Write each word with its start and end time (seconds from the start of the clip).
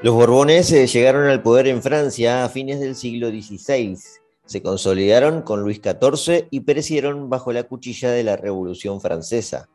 Los 0.00 0.14
Borbones 0.14 0.70
eh, 0.70 0.86
llegaron 0.86 1.26
al 1.26 1.42
poder 1.42 1.66
en 1.66 1.82
Francia 1.82 2.44
a 2.44 2.48
fines 2.48 2.78
del 2.78 2.94
siglo 2.94 3.30
XVI. 3.30 3.98
Se 4.44 4.62
consolidaron 4.62 5.42
con 5.42 5.62
Luis 5.62 5.80
XIV 5.82 6.46
y 6.52 6.60
perecieron 6.60 7.28
bajo 7.28 7.52
la 7.52 7.64
cuchilla 7.64 8.12
de 8.12 8.22
la 8.22 8.36
Revolución 8.36 9.00
Francesa. 9.00 9.68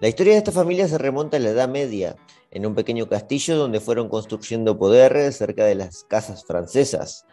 La 0.00 0.08
historia 0.08 0.32
de 0.32 0.38
esta 0.38 0.50
familia 0.50 0.88
se 0.88 0.98
remonta 0.98 1.36
a 1.36 1.40
la 1.40 1.50
Edad 1.50 1.68
Media, 1.68 2.16
en 2.50 2.66
un 2.66 2.74
pequeño 2.74 3.08
castillo 3.08 3.56
donde 3.56 3.78
fueron 3.78 4.08
construyendo 4.08 4.76
poder 4.76 5.32
cerca 5.32 5.64
de 5.64 5.76
las 5.76 6.02
casas 6.02 6.44
francesas. 6.44 7.24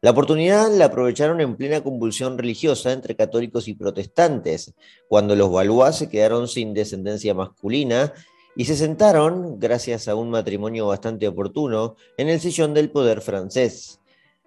La 0.00 0.10
oportunidad 0.10 0.72
la 0.72 0.86
aprovecharon 0.86 1.40
en 1.40 1.54
plena 1.54 1.84
convulsión 1.84 2.36
religiosa 2.36 2.90
entre 2.90 3.14
católicos 3.14 3.68
y 3.68 3.74
protestantes, 3.74 4.74
cuando 5.06 5.36
los 5.36 5.52
Valois 5.52 5.94
se 5.94 6.08
quedaron 6.08 6.48
sin 6.48 6.74
descendencia 6.74 7.32
masculina 7.32 8.12
y 8.54 8.66
se 8.66 8.76
sentaron, 8.76 9.58
gracias 9.58 10.08
a 10.08 10.14
un 10.14 10.30
matrimonio 10.30 10.86
bastante 10.86 11.26
oportuno, 11.26 11.96
en 12.16 12.28
el 12.28 12.40
sillón 12.40 12.74
del 12.74 12.90
poder 12.90 13.20
francés. 13.20 14.00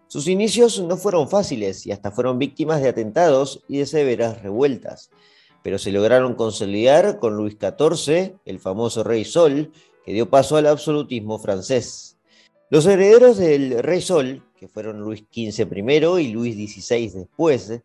Sus 0.07 0.27
inicios 0.27 0.79
no 0.81 0.97
fueron 0.97 1.27
fáciles 1.27 1.85
y 1.87 1.91
hasta 1.91 2.11
fueron 2.11 2.37
víctimas 2.37 2.81
de 2.81 2.89
atentados 2.89 3.63
y 3.67 3.79
de 3.79 3.87
severas 3.87 4.43
revueltas, 4.43 5.09
pero 5.63 5.79
se 5.79 5.91
lograron 5.91 6.35
consolidar 6.35 7.19
con 7.19 7.35
Luis 7.35 7.57
XIV, 7.59 8.35
el 8.45 8.59
famoso 8.59 9.03
Rey 9.03 9.25
Sol, 9.25 9.71
que 10.05 10.13
dio 10.13 10.29
paso 10.29 10.57
al 10.57 10.67
absolutismo 10.67 11.39
francés. 11.39 12.17
Los 12.69 12.85
herederos 12.85 13.37
del 13.37 13.81
Rey 13.81 14.01
Sol, 14.01 14.43
que 14.59 14.67
fueron 14.67 14.99
Luis 14.99 15.23
XV 15.33 15.65
primero 15.67 16.19
y 16.19 16.27
Luis 16.27 16.55
XVI 16.55 17.09
después, 17.09 17.81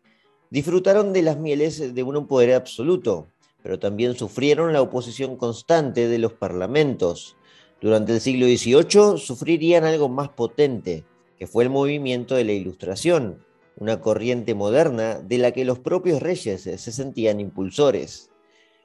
disfrutaron 0.51 1.13
de 1.13 1.23
las 1.23 1.37
mieles 1.37 1.95
de 1.95 2.03
un 2.03 2.27
poder 2.27 2.53
absoluto, 2.53 3.30
pero 3.63 3.79
también 3.79 4.15
sufrieron 4.15 4.73
la 4.73 4.81
oposición 4.81 5.37
constante 5.37 6.07
de 6.07 6.17
los 6.17 6.33
parlamentos. 6.33 7.35
Durante 7.81 8.13
el 8.13 8.21
siglo 8.21 8.45
XVIII 8.45 9.17
sufrirían 9.17 9.83
algo 9.83 10.09
más 10.09 10.29
potente, 10.29 11.05
que 11.37 11.47
fue 11.47 11.63
el 11.63 11.69
movimiento 11.69 12.35
de 12.35 12.43
la 12.43 12.53
Ilustración, 12.53 13.43
una 13.77 13.99
corriente 13.99 14.53
moderna 14.53 15.19
de 15.19 15.37
la 15.37 15.51
que 15.51 15.65
los 15.65 15.79
propios 15.79 16.21
reyes 16.21 16.61
se 16.61 16.77
sentían 16.77 17.39
impulsores. 17.39 18.29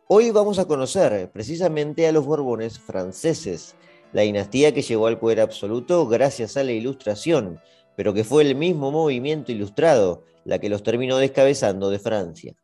Hoy 0.08 0.30
vamos 0.30 0.58
a 0.58 0.66
conocer 0.66 1.30
precisamente 1.32 2.06
a 2.06 2.12
los 2.12 2.24
Borbones 2.24 2.78
franceses, 2.78 3.74
la 4.12 4.22
dinastía 4.22 4.72
que 4.72 4.82
llegó 4.82 5.08
al 5.08 5.18
poder 5.18 5.40
absoluto 5.40 6.06
gracias 6.06 6.56
a 6.56 6.62
la 6.62 6.72
Ilustración, 6.72 7.60
pero 7.96 8.14
que 8.14 8.24
fue 8.24 8.44
el 8.44 8.54
mismo 8.54 8.90
movimiento 8.90 9.50
ilustrado 9.52 10.22
la 10.44 10.60
que 10.60 10.68
los 10.68 10.82
terminó 10.82 11.18
descabezando 11.18 11.90
de 11.90 11.98
Francia. 11.98 12.54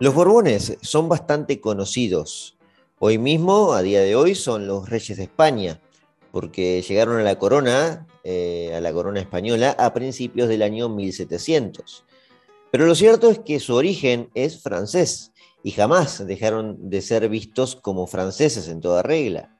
Los 0.00 0.14
Borbones 0.14 0.78
son 0.80 1.08
bastante 1.08 1.60
conocidos. 1.60 2.56
Hoy 3.00 3.18
mismo, 3.18 3.72
a 3.72 3.82
día 3.82 4.00
de 4.00 4.14
hoy, 4.14 4.36
son 4.36 4.68
los 4.68 4.88
reyes 4.88 5.18
de 5.18 5.24
España, 5.24 5.80
porque 6.30 6.80
llegaron 6.82 7.18
a 7.18 7.24
la 7.24 7.36
corona, 7.36 8.06
eh, 8.22 8.72
a 8.76 8.80
la 8.80 8.92
corona 8.92 9.18
española, 9.18 9.74
a 9.76 9.92
principios 9.92 10.48
del 10.48 10.62
año 10.62 10.88
1700. 10.88 12.04
Pero 12.70 12.86
lo 12.86 12.94
cierto 12.94 13.28
es 13.28 13.40
que 13.40 13.58
su 13.58 13.74
origen 13.74 14.30
es 14.34 14.62
francés 14.62 15.32
y 15.64 15.72
jamás 15.72 16.24
dejaron 16.24 16.88
de 16.88 17.02
ser 17.02 17.28
vistos 17.28 17.74
como 17.74 18.06
franceses 18.06 18.68
en 18.68 18.80
toda 18.80 19.02
regla. 19.02 19.58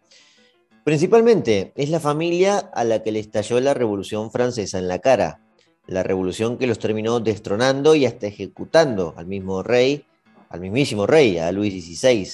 Principalmente 0.84 1.72
es 1.74 1.90
la 1.90 1.98
familia 1.98 2.58
a 2.58 2.84
la 2.84 3.02
que 3.02 3.10
le 3.10 3.18
estalló 3.18 3.58
la 3.58 3.74
Revolución 3.74 4.30
Francesa 4.30 4.78
en 4.78 4.86
la 4.86 5.00
cara, 5.00 5.42
la 5.88 6.04
revolución 6.04 6.58
que 6.58 6.68
los 6.68 6.78
terminó 6.78 7.18
destronando 7.18 7.96
y 7.96 8.06
hasta 8.06 8.28
ejecutando 8.28 9.14
al 9.16 9.26
mismo 9.26 9.64
rey 9.64 10.04
al 10.50 10.60
mismísimo 10.60 11.06
rey, 11.06 11.38
a 11.38 11.52
Luis 11.52 11.72
XVI. 11.84 12.28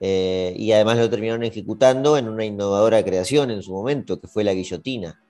Eh, 0.00 0.54
y 0.56 0.72
además 0.72 0.98
lo 0.98 1.10
terminaron 1.10 1.42
ejecutando 1.42 2.16
en 2.16 2.28
una 2.28 2.44
innovadora 2.44 3.04
creación 3.04 3.50
en 3.50 3.62
su 3.62 3.72
momento, 3.72 4.20
que 4.20 4.28
fue 4.28 4.44
la 4.44 4.54
guillotina. 4.54 5.20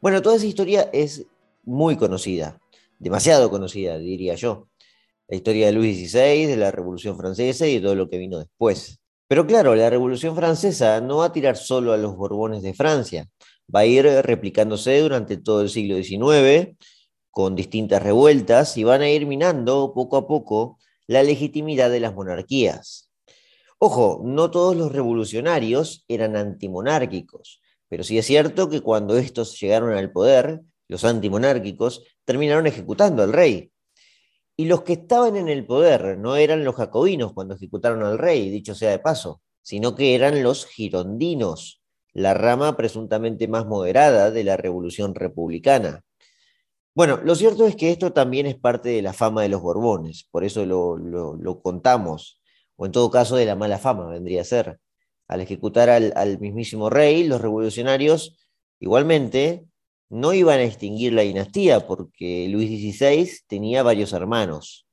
Bueno, 0.00 0.22
toda 0.22 0.36
esa 0.36 0.46
historia 0.46 0.88
es 0.92 1.26
muy 1.64 1.96
conocida, 1.96 2.60
demasiado 2.98 3.50
conocida, 3.50 3.98
diría 3.98 4.34
yo. 4.34 4.68
La 5.28 5.36
historia 5.36 5.66
de 5.66 5.72
Luis 5.72 5.96
XVI, 5.98 6.46
de 6.46 6.56
la 6.56 6.70
Revolución 6.70 7.16
Francesa 7.16 7.66
y 7.66 7.74
de 7.74 7.80
todo 7.80 7.94
lo 7.94 8.08
que 8.08 8.18
vino 8.18 8.38
después. 8.38 9.00
Pero 9.28 9.46
claro, 9.46 9.74
la 9.74 9.88
Revolución 9.88 10.36
Francesa 10.36 11.00
no 11.00 11.18
va 11.18 11.26
a 11.26 11.32
tirar 11.32 11.56
solo 11.56 11.92
a 11.92 11.96
los 11.96 12.16
Borbones 12.16 12.62
de 12.62 12.74
Francia, 12.74 13.28
va 13.74 13.80
a 13.80 13.86
ir 13.86 14.04
replicándose 14.04 14.98
durante 15.00 15.38
todo 15.38 15.62
el 15.62 15.70
siglo 15.70 15.96
XIX, 15.96 16.76
con 17.30 17.56
distintas 17.56 18.02
revueltas, 18.02 18.76
y 18.76 18.84
van 18.84 19.00
a 19.00 19.08
ir 19.08 19.26
minando 19.26 19.92
poco 19.94 20.18
a 20.18 20.26
poco 20.26 20.78
la 21.12 21.22
legitimidad 21.22 21.90
de 21.90 22.00
las 22.00 22.14
monarquías. 22.14 23.10
Ojo, 23.78 24.22
no 24.24 24.50
todos 24.50 24.74
los 24.74 24.92
revolucionarios 24.92 26.04
eran 26.08 26.36
antimonárquicos, 26.36 27.60
pero 27.88 28.02
sí 28.02 28.16
es 28.16 28.24
cierto 28.24 28.70
que 28.70 28.80
cuando 28.80 29.18
estos 29.18 29.60
llegaron 29.60 29.92
al 29.92 30.10
poder, 30.10 30.62
los 30.88 31.04
antimonárquicos 31.04 32.02
terminaron 32.24 32.66
ejecutando 32.66 33.22
al 33.22 33.34
rey. 33.34 33.70
Y 34.56 34.64
los 34.64 34.84
que 34.84 34.94
estaban 34.94 35.36
en 35.36 35.48
el 35.48 35.66
poder 35.66 36.16
no 36.16 36.36
eran 36.36 36.64
los 36.64 36.76
jacobinos 36.76 37.34
cuando 37.34 37.56
ejecutaron 37.56 38.02
al 38.04 38.16
rey, 38.18 38.48
dicho 38.48 38.74
sea 38.74 38.90
de 38.90 38.98
paso, 38.98 39.42
sino 39.60 39.94
que 39.94 40.14
eran 40.14 40.42
los 40.42 40.64
girondinos, 40.64 41.82
la 42.14 42.32
rama 42.32 42.74
presuntamente 42.74 43.48
más 43.48 43.66
moderada 43.66 44.30
de 44.30 44.44
la 44.44 44.56
revolución 44.56 45.14
republicana. 45.14 46.04
Bueno, 46.94 47.20
lo 47.24 47.34
cierto 47.34 47.66
es 47.66 47.74
que 47.74 47.90
esto 47.90 48.12
también 48.12 48.46
es 48.46 48.56
parte 48.56 48.90
de 48.90 49.00
la 49.00 49.14
fama 49.14 49.42
de 49.42 49.48
los 49.48 49.62
Borbones, 49.62 50.28
por 50.30 50.44
eso 50.44 50.66
lo, 50.66 51.62
contamos, 51.62 52.40
o 52.76 52.84
en 52.84 52.92
todo 52.92 53.10
caso 53.10 53.36
de 53.36 53.46
la 53.46 53.56
mala 53.56 53.78
fama 53.78 54.08
vendría 54.08 54.42
a 54.42 54.44
ser. 54.44 54.78
Al 55.26 55.40
ejecutar 55.40 55.88
al, 55.88 56.12
al 56.16 56.38
mismísimo 56.38 56.90
rey, 56.90 57.24
los 57.24 57.40
revolucionarios 57.40 58.36
igualmente 58.78 59.64
no 60.10 60.34
iban 60.34 60.58
a 60.58 60.64
extinguir 60.64 61.14
la 61.14 61.22
dinastía 61.22 61.86
porque 61.86 62.46
Luis 62.50 62.68
XVI 62.68 63.30
tenía 63.46 63.82
varios 63.82 64.12
hermanos. 64.12 64.86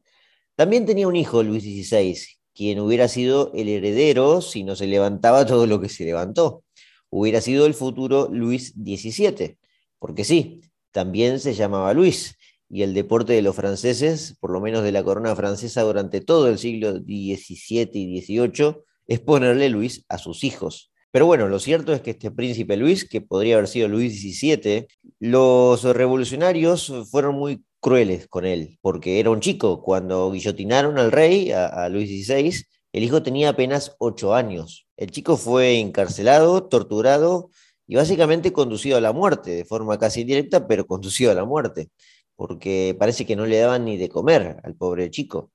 También 0.55 0.85
tenía 0.85 1.07
un 1.09 1.17
hijo, 1.17 1.43
Luis 1.43 1.63
XVI, 1.63 2.17
quien 2.53 2.79
hubiera 2.79 3.09
sido 3.09 3.51
el 3.53 3.67
heredero 3.67 4.41
si 4.41 4.63
no 4.63 4.77
se 4.77 4.87
levantaba 4.87 5.45
todo 5.45 5.65
lo 5.65 5.81
que 5.81 5.89
se 5.89 6.05
levantó. 6.05 6.63
Hubiera 7.09 7.41
sido 7.41 7.65
el 7.65 7.73
futuro 7.73 8.29
Luis 8.31 8.73
XVII, 8.75 9.57
porque 9.99 10.23
sí, 10.23 10.61
también 10.91 11.39
se 11.39 11.53
llamaba 11.53 11.93
Luis, 11.93 12.35
y 12.69 12.83
el 12.83 12.93
deporte 12.93 13.33
de 13.33 13.41
los 13.41 13.55
franceses, 13.55 14.37
por 14.39 14.51
lo 14.51 14.61
menos 14.61 14.83
de 14.83 14.91
la 14.91 15.03
corona 15.03 15.35
francesa 15.35 15.81
durante 15.81 16.21
todo 16.21 16.47
el 16.47 16.59
siglo 16.59 16.97
XVII 16.97 17.89
y 17.93 18.21
XVIII, 18.21 18.77
es 19.07 19.19
ponerle 19.19 19.69
Luis 19.69 20.05
a 20.07 20.19
sus 20.19 20.43
hijos. 20.43 20.91
Pero 21.11 21.25
bueno, 21.25 21.47
lo 21.47 21.57
cierto 21.57 21.93
es 21.93 22.01
que 22.01 22.11
este 22.11 22.29
príncipe 22.29 22.77
Luis, 22.77 23.09
que 23.09 23.21
podría 23.21 23.55
haber 23.55 23.67
sido 23.67 23.87
Luis 23.87 24.21
XVII, 24.21 24.85
los 25.19 25.83
revolucionarios 25.83 26.93
fueron 27.09 27.35
muy 27.35 27.63
crueles 27.79 28.27
con 28.27 28.45
él, 28.45 28.77
porque 28.81 29.19
era 29.19 29.31
un 29.31 29.39
chico. 29.39 29.81
Cuando 29.81 30.31
guillotinaron 30.31 30.99
al 30.99 31.11
rey, 31.11 31.51
a, 31.51 31.65
a 31.65 31.89
Luis 31.89 32.07
XVI, 32.09 32.63
el 32.93 33.03
hijo 33.03 33.23
tenía 33.23 33.49
apenas 33.49 33.95
ocho 33.97 34.35
años. 34.35 34.87
El 34.97 35.09
chico 35.09 35.37
fue 35.37 35.79
encarcelado, 35.79 36.67
torturado 36.67 37.49
y 37.89 37.95
básicamente 37.95 38.53
conducido 38.53 38.97
a 38.97 39.01
la 39.01 39.13
muerte, 39.13 39.49
de 39.49 39.65
forma 39.65 39.97
casi 39.97 40.21
indirecta, 40.21 40.67
pero 40.67 40.85
conducido 40.85 41.31
a 41.31 41.33
la 41.33 41.43
muerte, 41.43 41.89
porque 42.35 42.95
parece 42.99 43.25
que 43.25 43.35
no 43.35 43.47
le 43.47 43.57
daban 43.57 43.83
ni 43.83 43.97
de 43.97 44.09
comer 44.09 44.57
al 44.63 44.75
pobre 44.75 45.09
chico. 45.09 45.51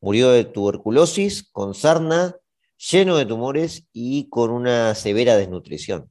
Murió 0.00 0.30
de 0.30 0.44
tuberculosis, 0.44 1.48
con 1.52 1.74
sarna, 1.74 2.34
lleno 2.90 3.16
de 3.16 3.24
tumores 3.24 3.86
y 3.92 4.28
con 4.30 4.50
una 4.50 4.96
severa 4.96 5.36
desnutrición. 5.36 6.10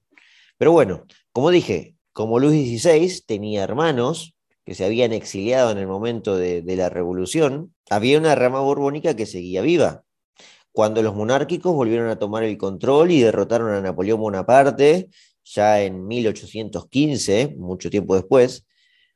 Pero 0.57 0.71
bueno, 0.71 1.03
como 1.33 1.51
dije, 1.51 1.97
como 2.13 2.39
Luis 2.39 2.81
XVI 2.81 3.25
tenía 3.27 3.61
hermanos 3.61 4.33
que 4.63 4.75
se 4.75 4.85
habían 4.85 5.11
exiliado 5.11 5.71
en 5.71 5.77
el 5.77 5.87
momento 5.87 6.37
de, 6.37 6.61
de 6.61 6.75
la 6.77 6.87
revolución, 6.87 7.75
había 7.89 8.17
una 8.17 8.33
rama 8.33 8.61
borbónica 8.61 9.13
que 9.13 9.25
seguía 9.25 9.61
viva. 9.61 10.03
Cuando 10.71 11.03
los 11.03 11.15
monárquicos 11.15 11.73
volvieron 11.73 12.07
a 12.07 12.17
tomar 12.17 12.43
el 12.43 12.57
control 12.57 13.11
y 13.11 13.19
derrotaron 13.19 13.73
a 13.73 13.81
Napoleón 13.81 14.21
Bonaparte 14.21 15.09
ya 15.45 15.81
en 15.81 16.05
1815, 16.07 17.55
mucho 17.57 17.89
tiempo 17.89 18.15
después, 18.15 18.65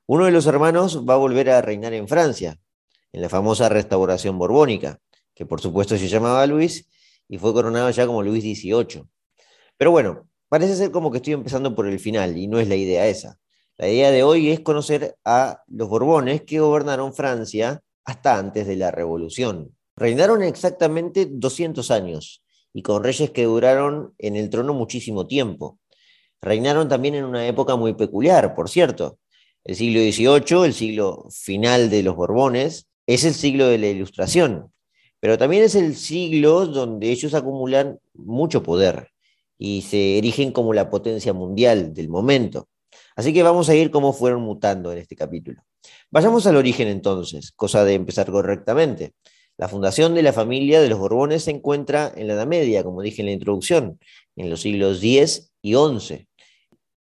uno 0.05 0.25
de 0.25 0.31
los 0.31 0.45
hermanos 0.45 1.03
va 1.07 1.15
a 1.15 1.17
volver 1.17 1.49
a 1.49 1.61
reinar 1.61 1.93
en 1.93 2.07
Francia, 2.07 2.59
en 3.11 3.21
la 3.21 3.29
famosa 3.29 3.67
restauración 3.67 4.37
borbónica, 4.37 4.99
que 5.33 5.45
por 5.45 5.59
supuesto 5.59 5.97
se 5.97 6.07
llamaba 6.07 6.45
Luis 6.45 6.87
y 7.27 7.37
fue 7.37 7.53
coronado 7.53 7.89
ya 7.89 8.05
como 8.05 8.23
Luis 8.23 8.43
XVIII. 8.43 9.03
Pero 9.77 9.91
bueno, 9.91 10.27
parece 10.47 10.75
ser 10.75 10.91
como 10.91 11.11
que 11.11 11.17
estoy 11.17 11.33
empezando 11.33 11.75
por 11.75 11.87
el 11.87 11.99
final 11.99 12.37
y 12.37 12.47
no 12.47 12.59
es 12.59 12.67
la 12.67 12.75
idea 12.75 13.07
esa. 13.07 13.39
La 13.77 13.87
idea 13.87 14.11
de 14.11 14.23
hoy 14.23 14.49
es 14.49 14.59
conocer 14.59 15.15
a 15.23 15.63
los 15.67 15.87
Borbones 15.87 16.43
que 16.43 16.59
gobernaron 16.59 17.13
Francia 17.13 17.81
hasta 18.03 18.37
antes 18.37 18.67
de 18.67 18.75
la 18.75 18.91
Revolución. 18.91 19.75
Reinaron 19.95 20.43
exactamente 20.43 21.27
200 21.29 21.89
años 21.91 22.43
y 22.73 22.81
con 22.81 23.03
reyes 23.03 23.31
que 23.31 23.45
duraron 23.45 24.13
en 24.17 24.35
el 24.35 24.49
trono 24.49 24.73
muchísimo 24.73 25.27
tiempo. 25.27 25.78
Reinaron 26.41 26.87
también 26.87 27.15
en 27.15 27.25
una 27.25 27.45
época 27.47 27.75
muy 27.75 27.93
peculiar, 27.93 28.55
por 28.55 28.69
cierto. 28.69 29.19
El 29.63 29.75
siglo 29.75 29.99
XVIII, 29.99 30.65
el 30.65 30.73
siglo 30.73 31.27
final 31.31 31.89
de 31.89 32.03
los 32.03 32.15
Borbones, 32.15 32.87
es 33.05 33.23
el 33.25 33.33
siglo 33.33 33.67
de 33.67 33.77
la 33.77 33.87
Ilustración, 33.87 34.71
pero 35.19 35.37
también 35.37 35.63
es 35.63 35.75
el 35.75 35.95
siglo 35.95 36.65
donde 36.65 37.09
ellos 37.09 37.33
acumulan 37.33 37.99
mucho 38.13 38.63
poder 38.63 39.09
y 39.57 39.81
se 39.81 40.17
erigen 40.17 40.51
como 40.51 40.73
la 40.73 40.89
potencia 40.89 41.33
mundial 41.33 41.93
del 41.93 42.07
momento. 42.07 42.69
Así 43.15 43.33
que 43.33 43.43
vamos 43.43 43.67
a 43.67 43.75
ir 43.75 43.91
cómo 43.91 44.13
fueron 44.13 44.41
mutando 44.41 44.93
en 44.93 44.99
este 44.99 45.15
capítulo. 45.15 45.61
Vayamos 46.09 46.47
al 46.47 46.55
origen 46.55 46.87
entonces, 46.87 47.51
cosa 47.51 47.83
de 47.83 47.95
empezar 47.95 48.31
correctamente. 48.31 49.13
La 49.57 49.67
fundación 49.67 50.15
de 50.15 50.23
la 50.23 50.31
familia 50.31 50.79
de 50.79 50.87
los 50.87 50.99
Borbones 50.99 51.43
se 51.43 51.51
encuentra 51.51 52.13
en 52.15 52.27
la 52.27 52.33
Edad 52.35 52.47
Media, 52.47 52.81
como 52.81 53.01
dije 53.01 53.21
en 53.21 53.25
la 53.25 53.33
introducción, 53.33 53.99
en 54.37 54.49
los 54.49 54.61
siglos 54.61 54.99
X 55.03 55.51
y 55.61 55.73
XI. 55.73 56.28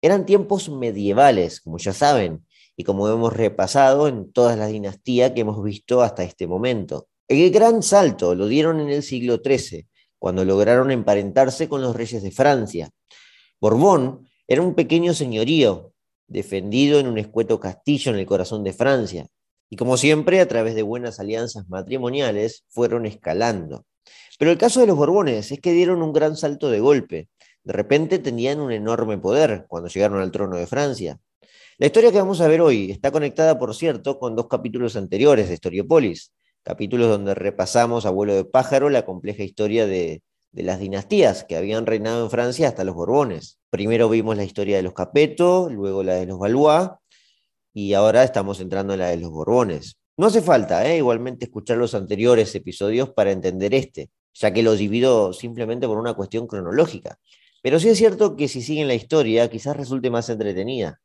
Eran 0.04 0.26
tiempos 0.26 0.68
medievales, 0.68 1.62
como 1.62 1.78
ya 1.78 1.94
saben, 1.94 2.46
y 2.76 2.84
como 2.84 3.08
hemos 3.08 3.32
repasado 3.32 4.10
en 4.10 4.34
todas 4.34 4.58
las 4.58 4.70
dinastías 4.70 5.32
que 5.32 5.40
hemos 5.40 5.64
visto 5.64 6.02
hasta 6.02 6.24
este 6.24 6.46
momento. 6.46 7.08
El 7.30 7.50
gran 7.52 7.82
salto 7.82 8.36
lo 8.36 8.48
dieron 8.48 8.82
en 8.82 8.90
el 8.90 9.02
siglo 9.02 9.40
XIII, 9.42 9.88
cuando 10.20 10.44
lograron 10.44 10.92
emparentarse 10.92 11.70
con 11.70 11.82
los 11.82 11.96
reyes 11.96 12.22
de 12.22 12.32
Francia. 12.32 12.90
Borbón 13.62 14.28
era 14.46 14.62
un 14.62 14.76
pequeño 14.76 15.14
señorío, 15.14 15.94
defendido 16.28 17.00
en 17.00 17.08
un 17.08 17.18
escueto 17.18 17.62
castillo 17.62 18.12
en 18.12 18.20
el 18.20 18.26
corazón 18.26 18.66
de 18.66 18.74
Francia, 18.74 19.28
y 19.70 19.78
como 19.78 19.96
siempre, 19.96 20.42
a 20.42 20.50
través 20.50 20.76
de 20.76 20.84
buenas 20.84 21.22
alianzas 21.22 21.70
matrimoniales, 21.70 22.66
fueron 22.68 23.06
escalando. 23.06 23.86
Pero 24.38 24.52
el 24.52 24.58
caso 24.58 24.82
de 24.82 24.88
los 24.88 24.98
Borbones 24.98 25.50
es 25.54 25.62
que 25.62 25.72
dieron 25.72 26.02
un 26.02 26.12
gran 26.12 26.36
salto 26.36 26.70
de 26.70 26.82
golpe. 26.82 27.30
De 27.64 27.72
repente 27.72 28.20
tenían 28.20 28.60
un 28.60 28.72
enorme 28.72 29.18
poder 29.18 29.66
cuando 29.70 29.88
llegaron 29.88 30.22
al 30.22 30.32
trono 30.32 30.58
de 30.58 30.68
Francia. 30.68 31.20
La 31.78 31.88
historia 31.88 32.12
que 32.12 32.18
vamos 32.18 32.42
a 32.42 32.48
ver 32.48 32.60
hoy 32.60 32.92
está 32.92 33.12
conectada, 33.12 33.58
por 33.58 33.74
cierto, 33.74 34.20
con 34.20 34.36
dos 34.36 34.48
capítulos 34.48 34.96
anteriores 34.96 35.48
de 35.48 35.56
Historiopolis, 35.56 36.34
capítulos 36.62 37.10
donde 37.10 37.34
repasamos 37.34 38.06
a 38.06 38.10
vuelo 38.10 38.36
de 38.36 38.46
pájaro 38.46 38.90
la 38.90 39.06
compleja 39.06 39.44
historia 39.44 39.88
de, 39.88 40.22
las 40.52 40.80
dinastías 40.80 41.46
que 41.46 41.56
habían 41.56 41.86
reinado 41.86 42.26
en 42.26 42.30
Francia 42.30 42.68
hasta 42.68 42.84
los 42.84 42.96
Borbones. 42.96 43.60
Primero 43.70 44.08
vimos 44.10 44.38
la 44.38 44.44
historia 44.44 44.78
de 44.78 44.84
los 44.84 44.94
Capeto, 44.94 45.70
luego 45.72 46.04
la 46.04 46.16
de 46.16 46.26
los 46.26 46.38
Valois, 46.38 46.90
y 47.74 47.94
ahora 47.94 48.24
estamos 48.24 48.60
entrando 48.60 48.94
en 48.94 49.00
la 49.00 49.08
de 49.08 49.18
los 49.18 49.32
Borbones. 49.32 49.98
No 50.16 50.28
hace 50.28 50.42
falta, 50.44 50.86
¿eh? 50.86 50.98
igualmente, 50.98 51.46
escuchar 51.46 51.78
los 51.78 51.96
anteriores 51.96 52.54
episodios 52.54 53.10
para 53.10 53.32
entender 53.32 53.74
este, 53.74 54.12
ya 54.34 54.54
que 54.54 54.62
los 54.62 54.78
divido 54.78 55.34
simplemente 55.34 55.88
por 55.88 55.98
una 55.98 56.14
cuestión 56.14 56.46
cronológica. 56.46 57.18
Pero 57.64 57.80
sí 57.80 57.88
es 57.88 57.98
cierto 57.98 58.36
que 58.36 58.50
si 58.50 58.62
siguen 58.62 58.90
la 58.90 58.94
historia, 58.94 59.50
quizás 59.50 59.76
resulte 59.78 60.10
más 60.10 60.30
entretenida 60.30 61.00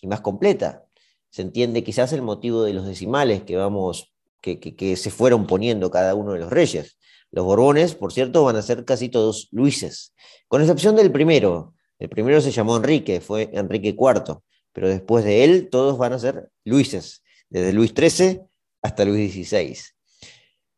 y 0.00 0.06
más 0.06 0.20
completa. 0.20 0.86
Se 1.28 1.42
entiende 1.42 1.82
quizás 1.82 2.12
el 2.12 2.22
motivo 2.22 2.62
de 2.62 2.72
los 2.72 2.86
decimales 2.86 3.42
que 3.42 3.56
vamos 3.56 4.14
que, 4.40 4.96
se 4.96 5.10
fueron 5.10 5.46
poniendo 5.46 5.90
cada 5.90 6.14
uno 6.14 6.34
de 6.34 6.38
los 6.38 6.50
reyes. 6.50 6.98
Los 7.32 7.44
Borbones, 7.44 7.96
por 7.96 8.12
cierto, 8.12 8.44
van 8.44 8.54
a 8.54 8.62
ser 8.62 8.84
casi 8.84 9.08
todos 9.08 9.48
Luises, 9.50 10.14
con 10.46 10.60
excepción 10.60 10.94
del 10.94 11.10
primero. 11.10 11.74
El 11.98 12.08
primero 12.08 12.40
se 12.40 12.52
llamó 12.52 12.76
Enrique, 12.76 13.20
fue 13.20 13.50
Enrique 13.52 13.88
IV, 13.88 14.38
pero 14.72 14.88
después 14.88 15.24
de 15.24 15.42
él 15.42 15.68
todos 15.68 15.98
van 15.98 16.12
a 16.12 16.20
ser 16.20 16.48
Luises, 16.64 17.24
desde 17.48 17.72
Luis 17.72 17.92
XIII 17.96 18.42
hasta 18.82 19.04
Luis 19.04 19.32
XVI. 19.32 19.78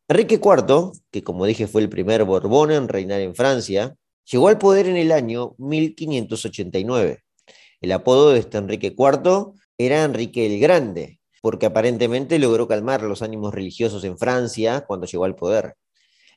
Enrique 0.07 0.39
IV, 0.43 0.93
que 1.11 1.23
como 1.23 1.45
dije 1.45 1.67
fue 1.67 1.81
el 1.83 1.89
primer 1.89 2.23
Borbón 2.23 2.71
en 2.71 2.87
reinar 2.87 3.21
en 3.21 3.35
Francia, 3.35 3.95
llegó 4.29 4.49
al 4.49 4.57
poder 4.57 4.87
en 4.87 4.97
el 4.97 5.11
año 5.11 5.55
1589. 5.57 7.23
El 7.81 7.91
apodo 7.91 8.31
de 8.31 8.39
este 8.39 8.57
Enrique 8.57 8.95
IV 8.97 9.53
era 9.77 10.03
Enrique 10.03 10.45
el 10.45 10.59
Grande, 10.59 11.19
porque 11.41 11.67
aparentemente 11.67 12.39
logró 12.39 12.67
calmar 12.67 13.03
los 13.03 13.21
ánimos 13.21 13.53
religiosos 13.53 14.03
en 14.03 14.17
Francia 14.17 14.85
cuando 14.87 15.05
llegó 15.05 15.25
al 15.25 15.35
poder. 15.35 15.75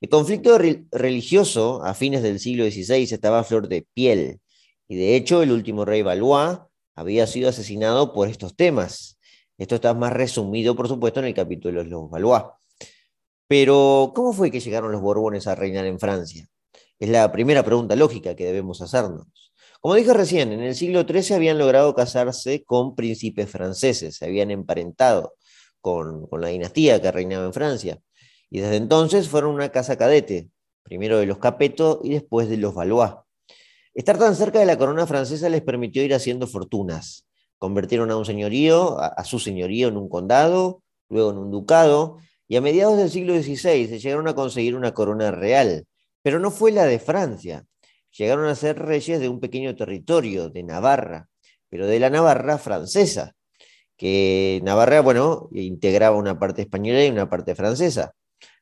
El 0.00 0.08
conflicto 0.08 0.58
religioso 0.90 1.82
a 1.84 1.94
fines 1.94 2.22
del 2.22 2.40
siglo 2.40 2.64
XVI 2.64 3.02
estaba 3.12 3.40
a 3.40 3.44
flor 3.44 3.68
de 3.68 3.86
piel, 3.92 4.40
y 4.88 4.96
de 4.96 5.16
hecho 5.16 5.42
el 5.42 5.52
último 5.52 5.84
rey 5.84 6.02
Valois 6.02 6.58
había 6.94 7.26
sido 7.26 7.48
asesinado 7.48 8.12
por 8.12 8.28
estos 8.28 8.56
temas. 8.56 9.18
Esto 9.58 9.74
está 9.74 9.94
más 9.94 10.12
resumido, 10.12 10.74
por 10.74 10.88
supuesto, 10.88 11.20
en 11.20 11.26
el 11.26 11.34
capítulo 11.34 11.82
de 11.82 11.90
los 11.90 12.08
Valois. 12.10 12.44
Pero, 13.46 14.12
¿cómo 14.14 14.32
fue 14.32 14.50
que 14.50 14.60
llegaron 14.60 14.92
los 14.92 15.00
Borbones 15.00 15.46
a 15.46 15.54
reinar 15.54 15.84
en 15.84 15.98
Francia? 15.98 16.49
Es 17.00 17.08
la 17.08 17.32
primera 17.32 17.62
pregunta 17.62 17.96
lógica 17.96 18.36
que 18.36 18.44
debemos 18.44 18.82
hacernos. 18.82 19.26
Como 19.80 19.94
dije 19.94 20.12
recién, 20.12 20.52
en 20.52 20.60
el 20.60 20.74
siglo 20.74 21.06
XIII 21.08 21.34
habían 21.34 21.56
logrado 21.56 21.94
casarse 21.94 22.62
con 22.64 22.94
príncipes 22.94 23.48
franceses, 23.48 24.16
se 24.16 24.26
habían 24.26 24.50
emparentado 24.50 25.32
con, 25.80 26.28
la 26.30 26.48
dinastía 26.48 27.00
que 27.00 27.10
reinaba 27.10 27.46
en 27.46 27.54
Francia. 27.54 27.98
Y 28.50 28.60
desde 28.60 28.76
entonces 28.76 29.30
fueron 29.30 29.54
una 29.54 29.70
casa 29.70 29.96
cadete, 29.96 30.50
primero 30.82 31.18
de 31.18 31.24
los 31.24 31.38
Capeto 31.38 32.02
y 32.04 32.10
después 32.10 32.50
de 32.50 32.58
los 32.58 32.74
Valois. 32.74 33.12
Estar 33.94 34.18
tan 34.18 34.36
cerca 34.36 34.58
de 34.58 34.66
la 34.66 34.76
corona 34.76 35.06
francesa 35.06 35.48
les 35.48 35.62
permitió 35.62 36.04
ir 36.04 36.12
haciendo 36.12 36.46
fortunas. 36.46 37.26
Convirtieron 37.56 38.10
a 38.10 38.16
un 38.18 38.26
señorío, 38.26 38.98
a, 39.00 39.24
su 39.24 39.38
señorío 39.38 39.88
en 39.88 39.96
un 39.96 40.10
condado, 40.10 40.82
luego 41.08 41.30
en 41.30 41.38
un 41.38 41.50
ducado, 41.50 42.18
y 42.46 42.56
a 42.56 42.60
mediados 42.60 42.98
del 42.98 43.10
siglo 43.10 43.32
XVI 43.34 43.88
se 43.88 43.98
llegaron 43.98 44.28
a 44.28 44.34
conseguir 44.34 44.76
una 44.76 44.92
corona 44.92 45.30
real, 45.30 45.86
pero 46.22 46.38
no 46.38 46.50
fue 46.50 46.72
la 46.72 46.84
de 46.84 46.98
Francia, 46.98 47.64
llegaron 48.16 48.46
a 48.46 48.54
ser 48.54 48.78
reyes 48.78 49.20
de 49.20 49.28
un 49.28 49.40
pequeño 49.40 49.74
territorio, 49.76 50.50
de 50.50 50.62
Navarra, 50.62 51.28
pero 51.68 51.86
de 51.86 52.00
la 52.00 52.10
Navarra 52.10 52.58
francesa, 52.58 53.34
que 53.96 54.60
Navarra, 54.64 55.00
bueno, 55.00 55.48
integraba 55.52 56.16
una 56.16 56.38
parte 56.38 56.62
española 56.62 57.04
y 57.04 57.10
una 57.10 57.28
parte 57.28 57.54
francesa. 57.54 58.12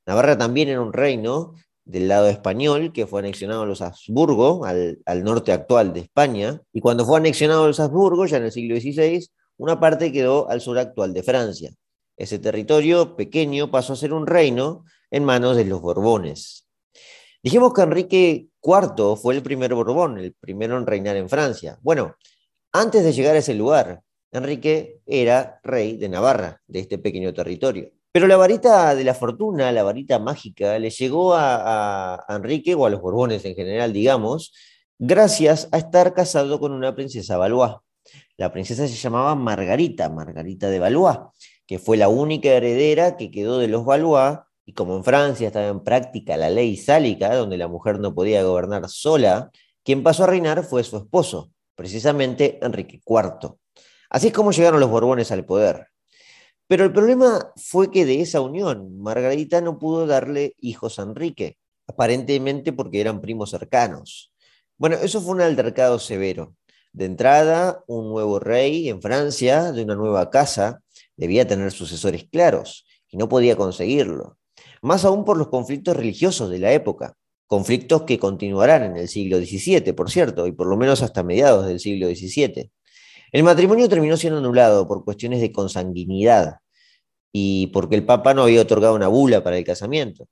Navarra 0.06 0.37
también 0.37 0.69
era 0.69 0.81
un 0.81 0.93
reino 0.93 1.55
del 1.84 2.08
lado 2.08 2.28
español 2.28 2.93
que 2.93 3.06
fue 3.06 3.20
anexionado 3.20 3.62
a 3.62 3.66
los 3.66 3.81
Habsburgo, 3.81 4.64
al, 4.64 4.99
al 5.06 5.25
norte 5.25 5.52
actual 5.52 5.93
de 5.93 6.00
España, 6.00 6.60
y 6.72 6.81
cuando 6.81 7.06
fue 7.06 7.19
anexionado 7.19 7.64
a 7.64 7.69
los 7.69 7.81
Habsburgo, 7.81 8.26
ya 8.26 8.37
en 8.37 8.44
el 8.44 8.52
siglo 8.52 8.76
XVI, 8.76 9.26
una 9.56 9.81
parte 9.81 10.12
quedó 10.12 10.49
al 10.50 10.60
sur 10.60 10.78
actual 10.78 11.14
de 11.14 11.22
Francia. 11.22 11.70
Ese 12.16 12.38
territorio 12.38 13.16
pequeño 13.16 13.70
pasó 13.70 13.93
a 13.93 13.96
ser 13.96 14.12
un 14.12 14.26
reino 14.26 14.84
en 15.10 15.25
manos 15.25 15.56
de 15.56 15.64
los 15.64 15.81
Borbones. 15.81 16.68
Dijimos 17.43 17.73
que 17.73 17.82
Enrique 17.82 18.49
IV 18.62 19.17
fue 19.17 19.35
el 19.35 19.43
primer 19.43 19.75
Borbón, 19.75 20.19
el 20.19 20.35
primero 20.35 20.76
en 20.76 20.87
reinar 20.87 21.17
en 21.17 21.29
Francia. 21.29 21.79
Bueno, 21.82 22.17
antes 22.73 23.05
de 23.05 23.12
llegar 23.12 23.36
a 23.36 23.39
ese 23.39 23.55
lugar, 23.55 24.03
Enrique 24.32 25.01
era 25.06 25.60
rey 25.62 25.96
de 25.96 26.08
Navarra, 26.08 26.60
de 26.67 26.81
este 26.81 26.98
pequeño 26.98 27.32
territorio. 27.32 27.91
Pero 28.10 28.27
la 28.27 28.36
varita 28.36 28.94
de 28.94 29.05
la 29.05 29.15
fortuna, 29.15 29.70
la 29.70 29.84
varita 29.84 30.19
mágica, 30.19 30.79
le 30.79 30.91
llegó 30.91 31.34
a, 31.34 32.24
Enrique, 32.29 32.74
o 32.74 32.86
a 32.86 32.91
los 32.91 33.01
Borbones 33.01 33.44
en 33.44 33.55
general, 33.55 33.93
digamos, 33.93 34.53
gracias 34.98 35.69
a 35.70 35.79
estar 35.79 36.15
casado 36.15 36.58
con 36.58 36.72
una 36.72 36.94
princesa 36.94 37.36
Valois. 37.36 37.74
La 38.36 38.51
princesa 38.51 38.89
se 38.89 38.94
llamaba 38.94 39.34
Margarita, 39.34 40.08
Margarita 40.08 40.69
de 40.70 40.79
Valois, 40.81 41.19
que 41.67 41.79
fue 41.79 41.96
la 41.96 42.08
única 42.08 42.48
heredera 42.48 43.17
que 43.17 43.31
quedó 43.31 43.58
de 43.58 43.69
los 43.69 43.84
Valois 43.84 44.39
y 44.69 44.75
como 44.75 44.94
en 44.98 45.03
Francia 45.03 45.46
estaba 45.46 45.69
en 45.69 45.82
práctica 45.82 46.37
la 46.37 46.51
ley 46.51 46.77
sálica, 46.77 47.34
donde 47.34 47.56
la 47.56 47.69
mujer 47.69 47.98
no 48.01 48.15
podía 48.15 48.43
gobernar 48.43 48.87
sola, 48.91 49.51
quien 49.82 50.03
pasó 50.03 50.25
a 50.25 50.27
reinar 50.27 50.63
fue 50.63 50.84
su 50.84 50.98
esposo, 50.98 51.51
precisamente 51.75 52.58
Enrique 52.60 53.01
IV. 53.06 53.56
Así 54.10 54.27
es 54.27 54.32
como 54.34 54.53
llegaron 54.53 54.79
los 54.79 54.91
Borbones 54.91 55.32
al 55.32 55.46
poder. 55.46 55.87
Pero 56.67 56.84
el 56.84 56.93
problema 56.93 57.51
fue 57.56 57.91
que 57.91 58.05
de 58.05 58.20
esa 58.20 58.43
unión, 58.43 59.01
Margarita 59.01 59.63
no 59.63 59.79
pudo 59.79 60.06
darle 60.06 60.55
hijos 60.58 60.98
a 60.98 61.05
Enrique, 61.05 61.56
aparentemente 61.87 62.75
porque 62.75 63.01
eran 63.01 63.22
primos 63.22 63.48
cercanos. 63.48 64.34
Bueno, 64.77 64.96
eso 64.96 65.22
fue 65.22 65.32
un 65.32 65.41
altercado 65.41 65.98
severo. 65.98 66.55
De 66.93 67.06
entrada, 67.06 67.82
un 67.87 68.10
nuevo 68.10 68.39
rey 68.39 68.91
en 68.91 69.01
Francia, 69.01 69.72
de 69.72 69.82
una 69.82 69.94
nueva 69.94 70.29
casa, 70.29 70.82
debía 71.17 71.48
tener 71.48 71.72
sucesores 71.72 72.27
claros, 72.31 72.84
y 73.08 73.17
no 73.17 73.31
podía 73.31 73.56
conseguirlo 73.56 74.37
más 74.82 75.05
aún 75.05 75.25
por 75.25 75.37
los 75.37 75.49
conflictos 75.49 75.97
religiosos 75.97 76.51
de 76.51 76.58
la 76.58 76.73
época, 76.73 77.15
conflictos 77.47 78.03
que 78.03 78.19
continuarán 78.19 78.85
en 78.85 78.97
el 78.97 79.08
siglo 79.08 79.39
XVII, 79.39 79.93
por 79.94 80.11
cierto, 80.11 80.47
y 80.47 80.53
por 80.53 80.67
lo 80.67 80.77
menos 80.77 81.03
hasta 81.03 81.23
mediados 81.23 81.67
del 81.67 81.81
siglo 81.81 82.08
XVII. 82.08 82.70
El 83.32 83.43
matrimonio 83.43 83.89
terminó 83.89 84.17
siendo 84.17 84.39
anulado 84.39 84.87
por 84.87 85.05
cuestiones 85.05 85.41
de 85.41 85.53
consanguinidad 85.53 86.56
y 87.32 87.69
porque 87.69 87.94
el 87.94 88.05
Papa 88.05 88.35
no 88.35 88.43
había 88.43 88.63
otorgado 88.63 88.94
una 88.94 89.08
bula 89.08 89.43
para 89.43 89.58
el 89.58 89.65
casamiento. 89.65 90.27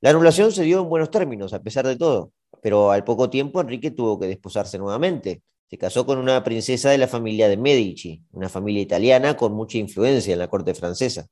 La 0.00 0.10
anulación 0.10 0.52
se 0.52 0.64
dio 0.64 0.82
en 0.82 0.88
buenos 0.88 1.10
términos, 1.10 1.52
a 1.54 1.62
pesar 1.62 1.86
de 1.86 1.96
todo, 1.96 2.32
pero 2.62 2.90
al 2.90 3.04
poco 3.04 3.30
tiempo 3.30 3.60
Enrique 3.60 3.90
tuvo 3.90 4.18
que 4.18 4.26
desposarse 4.26 4.78
nuevamente. 4.78 5.42
Se 5.70 5.78
casó 5.78 6.04
con 6.04 6.18
una 6.18 6.44
princesa 6.44 6.90
de 6.90 6.98
la 6.98 7.08
familia 7.08 7.48
de 7.48 7.56
Medici, 7.56 8.22
una 8.32 8.48
familia 8.48 8.82
italiana 8.82 9.36
con 9.36 9.54
mucha 9.54 9.78
influencia 9.78 10.32
en 10.34 10.38
la 10.38 10.48
corte 10.48 10.74
francesa. 10.74 11.26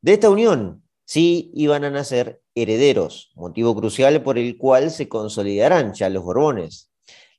De 0.00 0.12
esta 0.12 0.30
unión 0.30 0.83
sí 1.04 1.50
iban 1.54 1.84
a 1.84 1.90
nacer 1.90 2.40
herederos, 2.54 3.32
motivo 3.34 3.74
crucial 3.74 4.22
por 4.22 4.38
el 4.38 4.56
cual 4.56 4.90
se 4.90 5.08
consolidarán 5.08 5.94
ya 5.94 6.08
los 6.08 6.24
Borbones. 6.24 6.90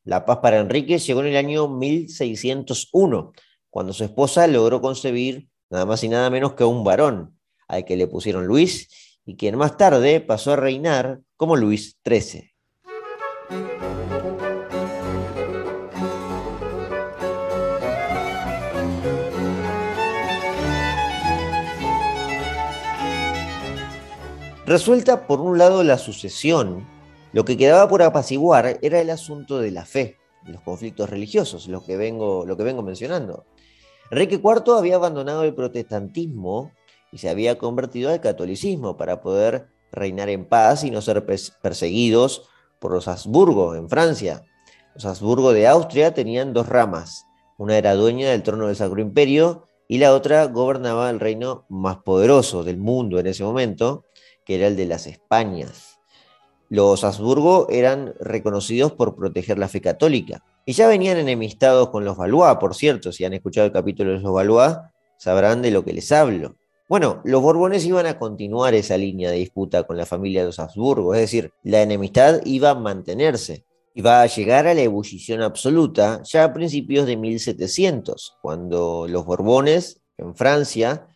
La 0.04 0.26
paz 0.26 0.40
para 0.42 0.60
Enrique 0.60 1.00
llegó 1.00 1.22
en 1.22 1.28
el 1.28 1.38
año 1.38 1.68
1601, 1.68 3.34
cuando 3.70 3.94
su 3.94 4.04
esposa 4.04 4.48
logró 4.48 4.82
concebir 4.82 5.50
nada 5.70 5.86
más 5.86 6.04
y 6.04 6.10
nada 6.10 6.30
menos 6.30 6.54
que 6.54 6.64
un 6.64 6.84
varón, 6.84 7.38
al 7.68 7.86
que 7.86 7.98
le 7.98 8.08
pusieron 8.08 8.46
Luis 8.46 9.20
y 9.26 9.36
quien 9.36 9.58
más 9.58 9.78
tarde 9.78 10.22
pasó 10.22 10.54
a 10.54 10.56
reinar 10.56 11.22
como 11.36 11.56
Luis 11.56 11.98
XIII. 12.06 12.55
Resuelta 24.66 25.28
por 25.28 25.42
un 25.42 25.60
lado 25.60 25.84
la 25.84 26.00
sucesión, 26.00 26.88
lo 27.34 27.46
que 27.46 27.56
quedaba 27.56 27.88
por 27.88 28.02
apaciguar 28.02 28.80
era 28.82 29.00
el 29.00 29.12
asunto 29.12 29.60
de 29.60 29.70
la 29.70 29.86
fe, 29.86 30.18
los 30.44 30.60
conflictos 30.62 31.08
religiosos, 31.08 31.68
lo 31.68 31.86
que 31.86 31.98
vengo, 31.98 32.48
lo 32.48 32.58
que 32.58 32.64
vengo 32.64 32.82
mencionando. 32.82 33.46
Enrique 34.10 34.42
IV 34.44 34.76
había 34.76 34.96
abandonado 34.96 35.44
el 35.44 35.54
protestantismo 35.54 36.72
y 37.12 37.20
se 37.20 37.30
había 37.30 37.60
convertido 37.60 38.10
al 38.10 38.22
catolicismo 38.22 38.98
para 38.98 39.22
poder 39.22 39.68
reinar 39.92 40.30
en 40.30 40.46
paz 40.46 40.84
y 40.84 40.90
no 40.90 41.04
ser 41.04 41.24
perseguidos 41.62 42.50
por 42.80 42.92
los 42.92 43.08
Habsburgo 43.08 43.76
en 43.76 43.88
Francia. 43.88 44.46
Los 44.96 45.06
Habsburgo 45.06 45.54
de 45.54 45.68
Austria 45.68 46.16
tenían 46.16 46.54
dos 46.54 46.68
ramas. 46.68 47.26
Una 47.60 47.78
era 47.78 47.94
dueña 47.94 48.32
del 48.32 48.42
trono 48.42 48.66
del 48.66 48.76
Sacro 48.76 49.00
Imperio 49.00 49.68
y 49.88 50.00
la 50.00 50.14
otra 50.14 50.46
gobernaba 50.46 51.12
el 51.12 51.20
reino 51.20 51.66
más 51.70 51.98
poderoso 51.98 52.64
del 52.64 52.78
mundo 52.78 53.20
en 53.20 53.28
ese 53.28 53.44
momento, 53.44 54.05
que 54.46 54.56
era 54.56 54.68
el 54.68 54.76
de 54.76 54.86
las 54.86 55.08
Españas. 55.08 56.00
Los 56.70 57.04
Habsburgo 57.04 57.68
eran 57.70 58.14
reconocidos 58.20 58.94
por 58.94 59.16
proteger 59.16 59.60
la 59.60 59.68
fe 59.68 59.82
católica 59.82 60.44
y 60.66 60.74
ya 60.74 60.88
venían 60.88 61.18
enemistados 61.18 61.90
con 61.90 62.06
los 62.06 62.18
Valois, 62.18 62.58
por 62.60 62.74
cierto, 62.76 63.12
si 63.12 63.26
han 63.26 63.34
escuchado 63.34 63.68
el 63.68 63.74
capítulo 63.74 64.14
de 64.14 64.20
los 64.20 64.34
Valois, 64.34 64.78
sabrán 65.18 65.62
de 65.62 65.72
lo 65.72 65.86
que 65.86 65.94
les 65.94 66.12
hablo. 66.12 66.56
Bueno, 66.88 67.22
los 67.24 67.42
Borbones 67.42 67.86
iban 67.86 68.06
a 68.06 68.20
continuar 68.20 68.76
esa 68.76 68.98
línea 68.98 69.32
de 69.32 69.38
disputa 69.38 69.84
con 69.84 69.98
la 69.98 70.06
familia 70.06 70.42
de 70.42 70.48
los 70.48 70.60
Habsburgo, 70.60 71.16
es 71.16 71.22
decir, 71.22 71.52
la 71.64 71.82
enemistad 71.82 72.42
iba 72.46 72.72
a 72.72 72.76
mantenerse. 72.76 73.66
Iba 73.98 74.22
a 74.22 74.26
llegar 74.28 74.68
a 74.68 74.74
la 74.74 74.82
ebullición 74.82 75.42
absoluta 75.42 76.22
ya 76.24 76.44
a 76.44 76.54
principios 76.54 77.08
de 77.08 77.16
1700, 77.16 78.38
cuando 78.42 79.08
los 79.08 79.26
Borbones 79.26 80.02
en 80.18 80.36
Francia 80.36 81.08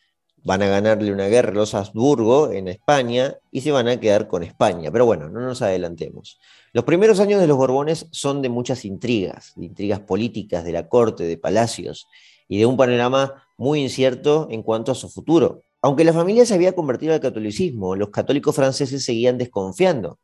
van 0.44 0.62
a 0.62 0.68
ganarle 0.68 1.12
una 1.12 1.28
guerra 1.28 1.54
los 1.54 1.74
Habsburgo 1.74 2.52
en 2.52 2.68
España 2.68 3.38
y 3.52 3.62
se 3.62 3.72
van 3.72 3.88
a 3.88 4.00
quedar 4.00 4.28
con 4.28 4.44
España. 4.44 4.92
Pero 4.92 5.06
bueno, 5.06 5.30
no 5.30 5.42
nos 5.42 5.62
adelantemos. 5.62 6.40
Los 6.72 6.86
primeros 6.86 7.20
años 7.20 7.42
de 7.42 7.48
los 7.48 7.58
Borbones 7.58 8.08
son 8.12 8.42
de 8.42 8.50
muchas 8.50 8.86
intrigas, 8.86 9.54
de 9.56 9.66
intrigas 9.66 10.00
políticas 10.02 10.64
de 10.64 10.72
la 10.72 10.88
corte, 10.88 11.24
de 11.24 11.38
palacios 11.38 12.08
y 12.48 12.60
de 12.60 12.66
un 12.66 12.78
panorama 12.78 13.44
muy 13.58 13.82
incierto 13.82 14.48
en 14.52 14.64
cuanto 14.64 14.92
a 14.92 14.96
su 14.96 15.10
futuro. 15.10 15.64
Aunque 15.82 16.04
la 16.04 16.14
familia 16.14 16.46
se 16.46 16.54
había 16.54 16.74
convertido 16.74 17.14
al 17.14 17.22
catolicismo, 17.22 17.96
los 17.96 18.10
católicos 18.10 18.56
franceses 18.56 19.04
seguían 19.04 19.38
desconfiando, 19.38 20.20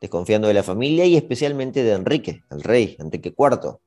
desconfiando 0.00 0.48
de 0.48 0.54
la 0.54 0.62
familia 0.62 1.04
y 1.04 1.16
especialmente 1.16 1.82
de 1.82 1.92
Enrique, 1.92 2.42
el 2.50 2.62
rey, 2.62 2.96
Enrique 2.98 3.34
IV. 3.36 3.78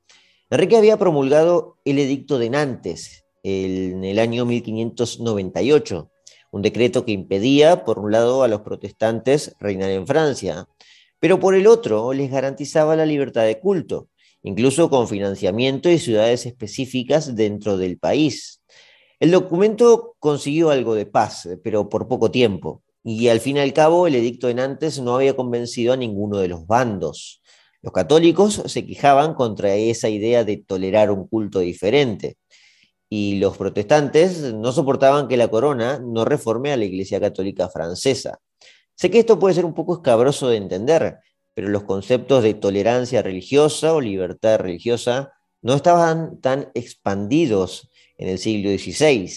Enrique 0.49 0.77
había 0.77 0.97
promulgado 0.97 1.77
el 1.83 1.99
edicto 1.99 2.39
de 2.39 2.49
Nantes, 2.49 3.25
en 3.49 4.03
el 4.03 4.19
año 4.19 4.45
1598, 4.45 6.11
un 6.51 6.61
decreto 6.61 7.05
que 7.05 7.13
impedía, 7.13 7.85
por 7.85 7.97
un 7.97 8.11
lado, 8.11 8.43
a 8.43 8.49
los 8.49 8.59
protestantes 8.59 9.55
reinar 9.57 9.89
en 9.89 10.05
Francia, 10.05 10.67
pero 11.19 11.39
por 11.39 11.55
el 11.55 11.65
otro 11.65 12.11
les 12.11 12.29
garantizaba 12.29 12.97
la 12.97 13.05
libertad 13.05 13.45
de 13.45 13.57
culto, 13.57 14.09
incluso 14.43 14.89
con 14.89 15.07
financiamiento 15.07 15.89
y 15.89 15.97
ciudades 15.97 16.45
específicas 16.45 17.37
dentro 17.37 17.77
del 17.77 17.97
país. 17.97 18.61
El 19.17 19.31
documento 19.31 20.17
consiguió 20.19 20.69
algo 20.69 20.93
de 20.93 21.05
paz, 21.05 21.47
pero 21.63 21.87
por 21.87 22.09
poco 22.09 22.29
tiempo, 22.29 22.83
y 23.01 23.29
al 23.29 23.39
fin 23.39 23.55
y 23.55 23.61
al 23.61 23.71
cabo 23.71 24.07
el 24.07 24.15
edicto 24.15 24.47
de 24.47 24.55
Nantes 24.55 24.99
no 24.99 25.15
había 25.15 25.37
convencido 25.37 25.93
a 25.93 25.97
ninguno 25.97 26.39
de 26.39 26.49
los 26.49 26.67
bandos. 26.67 27.41
Los 27.81 27.93
católicos 27.93 28.61
se 28.65 28.85
quejaban 28.85 29.35
contra 29.35 29.73
esa 29.75 30.09
idea 30.09 30.43
de 30.43 30.57
tolerar 30.57 31.11
un 31.11 31.27
culto 31.27 31.59
diferente, 31.59 32.35
y 33.09 33.39
los 33.39 33.57
protestantes 33.57 34.53
no 34.53 34.71
soportaban 34.71 35.27
que 35.27 35.37
la 35.37 35.47
corona 35.47 35.99
no 35.99 36.25
reforme 36.25 36.71
a 36.71 36.77
la 36.77 36.85
Iglesia 36.85 37.19
Católica 37.19 37.69
francesa. 37.69 38.39
Sé 38.95 39.09
que 39.09 39.19
esto 39.19 39.39
puede 39.39 39.55
ser 39.55 39.65
un 39.65 39.73
poco 39.73 39.95
escabroso 39.95 40.49
de 40.49 40.57
entender, 40.57 41.19
pero 41.53 41.69
los 41.69 41.83
conceptos 41.83 42.43
de 42.43 42.53
tolerancia 42.53 43.21
religiosa 43.21 43.93
o 43.93 44.01
libertad 44.01 44.59
religiosa 44.59 45.33
no 45.61 45.75
estaban 45.75 46.41
tan 46.41 46.69
expandidos 46.73 47.89
en 48.17 48.29
el 48.29 48.39
siglo 48.39 48.69
XVI. 48.69 49.31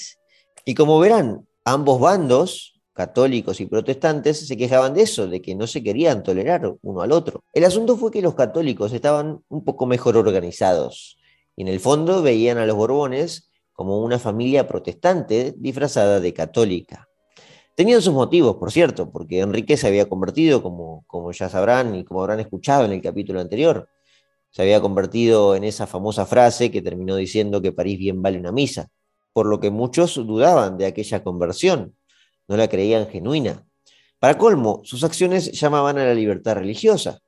Y 0.64 0.74
como 0.74 0.98
verán, 0.98 1.46
ambos 1.64 2.00
bandos, 2.00 2.80
católicos 2.92 3.60
y 3.60 3.66
protestantes, 3.66 4.46
se 4.46 4.56
quejaban 4.56 4.94
de 4.94 5.02
eso, 5.02 5.28
de 5.28 5.40
que 5.40 5.54
no 5.54 5.66
se 5.66 5.82
querían 5.82 6.22
tolerar 6.22 6.74
uno 6.82 7.02
al 7.02 7.12
otro. 7.12 7.44
El 7.52 7.64
asunto 7.64 7.96
fue 7.96 8.10
que 8.10 8.22
los 8.22 8.34
católicos 8.34 8.92
estaban 8.92 9.42
un 9.48 9.64
poco 9.64 9.86
mejor 9.86 10.16
organizados 10.16 11.18
y 11.56 11.62
en 11.62 11.68
el 11.68 11.80
fondo 11.80 12.22
veían 12.22 12.58
a 12.58 12.66
los 12.66 12.76
Borbones 12.76 13.49
como 13.80 14.02
una 14.02 14.18
familia 14.18 14.68
protestante 14.68 15.54
disfrazada 15.56 16.20
de 16.20 16.34
católica. 16.34 17.08
Tenían 17.74 18.02
sus 18.02 18.12
motivos, 18.12 18.56
por 18.56 18.70
cierto, 18.70 19.10
porque 19.10 19.40
Enrique 19.40 19.78
se 19.78 19.86
había 19.86 20.06
convertido, 20.06 20.62
como, 20.62 21.02
como 21.06 21.32
ya 21.32 21.48
sabrán 21.48 21.94
y 21.94 22.04
como 22.04 22.20
habrán 22.20 22.40
escuchado 22.40 22.84
en 22.84 22.92
el 22.92 23.00
capítulo 23.00 23.40
anterior, 23.40 23.88
se 24.50 24.60
había 24.60 24.82
convertido 24.82 25.56
en 25.56 25.64
esa 25.64 25.86
famosa 25.86 26.26
frase 26.26 26.70
que 26.70 26.82
terminó 26.82 27.16
diciendo 27.16 27.62
que 27.62 27.72
París 27.72 27.98
bien 27.98 28.20
vale 28.20 28.38
una 28.38 28.52
misa, 28.52 28.88
por 29.32 29.46
lo 29.46 29.60
que 29.60 29.70
muchos 29.70 30.14
dudaban 30.16 30.76
de 30.76 30.84
aquella 30.84 31.24
conversión, 31.24 31.96
no 32.48 32.58
la 32.58 32.68
creían 32.68 33.08
genuina. 33.08 33.64
Para 34.18 34.36
colmo, 34.36 34.82
sus 34.84 35.04
acciones 35.04 35.52
llamaban 35.58 35.96
a 35.96 36.04
la 36.04 36.12
libertad 36.12 36.56
religiosa, 36.56 37.20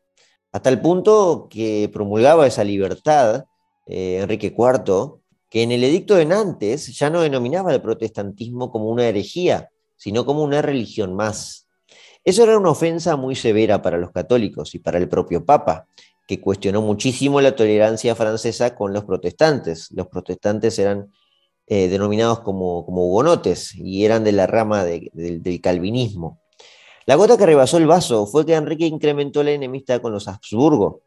hasta 0.53 0.69
el 0.69 0.83
punto 0.83 1.49
que 1.49 1.89
promulgaba 1.91 2.47
esa 2.47 2.63
libertad 2.63 3.47
eh, 3.87 4.19
Enrique 4.21 4.55
IV 4.55 5.22
que 5.53 5.63
en 5.63 5.71
el 5.71 5.85
edicto 5.85 6.15
de 6.15 6.25
Nantes 6.25 6.99
ya 6.99 7.11
no 7.11 7.21
denominaba 7.21 7.75
el 7.75 7.83
protestantismo 7.83 8.73
como 8.73 8.87
una 8.87 9.07
herejía, 9.07 9.69
sino 9.99 10.25
como 10.25 10.43
una 10.43 10.63
religión 10.63 11.15
más. 11.15 11.69
Eso 12.25 12.45
era 12.45 12.57
una 12.57 12.71
ofensa 12.71 13.17
muy 13.17 13.37
severa 13.37 13.83
para 13.83 13.99
los 13.99 14.13
católicos 14.13 14.75
y 14.75 14.79
para 14.79 14.97
el 14.97 15.11
propio 15.11 15.45
Papa, 15.45 15.87
que 16.27 16.41
cuestionó 16.41 16.81
muchísimo 16.81 17.39
la 17.43 17.55
tolerancia 17.55 18.15
francesa 18.15 18.75
con 18.75 18.95
los 18.95 19.05
protestantes. 19.05 19.91
Los 19.91 20.07
protestantes 20.07 20.79
eran 20.79 21.13
eh, 21.67 21.89
denominados 21.89 22.41
como, 22.41 22.87
como, 22.87 23.05
hugonotes 23.05 23.75
y 23.75 24.07
eran 24.07 24.25
de 24.25 24.33
la 24.33 24.47
rama 24.47 24.85
del 24.85 25.61
calvinismo. 25.61 26.41
La 27.05 27.17
gota 27.17 27.37
que 27.37 27.45
rebasó 27.45 27.77
el 27.77 27.87
vaso 27.87 28.27
fue 28.27 28.47
que 28.47 28.55
Enrique 28.55 28.87
incrementó 28.87 29.43
la 29.43 29.51
enemistad 29.51 30.01
con 30.01 30.13
los 30.13 30.29
Habsburgo, 30.29 31.03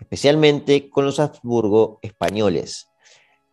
especialmente 0.00 0.90
con 0.90 1.04
los 1.04 1.20
Habsburgo 1.20 2.00
españoles. 2.02 2.88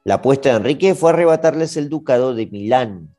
La 0.06 0.16
apuesta 0.16 0.50
de 0.50 0.58
Enrique 0.58 0.96
fue 0.96 1.12
arrebatarles 1.12 1.78
el 1.78 1.88
ducado 1.88 2.36
de 2.36 2.48
Milán. 2.48 3.16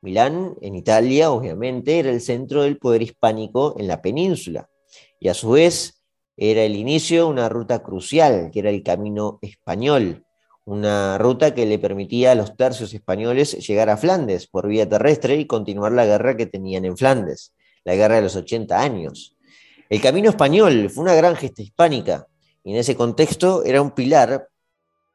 Milán, 0.00 0.54
en 0.62 0.74
Italia, 0.74 1.30
obviamente, 1.30 1.98
era 1.98 2.10
el 2.10 2.22
centro 2.22 2.62
del 2.62 2.78
poder 2.78 3.02
hispánico 3.02 3.76
en 3.78 3.86
la 3.86 4.00
península 4.00 4.70
y 5.20 5.28
a 5.28 5.34
su 5.34 5.50
vez 5.50 6.02
era 6.38 6.62
el 6.62 6.74
inicio 6.74 7.24
de 7.24 7.30
una 7.30 7.50
ruta 7.50 7.82
crucial, 7.82 8.50
que 8.50 8.60
era 8.60 8.70
el 8.70 8.82
camino 8.82 9.38
español, 9.42 10.24
una 10.64 11.18
ruta 11.18 11.54
que 11.54 11.66
le 11.66 11.78
permitía 11.78 12.32
a 12.32 12.34
los 12.34 12.56
tercios 12.56 12.94
españoles 12.94 13.52
llegar 13.66 13.90
a 13.90 13.98
Flandes 13.98 14.46
por 14.46 14.66
vía 14.68 14.88
terrestre 14.88 15.36
y 15.36 15.46
continuar 15.46 15.92
la 15.92 16.06
guerra 16.06 16.34
que 16.34 16.46
tenían 16.46 16.86
en 16.86 16.96
Flandes, 16.96 17.52
la 17.84 17.94
guerra 17.94 18.16
de 18.16 18.22
los 18.22 18.36
80 18.36 18.80
años. 18.80 19.36
El 19.90 20.00
camino 20.00 20.30
español 20.30 20.88
fue 20.88 21.04
una 21.04 21.14
gran 21.14 21.36
gesta 21.36 21.60
hispánica 21.60 22.26
y 22.64 22.72
en 22.72 22.78
ese 22.78 22.96
contexto 22.96 23.64
era 23.64 23.82
un 23.82 23.90
pilar 23.90 24.48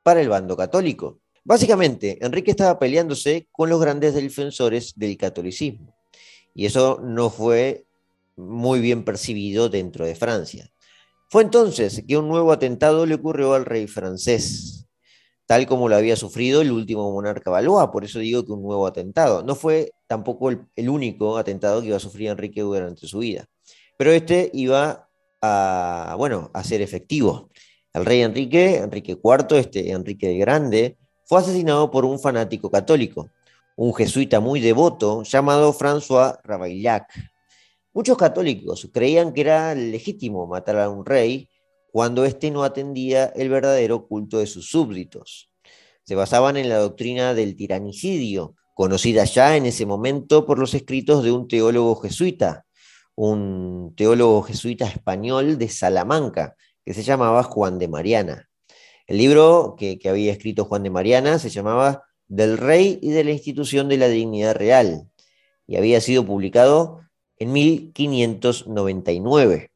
para 0.08 0.22
el 0.22 0.30
bando 0.30 0.56
católico. 0.56 1.20
Básicamente, 1.44 2.18
Enrique 2.26 2.52
estaba 2.52 2.80
peleándose 2.80 3.50
con 3.52 3.70
los 3.70 3.82
grandes 3.82 4.14
defensores 4.14 4.94
del 4.96 5.18
catolicismo, 5.18 5.98
y 6.56 6.66
eso 6.66 7.02
no 7.04 7.30
fue 7.30 7.86
muy 8.38 8.80
bien 8.80 9.04
percibido 9.04 9.68
dentro 9.68 10.06
de 10.06 10.16
Francia. 10.16 10.72
Fue 11.30 11.44
entonces 11.44 12.06
que 12.08 12.16
un 12.16 12.30
nuevo 12.30 12.54
atentado 12.54 13.06
le 13.06 13.16
ocurrió 13.16 13.54
al 13.54 13.66
rey 13.66 13.86
francés, 13.86 14.88
tal 15.46 15.68
como 15.68 15.90
lo 15.90 15.98
había 15.98 16.16
sufrido 16.16 16.62
el 16.62 16.72
último 16.72 17.12
monarca 17.12 17.52
Valois, 17.52 17.90
por 17.92 18.06
eso 18.06 18.20
digo 18.20 18.46
que 18.46 18.54
un 18.54 18.64
nuevo 18.64 18.88
atentado. 18.88 19.44
No 19.44 19.56
fue 19.56 19.92
tampoco 20.08 20.52
el, 20.52 20.90
único 20.90 21.36
atentado 21.38 21.82
que 21.82 21.88
iba 21.88 21.98
a 21.98 22.00
sufrir 22.00 22.30
Enrique 22.30 22.62
durante 22.62 23.08
su 23.08 23.20
vida, 23.20 23.44
pero 23.98 24.14
este 24.14 24.52
iba 24.54 25.10
bueno, 26.18 26.50
a 26.54 26.64
ser 26.64 26.82
efectivo. 26.82 27.50
El 27.98 28.06
rey 28.06 28.22
Enrique, 28.22 28.76
Enrique 28.78 29.14
IV, 29.14 29.58
este 29.58 29.92
Enrique 29.92 30.32
el 30.32 30.38
Grande, 30.38 30.98
fue 31.26 31.40
asesinado 31.40 31.90
por 31.90 32.06
un 32.06 32.20
fanático 32.20 32.70
católico, 32.70 33.32
un 33.76 33.92
jesuita 33.92 34.40
muy 34.40 34.60
devoto 34.60 35.24
llamado 35.24 35.74
François 35.74 36.40
Ravaillac. 36.44 37.12
Muchos 37.94 38.16
católicos 38.16 38.88
creían 38.94 39.34
que 39.34 39.42
era 39.42 39.74
legítimo 39.74 40.46
matar 40.46 40.78
a 40.78 40.90
un 40.90 41.08
rey 41.08 41.50
cuando 41.92 42.24
éste 42.24 42.52
no 42.52 42.64
atendía 42.64 43.26
el 43.36 43.50
verdadero 43.50 44.08
culto 44.08 44.38
de 44.38 44.46
sus 44.46 44.70
súbditos. 44.70 45.50
se 46.04 46.14
basaban 46.14 46.56
en 46.56 46.70
la 46.70 46.78
doctrina 46.78 47.34
del 47.34 47.56
tiranicidio, 47.56 48.56
conocida 48.76 49.24
ya 49.26 49.58
en 49.58 49.66
ese 49.66 49.88
momento 49.88 50.46
por 50.46 50.60
los 50.60 50.76
escritos 50.76 51.24
de 51.24 51.32
un 51.32 51.48
teólogo 51.48 51.96
jesuita, 51.96 52.66
un 53.16 53.96
teólogo 53.98 54.44
jesuita 54.44 54.86
español 54.86 55.58
de 55.58 55.68
Salamanca, 55.68 56.56
que 56.88 56.94
se 56.94 57.04
llamaba 57.04 57.44
Juan 57.44 57.78
de 57.80 57.90
Mariana. 57.90 58.48
El 59.08 59.18
libro 59.18 59.76
que, 59.78 60.00
había 60.06 60.32
escrito 60.32 60.64
Juan 60.64 60.84
de 60.84 60.90
Mariana 60.90 61.38
se 61.38 61.50
llamaba 61.50 62.06
Del 62.30 62.58
Rey 62.58 62.98
y 63.02 63.10
de 63.10 63.26
la 63.26 63.32
Institución 63.32 63.90
de 63.90 63.98
la 63.98 64.08
Dignidad 64.08 64.56
Real, 64.56 65.10
y 65.68 65.76
había 65.76 66.00
sido 66.00 66.26
publicado 66.26 67.02
en 67.40 67.52
1599. 67.52 69.70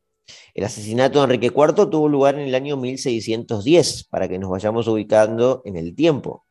El 0.54 0.64
asesinato 0.64 1.20
de 1.20 1.26
Enrique 1.26 1.48
IV 1.48 1.90
tuvo 1.90 2.08
lugar 2.08 2.36
en 2.36 2.48
el 2.48 2.56
año 2.56 2.78
1610, 2.78 4.06
para 4.06 4.30
que 4.30 4.40
nos 4.40 4.50
vayamos 4.50 4.88
ubicando 4.88 5.62
en 5.66 5.76
el 5.76 5.94
tiempo. 5.94 6.46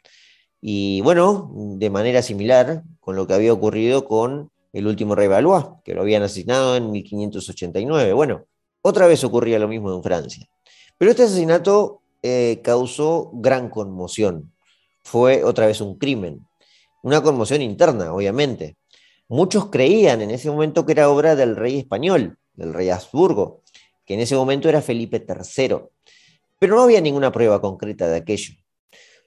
Y 0.61 1.01
bueno, 1.01 1.51
de 1.55 1.89
manera 1.89 2.21
similar 2.21 2.83
con 3.01 3.17
lo 3.17 3.27
que 3.27 3.33
había 3.33 3.55
ocurrido 3.55 4.05
con 4.05 4.51
el 4.75 4.87
último 4.87 5.15
rey 5.15 5.27
Valois, 5.27 5.65
que 5.87 5.95
lo 5.95 6.03
habían 6.03 6.23
asesinado 6.23 6.77
en 6.77 6.91
1589. 6.91 8.13
Bueno, 8.13 8.45
otra 8.83 9.07
vez 9.07 9.23
ocurría 9.25 9.59
lo 9.59 9.69
mismo 9.69 9.95
en 9.95 10.03
Francia. 10.03 10.47
Pero 10.99 11.11
este 11.11 11.25
asesinato 11.25 12.03
eh, 12.23 12.61
causó 12.63 13.31
gran 13.35 13.71
conmoción. 13.71 14.53
Fue 15.03 15.45
otra 15.45 15.67
vez 15.67 15.81
un 15.81 15.99
crimen. 15.99 16.47
Una 17.03 17.23
conmoción 17.23 17.63
interna, 17.63 18.13
obviamente. 18.13 18.77
Muchos 19.29 19.67
creían 19.67 20.21
en 20.21 20.31
ese 20.31 20.51
momento 20.51 20.85
que 20.85 20.93
era 20.93 21.09
obra 21.09 21.37
del 21.37 21.57
rey 21.57 21.79
español, 21.79 22.39
del 22.55 22.75
rey 22.75 22.91
Habsburgo, 22.91 23.63
que 24.05 24.15
en 24.15 24.21
ese 24.21 24.35
momento 24.35 24.69
era 24.69 24.83
Felipe 24.83 25.25
III. 25.27 25.77
Pero 26.59 26.77
no 26.77 26.83
había 26.83 27.01
ninguna 27.01 27.33
prueba 27.33 27.61
concreta 27.61 28.09
de 28.09 28.19
aquello. 28.19 28.55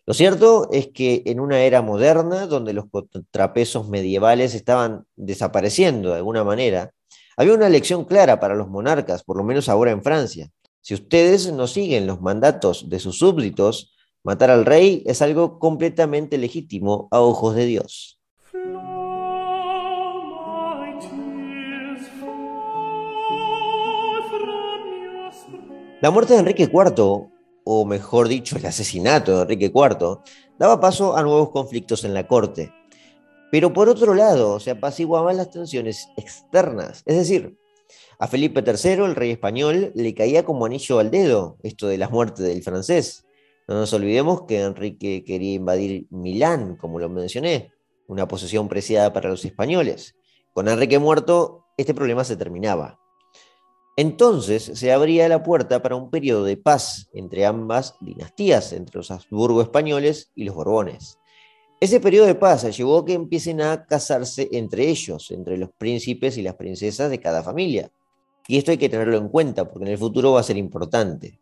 Lo 0.06 0.14
cierto 0.14 0.68
es 0.72 0.90
que 0.90 1.24
en 1.26 1.40
una 1.40 1.62
era 1.62 1.82
moderna, 1.82 2.46
donde 2.46 2.74
los 2.74 2.86
contrapesos 2.92 3.88
medievales 3.88 4.54
estaban 4.54 5.06
desapareciendo 5.16 6.10
de 6.10 6.18
alguna 6.18 6.44
manera, 6.44 6.92
había 7.38 7.54
una 7.54 7.70
lección 7.70 8.06
clara 8.06 8.40
para 8.40 8.56
los 8.56 8.70
monarcas, 8.70 9.24
por 9.24 9.38
lo 9.38 9.44
menos 9.44 9.70
ahora 9.70 9.92
en 9.92 10.04
Francia. 10.04 10.50
Si 10.82 10.94
ustedes 10.94 11.52
no 11.52 11.68
siguen 11.68 12.08
los 12.08 12.22
mandatos 12.22 12.90
de 12.90 13.00
sus 13.00 13.18
súbditos, 13.18 13.96
matar 14.24 14.50
al 14.52 14.66
rey 14.66 15.04
es 15.06 15.22
algo 15.22 15.60
completamente 15.60 16.38
legítimo 16.38 17.08
a 17.12 17.22
ojos 17.22 17.56
de 17.56 17.66
Dios. 17.66 18.20
La 26.02 26.12
muerte 26.12 26.34
de 26.34 26.40
Enrique 26.40 26.64
IV, 26.64 27.30
o 27.64 27.86
mejor 27.86 28.28
dicho, 28.28 28.58
el 28.58 28.66
asesinato 28.66 29.38
de 29.38 29.42
Enrique 29.44 29.72
IV, 29.74 30.20
daba 30.60 30.82
paso 30.82 31.16
a 31.16 31.24
nuevos 31.24 31.52
conflictos 31.52 32.04
en 32.04 32.14
la 32.14 32.28
corte. 32.28 32.74
Pero 33.54 33.72
por 33.72 33.88
otro 33.88 34.16
lado, 34.16 34.60
se 34.60 34.72
apaciguaban 34.72 35.38
las 35.38 35.52
tensiones 35.52 36.10
externas. 36.18 37.04
Es 37.06 37.16
decir, 37.16 37.56
a 38.18 38.28
Felipe 38.28 38.64
III, 38.66 39.04
el 39.06 39.16
rey 39.16 39.30
español, 39.30 39.92
le 39.94 40.16
caía 40.16 40.44
como 40.44 40.66
anillo 40.66 40.98
al 40.98 41.12
dedo 41.12 41.58
esto 41.62 41.86
de 41.86 42.00
la 42.00 42.10
muerte 42.10 42.42
del 42.42 42.64
francés. 42.64 43.28
No 43.68 43.76
nos 43.76 43.94
olvidemos 43.94 44.46
que 44.48 44.62
Enrique 44.62 45.24
quería 45.24 45.54
invadir 45.54 46.08
Milán, 46.10 46.78
como 46.78 46.98
lo 46.98 47.10
mencioné, 47.10 47.72
una 48.08 48.28
posesión 48.28 48.68
preciada 48.68 49.14
para 49.14 49.30
los 49.30 49.46
españoles. 49.46 50.16
Con 50.52 50.68
Enrique 50.68 50.98
muerto, 50.98 51.68
este 51.78 51.94
problema 51.94 52.24
se 52.24 52.36
terminaba. 52.36 53.00
Entonces 53.96 54.64
se 54.64 54.92
abría 54.92 55.30
la 55.30 55.44
puerta 55.44 55.84
para 55.84 55.96
un 55.96 56.10
periodo 56.10 56.44
de 56.44 56.58
paz 56.58 57.08
entre 57.14 57.46
ambas 57.46 57.98
dinastías, 58.02 58.74
entre 58.74 58.98
los 58.98 59.12
Habsburgo 59.12 59.62
españoles 59.62 60.32
y 60.34 60.46
los 60.46 60.56
Borbones. 60.56 61.20
Ese 61.84 62.00
periodo 62.00 62.28
de 62.28 62.36
paz 62.36 62.64
llevó 62.78 63.00
a 63.00 63.06
que 63.06 63.12
empiecen 63.12 63.60
a 63.60 63.86
casarse 63.86 64.48
entre 64.54 64.88
ellos, 64.88 65.30
entre 65.32 65.58
los 65.58 65.70
príncipes 65.78 66.38
y 66.38 66.42
las 66.42 66.56
princesas 66.56 67.10
de 67.10 67.20
cada 67.20 67.44
familia. 67.44 67.92
Y 68.48 68.58
esto 68.58 68.72
hay 68.72 68.78
que 68.78 68.88
tenerlo 68.88 69.18
en 69.18 69.28
cuenta 69.28 69.70
porque 69.70 69.84
en 69.84 69.92
el 69.92 69.98
futuro 69.98 70.32
va 70.32 70.40
a 70.40 70.44
ser 70.44 70.56
importante. 70.56 71.42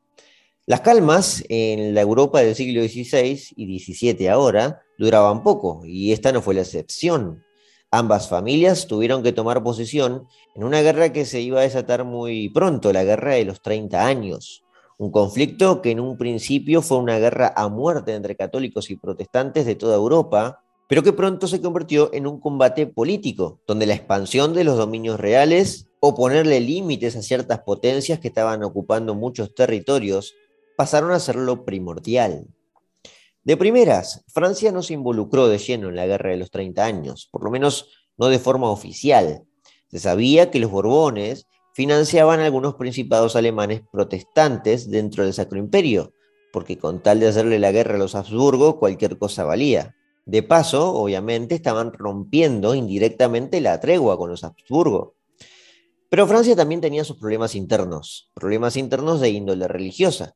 Las 0.66 0.82
calmas 0.82 1.44
en 1.48 1.94
la 1.94 2.02
Europa 2.02 2.42
del 2.42 2.56
siglo 2.56 2.82
XVI 2.82 3.40
y 3.56 3.80
XVII 3.80 4.30
ahora 4.30 4.82
duraban 4.98 5.44
poco 5.44 5.84
y 5.86 6.12
esta 6.12 6.32
no 6.32 6.42
fue 6.42 6.56
la 6.56 6.62
excepción. 6.62 7.44
Ambas 7.92 8.28
familias 8.28 8.88
tuvieron 8.88 9.22
que 9.22 9.34
tomar 9.34 9.62
posición 9.62 10.26
en 10.56 10.64
una 10.64 10.82
guerra 10.82 11.14
que 11.14 11.26
se 11.26 11.40
iba 11.40 11.60
a 11.60 11.70
desatar 11.70 12.04
muy 12.04 12.50
pronto, 12.50 12.92
la 12.92 13.04
guerra 13.04 13.36
de 13.36 13.46
los 13.46 13.62
30 13.62 14.08
años. 14.08 14.64
Un 15.02 15.10
conflicto 15.10 15.82
que 15.82 15.90
en 15.90 16.00
un 16.00 16.16
principio 16.16 16.84
fue 16.84 17.00
una 17.00 17.18
guerra 17.18 17.52
a 17.56 17.70
muerte 17.70 18.14
entre 18.14 18.36
católicos 18.36 18.92
y 18.92 18.98
protestantes 18.98 19.66
de 19.66 19.74
toda 19.74 19.96
Europa, 19.96 20.64
pero 20.88 21.02
que 21.02 21.12
pronto 21.12 21.48
se 21.48 21.60
convirtió 21.60 22.14
en 22.14 22.28
un 22.28 22.40
combate 22.40 22.86
político, 22.86 23.60
donde 23.66 23.88
la 23.88 23.96
expansión 23.96 24.54
de 24.54 24.64
los 24.64 24.78
dominios 24.78 25.20
reales 25.20 25.88
o 26.02 26.14
ponerle 26.14 26.60
límites 26.60 27.16
a 27.16 27.24
ciertas 27.24 27.62
potencias 27.62 28.20
que 28.20 28.28
estaban 28.28 28.62
ocupando 28.64 29.16
muchos 29.16 29.56
territorios 29.56 30.36
pasaron 30.78 31.10
a 31.14 31.20
ser 31.20 31.36
lo 31.36 31.66
primordial. 31.66 32.46
De 33.44 33.58
primeras, 33.58 34.24
Francia 34.28 34.72
no 34.72 34.84
se 34.84 34.94
involucró 34.94 35.48
de 35.48 35.58
lleno 35.58 35.90
en 35.90 35.96
la 35.96 36.06
guerra 36.06 36.30
de 36.30 36.38
los 36.38 36.52
30 36.52 36.86
años, 36.86 37.28
por 37.32 37.44
lo 37.44 37.50
menos 37.50 37.88
no 38.18 38.28
de 38.28 38.38
forma 38.38 38.70
oficial. 38.70 39.46
Se 39.88 39.98
sabía 39.98 40.52
que 40.52 40.60
los 40.60 40.70
Borbones 40.70 41.48
financiaban 41.74 42.40
algunos 42.40 42.76
principados 42.76 43.36
alemanes 43.36 43.82
protestantes 43.92 44.90
dentro 44.90 45.24
del 45.24 45.34
Sacro 45.34 45.58
Imperio, 45.58 46.14
porque 46.52 46.78
con 46.78 47.02
tal 47.02 47.20
de 47.20 47.28
hacerle 47.28 47.60
la 47.60 47.72
guerra 47.72 47.96
a 47.96 48.00
los 48.00 48.16
Habsburgo, 48.16 48.80
cualquier 48.80 49.18
cosa 49.18 49.44
valía. 49.44 49.96
De 50.26 50.44
paso, 50.44 50.94
obviamente, 50.94 51.56
estaban 51.56 51.94
rompiendo 51.94 52.76
indirectamente 52.76 53.62
la 53.62 53.80
tregua 53.80 54.18
con 54.18 54.30
los 54.30 54.44
Habsburgo. 54.44 55.16
Pero 56.10 56.28
Francia 56.28 56.56
también 56.56 56.82
tenía 56.82 57.06
sus 57.06 57.18
problemas 57.18 57.56
internos, 57.56 58.30
problemas 58.34 58.76
internos 58.76 59.22
de 59.22 59.30
índole 59.30 59.68
religiosa. 59.68 60.36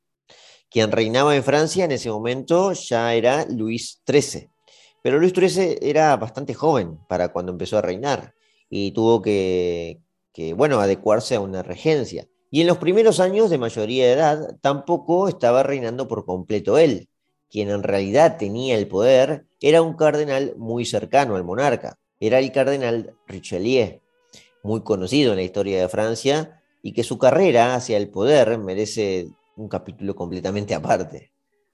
Quien 0.70 0.92
reinaba 0.92 1.36
en 1.36 1.44
Francia 1.44 1.86
en 1.86 1.92
ese 1.92 2.10
momento 2.10 2.72
ya 2.74 3.14
era 3.14 3.46
Luis 3.46 4.02
XIII. 4.08 4.50
Pero 5.04 5.20
Luis 5.20 5.34
XIII 5.34 5.78
era 5.82 6.16
bastante 6.16 6.54
joven 6.54 6.98
para 7.08 7.32
cuando 7.32 7.52
empezó 7.52 7.78
a 7.78 7.82
reinar 7.82 8.34
y 8.70 8.92
tuvo 8.92 9.22
que, 9.22 10.02
bueno, 10.56 10.80
adecuarse 10.80 11.36
a 11.36 11.40
una 11.40 11.64
regencia. 11.64 12.28
Y 12.52 12.62
en 12.62 12.68
los 12.68 12.78
primeros 12.78 13.20
años 13.20 13.50
de 13.50 13.58
mayoría 13.58 14.06
de 14.06 14.14
edad 14.14 14.58
tampoco 14.62 15.28
estaba 15.28 15.64
reinando 15.64 16.08
por 16.08 16.26
completo 16.26 16.78
él. 16.78 17.10
Quien 17.50 17.70
en 17.70 17.84
realidad 17.84 18.38
tenía 18.38 18.78
el 18.78 18.88
poder 18.88 19.46
era 19.62 19.82
un 19.82 19.96
cardenal 19.96 20.54
muy 20.58 20.86
cercano 20.86 21.36
al 21.36 21.44
monarca. 21.44 21.98
Era 22.20 22.40
el 22.40 22.52
cardenal 22.52 23.16
Richelieu, 23.28 24.02
muy 24.64 24.82
conocido 24.82 25.32
en 25.32 25.38
la 25.38 25.44
historia 25.44 25.82
de 25.82 25.90
Francia 25.90 26.62
y 26.82 26.94
que 26.94 27.04
su 27.04 27.18
carrera 27.18 27.76
hacia 27.76 27.98
el 27.98 28.10
poder 28.10 28.58
merece 28.58 29.28
un 29.58 29.68
capítulo 29.68 30.16
completamente 30.16 30.74
aparte. 30.74 31.32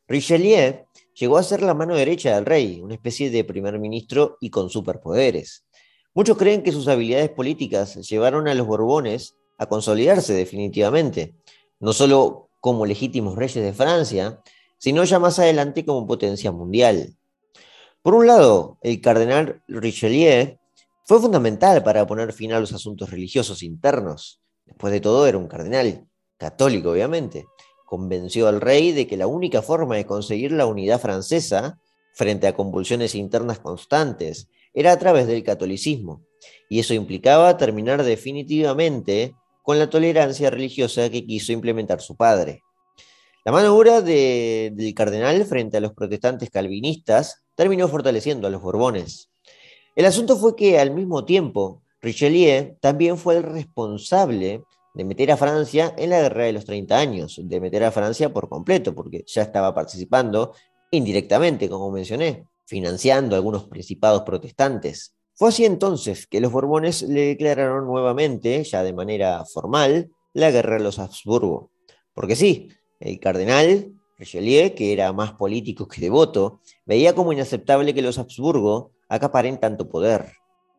Richelieu 0.07 0.85
llegó 1.15 1.37
a 1.37 1.43
ser 1.43 1.61
la 1.61 1.73
mano 1.73 1.95
derecha 1.95 2.35
del 2.35 2.45
rey, 2.45 2.81
una 2.81 2.95
especie 2.95 3.29
de 3.29 3.43
primer 3.43 3.79
ministro 3.79 4.37
y 4.41 4.49
con 4.49 4.69
superpoderes. 4.69 5.65
Muchos 6.13 6.37
creen 6.37 6.61
que 6.61 6.73
sus 6.73 6.89
habilidades 6.89 7.29
políticas 7.29 7.95
llevaron 8.09 8.49
a 8.49 8.53
los 8.53 8.67
Borbones 8.67 9.35
a 9.57 9.67
consolidarse 9.67 10.33
definitivamente, 10.33 11.35
no 11.79 11.93
solo 11.93 12.49
como 12.59 12.85
legítimos 12.85 13.35
reyes 13.35 13.63
de 13.63 13.71
Francia, 13.71 14.41
sino 14.77 15.03
ya 15.05 15.19
más 15.19 15.39
adelante 15.39 15.85
como 15.85 16.05
potencia 16.05 16.51
mundial. 16.51 17.15
Por 18.01 18.15
un 18.15 18.27
lado, 18.27 18.77
el 18.81 18.99
cardenal 18.99 19.63
Richelieu 19.67 20.57
fue 21.05 21.21
fundamental 21.21 21.81
para 21.83 22.05
poner 22.05 22.33
fin 22.33 22.51
a 22.51 22.59
los 22.59 22.73
asuntos 22.73 23.09
religiosos 23.09 23.63
internos. 23.63 24.41
Después 24.65 24.91
de 24.91 24.99
todo, 24.99 25.27
era 25.27 25.37
un 25.37 25.47
cardenal, 25.47 26.07
católico 26.37 26.91
obviamente, 26.91 27.45
convenció 27.85 28.47
al 28.47 28.59
rey 28.59 28.91
de 28.91 29.07
que 29.07 29.17
la 29.17 29.27
única 29.27 29.61
forma 29.61 29.95
de 29.95 30.05
conseguir 30.05 30.51
la 30.51 30.65
unidad 30.65 30.99
francesa 30.99 31.79
frente 32.13 32.47
a 32.47 32.53
convulsiones 32.53 33.15
internas 33.15 33.59
constantes 33.59 34.49
era 34.73 34.91
a 34.91 34.99
través 34.99 35.27
del 35.27 35.43
catolicismo, 35.43 36.23
y 36.69 36.79
eso 36.79 36.93
implicaba 36.93 37.57
terminar 37.57 38.03
definitivamente 38.03 39.35
con 39.63 39.79
la 39.79 39.89
tolerancia 39.89 40.49
religiosa 40.49 41.09
que 41.09 41.25
quiso 41.25 41.51
implementar 41.51 42.01
su 42.01 42.15
padre. 42.15 42.61
La 43.43 43.51
mano 43.51 43.69
dura 43.69 44.01
del 44.01 44.93
cardenal 44.93 45.43
frente 45.45 45.77
a 45.77 45.81
los 45.81 45.93
protestantes 45.93 46.49
calvinistas 46.49 47.43
terminó 47.55 47.87
fortaleciendo 47.87 48.47
a 48.47 48.51
los 48.51 48.61
Borbones. 48.61 49.31
El 49.95 50.05
asunto 50.05 50.37
fue 50.37 50.55
que 50.55 50.79
al 50.79 50.91
mismo 50.91 51.25
tiempo 51.25 51.81
Richelieu 52.01 52.77
también 52.79 53.17
fue 53.17 53.37
el 53.37 53.43
responsable 53.43 54.63
de 54.93 55.05
meter 55.05 55.31
a 55.31 55.37
Francia 55.37 55.93
en 55.97 56.09
la 56.11 56.21
guerra 56.21 56.43
de 56.45 56.53
los 56.53 56.65
30 56.65 56.97
años, 56.97 57.39
de 57.43 57.59
meter 57.59 57.83
a 57.83 57.91
Francia 57.91 58.31
por 58.31 58.49
completo, 58.49 58.93
porque 58.93 59.23
ya 59.25 59.41
estaba 59.41 59.73
participando 59.73 60.53
indirectamente, 60.91 61.69
como 61.69 61.91
mencioné, 61.91 62.45
financiando 62.71 63.35
algunos 63.35 63.65
principados 63.65 64.21
protestantes. 64.21 65.13
Fue 65.33 65.49
así 65.49 65.65
entonces 65.65 66.25
que 66.25 66.39
los 66.39 66.53
Borbones 66.53 67.01
le 67.01 67.25
declararon 67.25 67.85
nuevamente, 67.85 68.63
ya 68.63 68.81
de 68.81 68.93
manera 68.93 69.43
formal, 69.43 70.09
la 70.31 70.51
guerra 70.51 70.77
de 70.77 70.83
los 70.83 70.97
Habsburgo. 70.97 71.71
Porque 72.13 72.37
sí, 72.37 72.69
el 73.01 73.19
cardenal 73.19 73.91
Richelieu, 74.17 74.73
que 74.73 74.93
era 74.93 75.11
más 75.11 75.33
político 75.33 75.85
que 75.85 75.99
devoto, 75.99 76.61
veía 76.85 77.13
como 77.13 77.33
inaceptable 77.33 77.93
que 77.93 78.01
los 78.01 78.17
Habsburgo 78.17 78.93
acaparen 79.09 79.59
tanto 79.59 79.89
poder. 79.89 80.31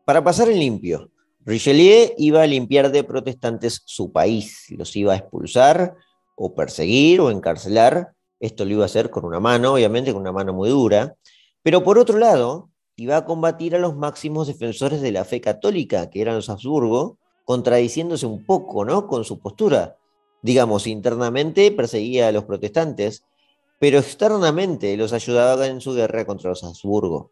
Para 0.03 0.23
pasar 0.23 0.49
en 0.49 0.57
limpio, 0.57 1.11
Richelieu 1.45 2.11
iba 2.17 2.41
a 2.41 2.47
limpiar 2.47 2.91
de 2.91 3.03
protestantes 3.03 3.83
su 3.85 4.11
país, 4.11 4.65
los 4.69 4.95
iba 4.95 5.13
a 5.13 5.17
expulsar 5.17 5.93
o 6.35 6.55
perseguir 6.55 7.21
o 7.21 7.29
encarcelar. 7.29 8.13
Esto 8.39 8.65
lo 8.65 8.71
iba 8.71 8.83
a 8.83 8.87
hacer 8.87 9.11
con 9.11 9.25
una 9.25 9.39
mano, 9.39 9.73
obviamente 9.73 10.11
con 10.11 10.23
una 10.23 10.31
mano 10.31 10.53
muy 10.53 10.69
dura, 10.69 11.15
pero 11.63 11.83
por 11.83 11.97
otro 11.97 12.17
lado, 12.17 12.69
iba 12.95 13.17
a 13.17 13.25
combatir 13.25 13.75
a 13.75 13.79
los 13.79 13.95
máximos 13.95 14.47
defensores 14.47 15.01
de 15.01 15.11
la 15.11 15.25
fe 15.25 15.41
católica, 15.41 16.09
que 16.09 16.21
eran 16.21 16.35
los 16.35 16.49
Habsburgo, 16.49 17.17
contradiciéndose 17.45 18.25
un 18.25 18.45
poco 18.45 18.85
¿no? 18.85 19.07
con 19.07 19.23
su 19.23 19.39
postura. 19.39 19.97
Digamos, 20.41 20.87
internamente 20.87 21.71
perseguía 21.71 22.27
a 22.27 22.31
los 22.31 22.43
protestantes, 22.43 23.23
pero 23.79 23.99
externamente 23.99 24.95
los 24.97 25.13
ayudaba 25.13 25.67
en 25.67 25.81
su 25.81 25.93
guerra 25.93 26.25
contra 26.25 26.49
los 26.49 26.63
Habsburgo. 26.63 27.31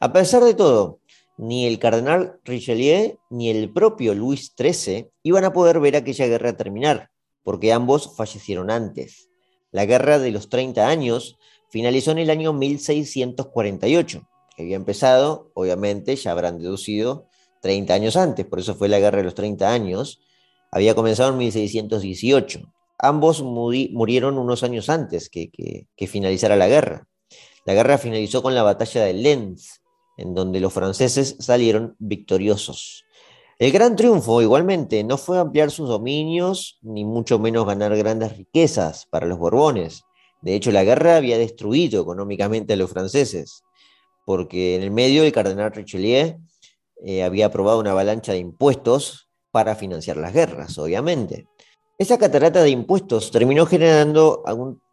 A 0.00 0.12
pesar 0.12 0.44
de 0.44 0.54
todo, 0.54 1.00
ni 1.36 1.66
el 1.66 1.78
cardenal 1.78 2.40
Richelieu 2.44 3.18
ni 3.30 3.50
el 3.50 3.72
propio 3.72 4.14
Luis 4.14 4.54
XIII 4.56 5.10
iban 5.22 5.44
a 5.44 5.52
poder 5.52 5.80
ver 5.80 5.96
aquella 5.96 6.26
guerra 6.26 6.56
terminar, 6.56 7.10
porque 7.42 7.72
ambos 7.72 8.16
fallecieron 8.16 8.70
antes. 8.70 9.30
La 9.70 9.84
guerra 9.84 10.18
de 10.18 10.30
los 10.30 10.48
30 10.48 10.88
años 10.88 11.38
finalizó 11.68 12.12
en 12.12 12.18
el 12.18 12.30
año 12.30 12.52
1648, 12.52 14.28
que 14.56 14.62
había 14.62 14.76
empezado, 14.76 15.50
obviamente, 15.54 16.16
ya 16.16 16.32
habrán 16.32 16.58
deducido, 16.58 17.26
30 17.60 17.94
años 17.94 18.16
antes, 18.16 18.46
por 18.46 18.60
eso 18.60 18.74
fue 18.74 18.88
la 18.88 18.98
guerra 18.98 19.18
de 19.18 19.24
los 19.24 19.34
30 19.34 19.72
años, 19.72 20.20
había 20.70 20.94
comenzado 20.94 21.30
en 21.30 21.38
1618. 21.38 22.72
Ambos 22.98 23.42
murieron 23.42 24.38
unos 24.38 24.62
años 24.62 24.88
antes 24.88 25.28
que, 25.28 25.50
que, 25.50 26.06
finalizara 26.06 26.56
la 26.56 26.68
guerra. 26.68 27.06
La 27.64 27.74
guerra 27.74 27.98
finalizó 27.98 28.42
con 28.42 28.54
la 28.54 28.62
batalla 28.62 29.04
de 29.04 29.12
Lens, 29.12 29.82
en 30.16 30.34
donde 30.34 30.60
los 30.60 30.72
franceses 30.72 31.36
salieron 31.38 31.94
victoriosos. 31.98 33.04
El 33.58 33.72
gran 33.72 33.96
triunfo, 33.96 34.42
igualmente, 34.42 35.02
no 35.04 35.16
fue 35.16 35.38
ampliar 35.38 35.70
sus 35.70 35.88
dominios, 35.88 36.78
ni 36.82 37.04
mucho 37.04 37.38
menos 37.38 37.66
ganar 37.66 37.96
grandes 37.96 38.36
riquezas 38.36 39.06
para 39.06 39.26
los 39.26 39.38
Borbones. 39.38 40.04
De 40.40 40.54
hecho, 40.54 40.70
la 40.70 40.84
guerra 40.84 41.16
había 41.16 41.38
destruido 41.38 42.02
económicamente 42.02 42.74
a 42.74 42.76
los 42.76 42.90
franceses, 42.90 43.62
porque 44.24 44.76
en 44.76 44.82
el 44.82 44.90
medio 44.90 45.24
el 45.24 45.32
cardenal 45.32 45.72
Richelieu 45.72 46.38
eh, 47.04 47.22
había 47.22 47.46
aprobado 47.46 47.80
una 47.80 47.92
avalancha 47.92 48.32
de 48.32 48.38
impuestos 48.38 49.28
para 49.50 49.74
financiar 49.74 50.16
las 50.16 50.32
guerras, 50.32 50.78
obviamente. 50.78 51.46
Esa 51.98 52.18
catarata 52.18 52.62
de 52.62 52.70
impuestos 52.70 53.30
terminó 53.30 53.66
generando 53.66 54.42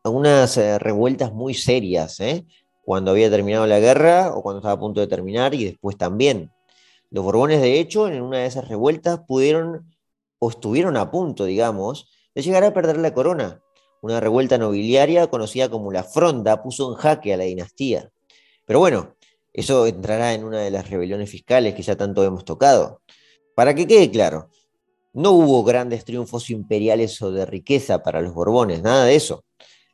algunas 0.03 0.57
eh, 0.57 0.79
revueltas 0.79 1.31
muy 1.33 1.53
serias, 1.53 2.19
¿eh? 2.19 2.45
cuando 2.83 3.11
había 3.11 3.29
terminado 3.29 3.67
la 3.67 3.79
guerra 3.79 4.33
o 4.33 4.41
cuando 4.41 4.59
estaba 4.59 4.75
a 4.75 4.79
punto 4.79 5.01
de 5.01 5.07
terminar 5.07 5.53
y 5.53 5.65
después 5.65 5.97
también. 5.97 6.51
Los 7.09 7.23
Borbones, 7.23 7.61
de 7.61 7.79
hecho, 7.79 8.07
en 8.07 8.21
una 8.21 8.39
de 8.39 8.45
esas 8.45 8.67
revueltas 8.67 9.19
pudieron 9.27 9.91
o 10.39 10.49
estuvieron 10.49 10.97
a 10.97 11.11
punto, 11.11 11.45
digamos, 11.45 12.09
de 12.35 12.41
llegar 12.41 12.63
a 12.63 12.73
perder 12.73 12.97
la 12.97 13.13
corona. 13.13 13.61
Una 14.05 14.19
revuelta 14.19 14.59
nobiliaria 14.59 15.25
conocida 15.31 15.67
como 15.67 15.91
la 15.91 16.03
Fronda 16.03 16.61
puso 16.61 16.91
en 16.91 16.95
jaque 16.95 17.33
a 17.33 17.37
la 17.37 17.45
dinastía. 17.45 18.11
Pero 18.63 18.77
bueno, 18.77 19.15
eso 19.51 19.87
entrará 19.87 20.35
en 20.35 20.43
una 20.43 20.59
de 20.59 20.69
las 20.69 20.91
rebeliones 20.91 21.27
fiscales 21.27 21.73
que 21.73 21.81
ya 21.81 21.95
tanto 21.95 22.23
hemos 22.23 22.45
tocado. 22.45 23.01
Para 23.55 23.73
que 23.73 23.87
quede 23.87 24.11
claro, 24.11 24.51
no 25.13 25.31
hubo 25.31 25.63
grandes 25.63 26.05
triunfos 26.05 26.51
imperiales 26.51 27.19
o 27.23 27.31
de 27.31 27.47
riqueza 27.47 28.03
para 28.03 28.21
los 28.21 28.35
Borbones, 28.35 28.83
nada 28.83 29.05
de 29.05 29.15
eso. 29.15 29.43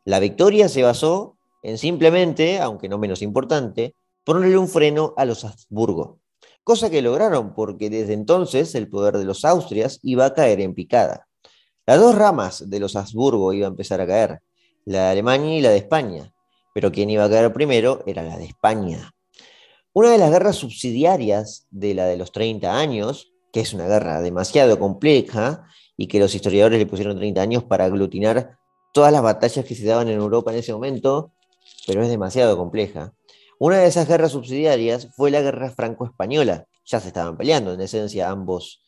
La 0.04 0.20
victoria 0.20 0.68
se 0.68 0.84
basó 0.84 1.38
en 1.64 1.78
simplemente, 1.78 2.60
aunque 2.60 2.90
no 2.90 2.98
menos 2.98 3.22
importante, 3.22 3.96
ponerle 4.26 4.58
un 4.58 4.68
freno 4.68 5.14
a 5.16 5.24
los 5.24 5.46
Habsburgo, 5.46 6.20
cosa 6.66 6.90
que 6.90 7.02
lograron 7.02 7.54
porque 7.54 7.90
desde 7.90 8.12
entonces 8.12 8.76
el 8.76 8.90
poder 8.90 9.18
de 9.18 9.24
los 9.24 9.46
Austrias 9.46 10.00
iba 10.04 10.26
a 10.26 10.34
caer 10.34 10.60
en 10.60 10.74
picada. 10.74 11.30
Las 11.86 12.00
dos 12.00 12.16
ramas 12.16 12.70
de 12.70 12.80
los 12.80 12.96
Habsburgo 12.96 13.54
iban 13.54 13.66
a 13.66 13.72
empezar 13.72 14.02
a 14.02 14.08
caer, 14.08 14.42
la 14.86 15.06
de 15.06 15.10
Alemania 15.10 15.58
y 15.58 15.62
la 15.62 15.70
de 15.70 15.78
España, 15.78 16.32
pero 16.74 16.92
quien 16.92 17.10
iba 17.10 17.24
a 17.24 17.30
caer 17.30 17.52
primero 17.52 18.04
era 18.06 18.24
la 18.24 18.38
de 18.38 18.46
España. 18.46 19.12
Una 19.94 20.12
de 20.12 20.18
las 20.20 20.32
guerras 20.32 20.56
subsidiarias 20.56 21.68
de 21.72 21.94
la 21.96 22.06
de 22.06 22.18
los 22.18 22.32
30 22.32 22.78
años, 22.78 23.34
que 23.52 23.62
es 23.62 23.74
una 23.74 23.88
guerra 23.88 24.22
demasiado 24.22 24.80
compleja 24.80 25.66
y 25.98 26.08
que 26.08 26.20
los 26.20 26.34
historiadores 26.36 26.80
le 26.80 26.86
pusieron 26.86 27.18
30 27.18 27.42
años 27.42 27.64
para 27.64 27.86
aglutinar 27.86 28.58
todas 28.94 29.12
las 29.12 29.22
batallas 29.22 29.66
que 29.66 29.76
se 29.76 29.86
daban 29.86 30.08
en 30.08 30.20
Europa 30.20 30.52
en 30.52 30.60
ese 30.60 30.74
momento, 30.74 31.34
pero 31.88 32.04
es 32.04 32.10
demasiado 32.10 32.58
compleja. 32.58 33.14
Una 33.60 33.80
de 33.80 33.88
esas 33.88 34.08
guerras 34.08 34.32
subsidiarias 34.32 35.10
fue 35.16 35.32
la 35.32 35.42
guerra 35.42 35.70
franco-española. 35.72 36.68
Ya 36.86 37.00
se 37.00 37.10
estaban 37.10 37.38
peleando, 37.38 37.74
en 37.74 37.82
esencia, 37.82 38.30
ambos, 38.30 38.82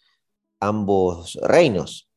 ambos 0.59 1.37
reinos. 1.41 2.09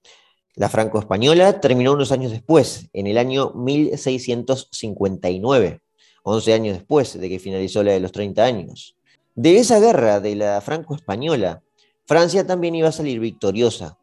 La 0.58 0.70
franco-española 0.70 1.60
terminó 1.60 1.92
unos 1.92 2.12
años 2.12 2.32
después, 2.32 2.88
en 2.94 3.06
el 3.06 3.18
año 3.18 3.52
1659. 3.54 5.82
11 6.22 6.52
años 6.54 6.78
después 6.78 7.20
de 7.20 7.28
que 7.28 7.38
finalizó 7.38 7.82
la 7.82 7.92
de 7.92 8.00
los 8.00 8.10
30 8.10 8.42
años. 8.42 8.96
De 9.34 9.58
esa 9.58 9.78
guerra 9.80 10.18
de 10.18 10.34
la 10.34 10.62
franco-española, 10.62 11.62
Francia 12.06 12.46
también 12.46 12.74
iba 12.74 12.88
a 12.88 12.92
salir 12.92 13.20
victoriosa, 13.20 13.98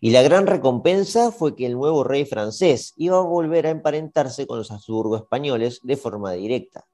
y 0.00 0.10
la 0.10 0.22
gran 0.22 0.46
recompensa 0.46 1.32
fue 1.32 1.56
que 1.56 1.66
el 1.66 1.72
nuevo 1.72 2.04
rey 2.04 2.24
francés 2.24 2.94
iba 2.96 3.18
a 3.18 3.22
volver 3.22 3.66
a 3.66 3.70
emparentarse 3.70 4.46
con 4.46 4.58
los 4.58 4.70
Habsburgo 4.70 5.16
españoles 5.16 5.80
de 5.82 5.96
forma 5.96 6.34
directa. 6.34 6.84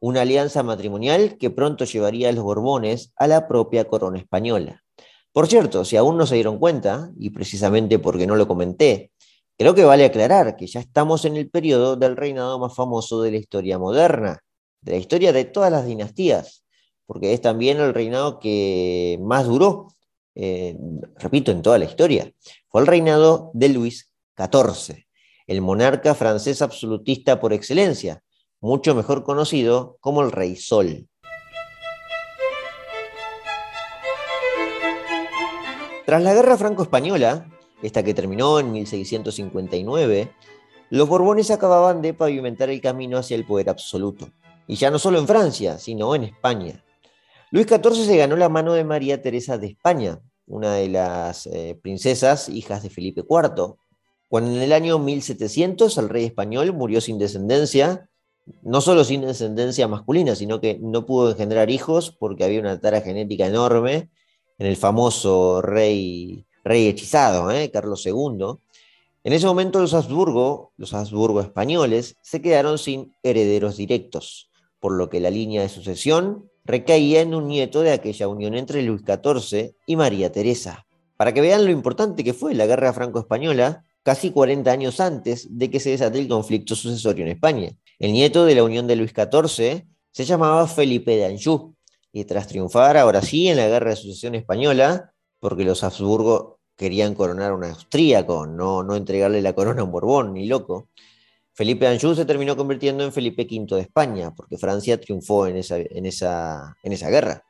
Una 0.00 0.20
alianza 0.20 0.62
matrimonial 0.62 1.38
que 1.38 1.50
pronto 1.50 1.86
llevaría 1.86 2.28
a 2.28 2.32
los 2.32 2.44
Borbones 2.44 3.12
a 3.16 3.26
la 3.26 3.48
propia 3.48 3.88
corona 3.88 4.18
española. 4.18 4.83
Por 5.34 5.48
cierto, 5.48 5.84
si 5.84 5.98
aún 5.98 6.16
no 6.16 6.26
se 6.26 6.36
dieron 6.36 6.58
cuenta, 6.58 7.10
y 7.18 7.28
precisamente 7.28 7.98
porque 7.98 8.26
no 8.26 8.36
lo 8.36 8.48
comenté, 8.48 9.10
Creo 9.56 9.74
que 9.74 9.84
vale 9.84 10.04
aclarar 10.04 10.56
que 10.56 10.66
ya 10.66 10.80
estamos 10.80 11.24
en 11.24 11.36
el 11.36 11.48
periodo 11.48 11.94
del 11.94 12.16
reinado 12.16 12.58
más 12.58 12.74
famoso 12.74 13.22
de 13.22 13.30
la 13.30 13.36
historia 13.36 13.78
moderna, 13.78 14.40
de 14.80 14.92
la 14.92 14.98
historia 14.98 15.32
de 15.32 15.44
todas 15.44 15.70
las 15.70 15.86
dinastías, 15.86 16.64
porque 17.06 17.32
es 17.32 17.40
también 17.40 17.78
el 17.78 17.94
reinado 17.94 18.40
que 18.40 19.16
más 19.22 19.46
duró, 19.46 19.88
eh, 20.34 20.76
repito, 21.18 21.52
en 21.52 21.62
toda 21.62 21.78
la 21.78 21.84
historia. 21.84 22.32
Fue 22.68 22.80
el 22.80 22.88
reinado 22.88 23.52
de 23.54 23.68
Luis 23.68 24.10
XIV, 24.36 25.06
el 25.46 25.60
monarca 25.60 26.16
francés 26.16 26.60
absolutista 26.60 27.38
por 27.38 27.52
excelencia, 27.52 28.24
mucho 28.60 28.96
mejor 28.96 29.22
conocido 29.22 29.98
como 30.00 30.22
el 30.22 30.32
Rey 30.32 30.56
Sol. 30.56 31.06
Tras 36.06 36.22
la 36.22 36.34
Guerra 36.34 36.58
Franco-Española, 36.58 37.48
esta 37.82 38.02
que 38.02 38.12
terminó 38.12 38.60
en 38.60 38.72
1659, 38.72 40.30
los 40.90 41.08
Borbones 41.08 41.50
acababan 41.50 42.02
de 42.02 42.12
pavimentar 42.12 42.68
el 42.68 42.82
camino 42.82 43.16
hacia 43.16 43.36
el 43.36 43.46
poder 43.46 43.70
absoluto, 43.70 44.28
y 44.66 44.76
ya 44.76 44.90
no 44.90 44.98
solo 44.98 45.18
en 45.18 45.26
Francia, 45.26 45.78
sino 45.78 46.14
en 46.14 46.24
España. 46.24 46.84
Luis 47.50 47.66
XIV 47.66 48.04
se 48.04 48.18
ganó 48.18 48.36
la 48.36 48.50
mano 48.50 48.74
de 48.74 48.84
María 48.84 49.22
Teresa 49.22 49.56
de 49.56 49.68
España, 49.68 50.20
una 50.46 50.74
de 50.74 50.90
las 50.90 51.46
eh, 51.46 51.78
princesas 51.82 52.50
hijas 52.50 52.82
de 52.82 52.90
Felipe 52.90 53.22
IV, 53.22 53.76
cuando 54.28 54.50
en 54.50 54.60
el 54.60 54.74
año 54.74 54.98
1700 54.98 55.96
el 55.96 56.10
rey 56.10 56.26
español 56.26 56.74
murió 56.74 57.00
sin 57.00 57.18
descendencia, 57.18 58.10
no 58.62 58.82
solo 58.82 59.04
sin 59.04 59.22
descendencia 59.22 59.88
masculina, 59.88 60.34
sino 60.34 60.60
que 60.60 60.78
no 60.82 61.06
pudo 61.06 61.30
engendrar 61.30 61.70
hijos 61.70 62.10
porque 62.10 62.44
había 62.44 62.60
una 62.60 62.78
tara 62.78 63.00
genética 63.00 63.46
enorme 63.46 64.10
en 64.58 64.66
el 64.66 64.76
famoso 64.76 65.62
rey 65.62 66.46
rey 66.64 66.88
hechizado, 66.88 67.50
¿eh? 67.50 67.70
Carlos 67.70 68.04
II. 68.06 68.56
En 69.22 69.32
ese 69.32 69.46
momento 69.46 69.80
los 69.80 69.94
Habsburgo, 69.94 70.72
los 70.76 70.92
Habsburgo 70.92 71.40
españoles, 71.40 72.16
se 72.22 72.42
quedaron 72.42 72.78
sin 72.78 73.14
herederos 73.22 73.76
directos, 73.76 74.50
por 74.80 74.92
lo 74.92 75.08
que 75.08 75.20
la 75.20 75.30
línea 75.30 75.62
de 75.62 75.68
sucesión 75.68 76.50
recaía 76.64 77.20
en 77.20 77.34
un 77.34 77.46
nieto 77.46 77.82
de 77.82 77.92
aquella 77.92 78.28
unión 78.28 78.54
entre 78.54 78.82
Luis 78.82 79.02
XIV 79.02 79.74
y 79.86 79.96
María 79.96 80.32
Teresa. 80.32 80.86
Para 81.16 81.32
que 81.32 81.40
vean 81.40 81.64
lo 81.64 81.70
importante 81.70 82.24
que 82.24 82.34
fue 82.34 82.54
la 82.54 82.66
guerra 82.66 82.92
franco-española, 82.92 83.84
casi 84.02 84.30
40 84.30 84.70
años 84.70 85.00
antes 85.00 85.46
de 85.50 85.70
que 85.70 85.80
se 85.80 85.90
desate 85.90 86.18
el 86.18 86.28
conflicto 86.28 86.74
sucesorio 86.74 87.24
en 87.24 87.32
España. 87.32 87.70
El 87.98 88.12
nieto 88.12 88.44
de 88.44 88.54
la 88.54 88.64
unión 88.64 88.86
de 88.86 88.96
Luis 88.96 89.12
XIV 89.12 89.86
se 90.10 90.24
llamaba 90.24 90.66
Felipe 90.66 91.16
de 91.16 91.26
Anjou, 91.26 91.73
y 92.14 92.24
tras 92.24 92.46
triunfar 92.46 92.96
ahora 92.96 93.20
sí 93.22 93.48
en 93.48 93.56
la 93.56 93.66
guerra 93.66 93.90
de 93.90 93.96
sucesión 93.96 94.36
española, 94.36 95.12
porque 95.40 95.64
los 95.64 95.82
Habsburgo 95.82 96.60
querían 96.76 97.14
coronar 97.14 97.50
a 97.50 97.54
un 97.56 97.64
austríaco, 97.64 98.46
no, 98.46 98.84
no 98.84 98.94
entregarle 98.94 99.42
la 99.42 99.52
corona 99.52 99.80
a 99.80 99.84
un 99.84 99.90
Borbón, 99.90 100.32
ni 100.32 100.46
loco. 100.46 100.90
Felipe 101.54 101.88
Anjou 101.88 102.14
se 102.14 102.24
terminó 102.24 102.56
convirtiendo 102.56 103.02
en 103.02 103.12
Felipe 103.12 103.42
V 103.50 103.74
de 103.74 103.82
España, 103.82 104.32
porque 104.32 104.58
Francia 104.58 105.00
triunfó 105.00 105.48
en 105.48 105.56
esa, 105.56 105.76
en 105.78 106.06
esa, 106.06 106.76
en 106.84 106.92
esa 106.92 107.10
guerra. 107.10 107.42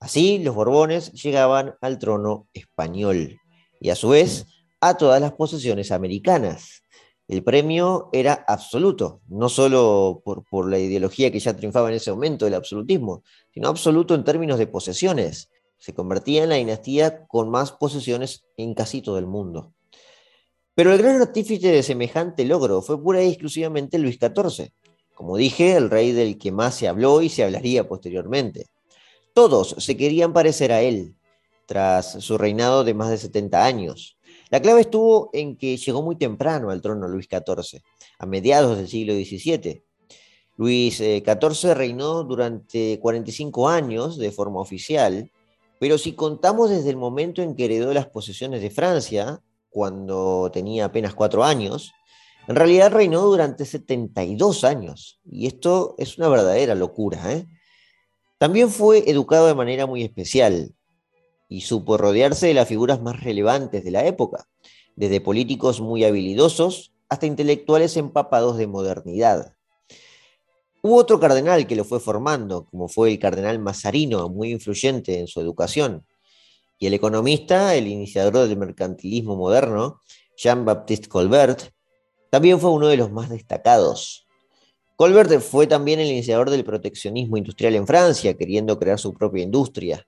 Así, 0.00 0.38
los 0.38 0.54
Borbones 0.54 1.12
llegaban 1.12 1.74
al 1.82 1.98
trono 1.98 2.48
español 2.54 3.38
y 3.80 3.90
a 3.90 3.96
su 3.96 4.08
vez 4.08 4.46
a 4.80 4.96
todas 4.96 5.20
las 5.20 5.32
posesiones 5.32 5.92
americanas. 5.92 6.80
El 7.28 7.42
premio 7.42 8.08
era 8.12 8.44
absoluto, 8.46 9.20
no 9.28 9.48
solo 9.48 10.22
por, 10.24 10.70
la 10.70 10.78
ideología 10.78 11.32
que 11.32 11.40
ya 11.40 11.56
triunfaba 11.56 11.88
en 11.88 11.96
ese 11.96 12.12
momento 12.12 12.44
del 12.44 12.54
absolutismo, 12.54 13.24
sino 13.52 13.68
absoluto 13.68 14.14
en 14.14 14.22
términos 14.22 14.58
de 14.58 14.68
posesiones. 14.68 15.50
Se 15.78 15.92
convertía 15.92 16.44
en 16.44 16.50
la 16.50 16.54
dinastía 16.54 17.26
con 17.26 17.50
más 17.50 17.72
posesiones 17.72 18.44
en 18.56 18.74
casi 18.74 19.02
todo 19.02 19.18
el 19.18 19.26
mundo. 19.26 19.72
Pero 20.74 20.92
el 20.92 20.98
gran 20.98 21.20
artífice 21.20 21.72
de 21.72 21.82
semejante 21.82 22.44
logro 22.44 22.80
fue 22.80 23.02
pura 23.02 23.24
y 23.24 23.28
exclusivamente 23.28 23.98
Luis 23.98 24.18
XIV, 24.20 24.70
como 25.16 25.38
dije, 25.38 25.74
el 25.74 25.88
rey 25.88 26.12
del 26.12 26.36
que 26.36 26.52
más 26.52 26.74
se 26.74 26.86
habló 26.86 27.22
y 27.22 27.30
se 27.30 27.42
hablaría 27.42 27.88
posteriormente. 27.88 28.66
Todos 29.32 29.74
se 29.78 29.96
querían 29.96 30.34
parecer 30.34 30.72
a 30.72 30.82
él, 30.82 31.16
tras 31.66 32.22
su 32.22 32.36
reinado 32.38 32.84
de 32.84 32.92
más 32.94 33.10
de 33.10 33.18
70 33.18 33.64
años. 33.64 34.15
La 34.50 34.60
clave 34.60 34.82
estuvo 34.82 35.30
en 35.32 35.56
que 35.56 35.76
llegó 35.76 36.02
muy 36.02 36.16
temprano 36.16 36.70
al 36.70 36.80
trono 36.80 37.08
Luis 37.08 37.26
XIV, 37.28 37.82
a 38.18 38.26
mediados 38.26 38.76
del 38.76 38.88
siglo 38.88 39.14
XVII. 39.14 39.82
Luis 40.56 40.98
XIV 40.98 41.70
eh, 41.70 41.74
reinó 41.74 42.22
durante 42.22 42.98
45 43.00 43.68
años 43.68 44.16
de 44.18 44.30
forma 44.30 44.60
oficial, 44.60 45.30
pero 45.80 45.98
si 45.98 46.12
contamos 46.12 46.70
desde 46.70 46.90
el 46.90 46.96
momento 46.96 47.42
en 47.42 47.56
que 47.56 47.64
heredó 47.64 47.92
las 47.92 48.06
posesiones 48.06 48.62
de 48.62 48.70
Francia, 48.70 49.42
cuando 49.68 50.48
tenía 50.52 50.86
apenas 50.86 51.14
cuatro 51.14 51.44
años, 51.44 51.92
en 52.46 52.54
realidad 52.54 52.92
reinó 52.92 53.22
durante 53.22 53.64
72 53.64 54.62
años, 54.62 55.20
y 55.24 55.48
esto 55.48 55.96
es 55.98 56.16
una 56.18 56.28
verdadera 56.28 56.76
locura. 56.76 57.32
¿eh? 57.32 57.46
También 58.38 58.70
fue 58.70 59.10
educado 59.10 59.48
de 59.48 59.54
manera 59.54 59.86
muy 59.86 60.04
especial 60.04 60.75
y 61.48 61.62
supo 61.62 61.96
rodearse 61.96 62.48
de 62.48 62.54
las 62.54 62.68
figuras 62.68 63.00
más 63.00 63.22
relevantes 63.22 63.84
de 63.84 63.90
la 63.90 64.06
época, 64.06 64.46
desde 64.96 65.20
políticos 65.20 65.80
muy 65.80 66.04
habilidosos 66.04 66.92
hasta 67.08 67.26
intelectuales 67.26 67.96
empapados 67.96 68.56
de 68.56 68.66
modernidad. 68.66 69.54
Hubo 70.82 70.96
otro 70.96 71.18
cardenal 71.18 71.66
que 71.66 71.76
lo 71.76 71.84
fue 71.84 72.00
formando, 72.00 72.66
como 72.66 72.88
fue 72.88 73.10
el 73.10 73.18
cardenal 73.18 73.58
Mazarino, 73.58 74.28
muy 74.28 74.50
influyente 74.52 75.18
en 75.18 75.26
su 75.26 75.40
educación. 75.40 76.06
Y 76.78 76.86
el 76.86 76.94
economista, 76.94 77.74
el 77.74 77.86
iniciador 77.88 78.46
del 78.46 78.56
mercantilismo 78.56 79.36
moderno, 79.36 80.00
Jean-Baptiste 80.36 81.08
Colbert, 81.08 81.72
también 82.30 82.60
fue 82.60 82.70
uno 82.70 82.88
de 82.88 82.96
los 82.96 83.10
más 83.10 83.30
destacados. 83.30 84.26
Colbert 84.96 85.40
fue 85.40 85.66
también 85.66 86.00
el 86.00 86.06
iniciador 86.06 86.50
del 86.50 86.64
proteccionismo 86.64 87.36
industrial 87.36 87.74
en 87.74 87.86
Francia, 87.86 88.34
queriendo 88.34 88.78
crear 88.78 88.98
su 88.98 89.12
propia 89.12 89.42
industria, 89.42 90.06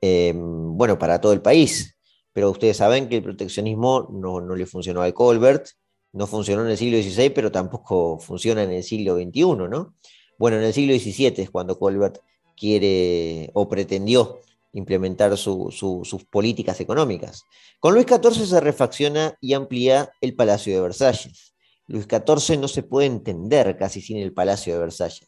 em, 0.00 0.76
bueno, 0.76 0.98
para 0.98 1.20
todo 1.20 1.32
el 1.32 1.42
país. 1.42 1.96
Pero 2.32 2.50
ustedes 2.50 2.76
saben 2.76 3.08
que 3.08 3.16
el 3.16 3.22
proteccionismo 3.22 4.08
no, 4.12 4.40
no 4.40 4.54
le 4.54 4.66
funcionó 4.66 5.02
a 5.02 5.12
Colbert, 5.12 5.66
no 6.12 6.26
funcionó 6.26 6.64
en 6.64 6.70
el 6.70 6.78
siglo 6.78 6.98
XVI, 6.98 7.30
pero 7.30 7.52
tampoco 7.52 8.18
funciona 8.18 8.62
en 8.62 8.70
el 8.70 8.82
siglo 8.82 9.16
XXI, 9.16 9.42
¿no? 9.68 9.94
Bueno, 10.38 10.56
en 10.56 10.64
el 10.64 10.72
siglo 10.72 10.94
XVII 10.94 11.42
es 11.42 11.50
cuando 11.50 11.78
Colbert 11.78 12.18
quiere 12.56 13.50
o 13.54 13.68
pretendió 13.68 14.40
implementar 14.72 15.36
sus 15.36 16.26
políticas 16.30 16.80
económicas. 16.80 17.44
Con 17.78 17.94
Luis 17.94 18.06
XIV 18.06 18.46
se 18.46 18.60
refacciona 18.60 19.36
y 19.40 19.54
amplía 19.54 20.10
el 20.20 20.34
Palacio 20.34 20.74
de 20.74 20.80
Versalles. 20.80 21.54
Luis 21.86 22.06
XIV 22.08 22.58
no 22.58 22.68
se 22.68 22.82
puede 22.82 23.06
entender 23.06 23.76
casi 23.76 24.00
sin 24.00 24.18
el 24.18 24.32
Palacio 24.32 24.74
de 24.74 24.80
Versalles. 24.80 25.26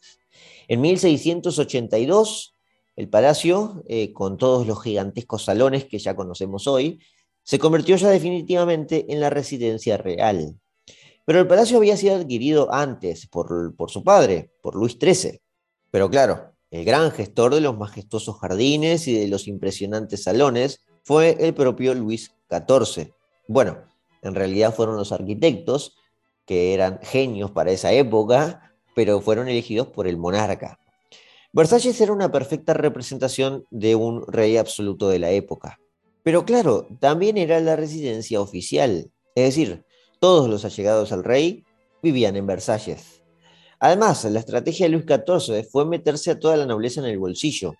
En 0.67 0.81
1682, 0.81 2.52
el 2.95 3.09
palacio, 3.09 3.83
eh, 3.87 4.13
con 4.13 4.37
todos 4.37 4.67
los 4.67 4.81
gigantescos 4.81 5.45
salones 5.45 5.85
que 5.85 5.99
ya 5.99 6.15
conocemos 6.15 6.67
hoy, 6.67 6.99
se 7.43 7.59
convirtió 7.59 7.95
ya 7.95 8.09
definitivamente 8.09 9.11
en 9.11 9.19
la 9.19 9.29
residencia 9.29 9.97
real. 9.97 10.57
Pero 11.25 11.39
el 11.39 11.47
palacio 11.47 11.77
había 11.77 11.97
sido 11.97 12.15
adquirido 12.15 12.73
antes 12.73 13.27
por, 13.27 13.75
por 13.75 13.89
su 13.89 14.03
padre, 14.03 14.51
por 14.61 14.75
Luis 14.75 14.97
XIII. 14.99 15.41
Pero 15.91 16.09
claro, 16.09 16.53
el 16.71 16.85
gran 16.85 17.11
gestor 17.11 17.53
de 17.53 17.61
los 17.61 17.77
majestuosos 17.77 18.39
jardines 18.39 19.07
y 19.07 19.17
de 19.17 19.27
los 19.27 19.47
impresionantes 19.47 20.23
salones 20.23 20.83
fue 21.03 21.37
el 21.39 21.53
propio 21.53 21.93
Luis 21.93 22.35
XIV. 22.49 23.13
Bueno, 23.47 23.83
en 24.21 24.35
realidad 24.35 24.73
fueron 24.73 24.97
los 24.97 25.11
arquitectos, 25.11 25.97
que 26.45 26.73
eran 26.73 26.99
genios 27.03 27.51
para 27.51 27.71
esa 27.71 27.91
época, 27.91 28.73
pero 28.95 29.21
fueron 29.21 29.47
elegidos 29.47 29.87
por 29.87 30.07
el 30.07 30.17
monarca. 30.17 30.79
Versalles 31.55 32.01
era 32.01 32.11
una 32.11 32.31
perfecta 32.31 32.73
representación 32.73 33.65
de 33.69 33.95
un 33.95 34.25
rey 34.27 34.57
absoluto 34.57 35.07
de 35.09 35.19
la 35.19 35.29
época. 35.29 35.79
Pero 36.23 36.45
claro, 36.45 36.87
también 36.99 37.37
era 37.37 37.59
la 37.59 37.75
residencia 37.75 38.41
oficial, 38.41 39.11
es 39.35 39.45
decir, 39.45 39.85
todos 40.19 40.49
los 40.49 40.65
allegados 40.65 41.11
al 41.11 41.23
rey 41.23 41.63
vivían 42.01 42.35
en 42.37 42.47
Versalles. 42.47 43.21
Además, 43.79 44.25
la 44.25 44.39
estrategia 44.39 44.87
de 44.87 44.93
Luis 44.93 45.05
XIV 45.05 45.63
fue 45.69 45.85
meterse 45.85 46.31
a 46.31 46.39
toda 46.39 46.57
la 46.57 46.65
nobleza 46.65 47.01
en 47.01 47.05
el 47.05 47.19
bolsillo, 47.19 47.75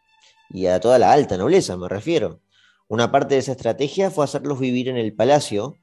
y 0.51 0.67
a 0.67 0.79
toda 0.79 0.99
la 0.99 1.12
alta 1.12 1.36
nobleza 1.38 1.75
me 1.75 1.89
refiero. 1.89 2.41
Una 2.88 3.12
parte 3.12 3.33
de 3.33 3.39
esa 3.39 3.53
estrategia 3.53 4.12
fue 4.12 4.25
hacerlos 4.25 4.59
vivir 4.59 4.88
en 4.88 4.97
el 4.97 5.15
palacio 5.15 5.77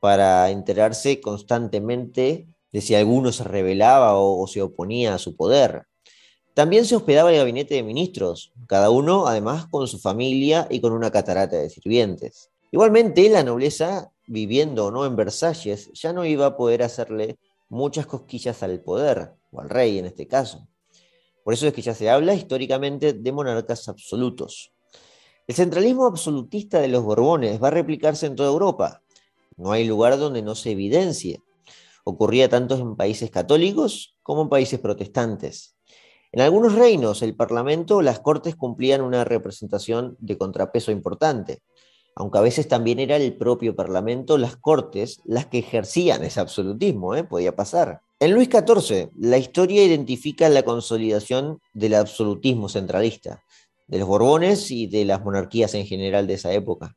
para 0.00 0.50
enterarse 0.50 1.20
constantemente 1.20 2.46
de 2.72 2.80
si 2.80 2.94
alguno 2.94 3.30
se 3.30 3.44
rebelaba 3.44 4.14
o, 4.16 4.46
se 4.46 4.62
oponía 4.62 5.14
a 5.14 5.18
su 5.18 5.36
poder. 5.36 5.86
También 6.56 6.86
se 6.86 6.96
hospedaba 6.96 7.30
el 7.30 7.36
gabinete 7.36 7.74
de 7.74 7.82
ministros, 7.82 8.50
cada 8.66 8.88
uno 8.88 9.26
además 9.26 9.66
con 9.66 9.86
su 9.86 9.98
familia 9.98 10.66
y 10.70 10.80
con 10.80 10.94
una 10.94 11.10
catarata 11.10 11.58
de 11.58 11.68
sirvientes. 11.68 12.50
Igualmente, 12.72 13.28
la 13.28 13.42
nobleza, 13.42 14.10
viviendo 14.26 14.86
o 14.86 14.90
no 14.90 15.04
en 15.04 15.16
Versalles, 15.16 15.90
ya 15.92 16.14
no 16.14 16.24
iba 16.24 16.46
a 16.46 16.56
poder 16.56 16.82
hacerle 16.82 17.36
muchas 17.68 18.06
cosquillas 18.06 18.62
al 18.62 18.80
poder, 18.80 19.34
o 19.52 19.60
al 19.60 19.68
rey 19.68 19.98
en 19.98 20.06
este 20.06 20.26
caso. 20.26 20.66
Por 21.44 21.52
eso 21.52 21.66
es 21.66 21.74
que 21.74 21.82
ya 21.82 21.92
se 21.92 22.08
habla 22.08 22.32
históricamente 22.32 23.12
de 23.12 23.32
monarcas 23.32 23.86
absolutos. 23.90 24.72
El 25.46 25.54
centralismo 25.54 26.06
absolutista 26.06 26.80
de 26.80 26.88
los 26.88 27.04
Borbones 27.04 27.62
va 27.62 27.68
a 27.68 27.72
replicarse 27.72 28.24
en 28.24 28.34
toda 28.34 28.48
Europa. 28.48 29.02
No 29.58 29.72
hay 29.72 29.86
lugar 29.86 30.16
donde 30.16 30.40
no 30.40 30.54
se 30.54 30.70
evidencie. 30.70 31.42
Ocurría 32.04 32.48
tanto 32.48 32.76
en 32.76 32.96
países 32.96 33.30
católicos 33.30 34.16
como 34.22 34.40
en 34.40 34.48
países 34.48 34.80
protestantes. 34.80 35.75
En 36.36 36.42
algunos 36.42 36.74
reinos, 36.74 37.22
el 37.22 37.34
Parlamento 37.34 37.96
o 37.96 38.02
las 38.02 38.20
Cortes 38.20 38.54
cumplían 38.54 39.00
una 39.00 39.24
representación 39.24 40.16
de 40.20 40.38
contrapeso 40.38 40.92
importante 40.92 41.62
aunque 42.18 42.38
a 42.38 42.40
veces 42.40 42.66
también 42.66 42.98
era 42.98 43.16
el 43.16 43.34
propio 43.34 43.76
Parlamento, 43.76 44.38
las 44.38 44.56
Cortes, 44.56 45.20
las 45.26 45.46
que 45.46 45.58
ejercían 45.58 46.24
ese 46.24 46.40
absolutismo, 46.40 47.14
¿eh? 47.14 47.24
podía 47.24 47.54
pasar. 47.54 48.00
En 48.18 48.32
Luis 48.32 48.48
XIV, 48.48 49.10
la 49.18 49.36
historia 49.36 49.84
identifica 49.84 50.48
la 50.48 50.62
consolidación 50.62 51.60
del 51.74 51.94
absolutismo 51.94 52.70
centralista, 52.70 53.44
de 53.86 53.98
los 53.98 54.08
Borbones 54.08 54.70
y 54.70 54.86
de 54.86 55.04
las 55.04 55.22
monarquías 55.22 55.74
en 55.74 55.84
general 55.84 56.26
de 56.26 56.34
esa 56.34 56.54
época. 56.54 56.96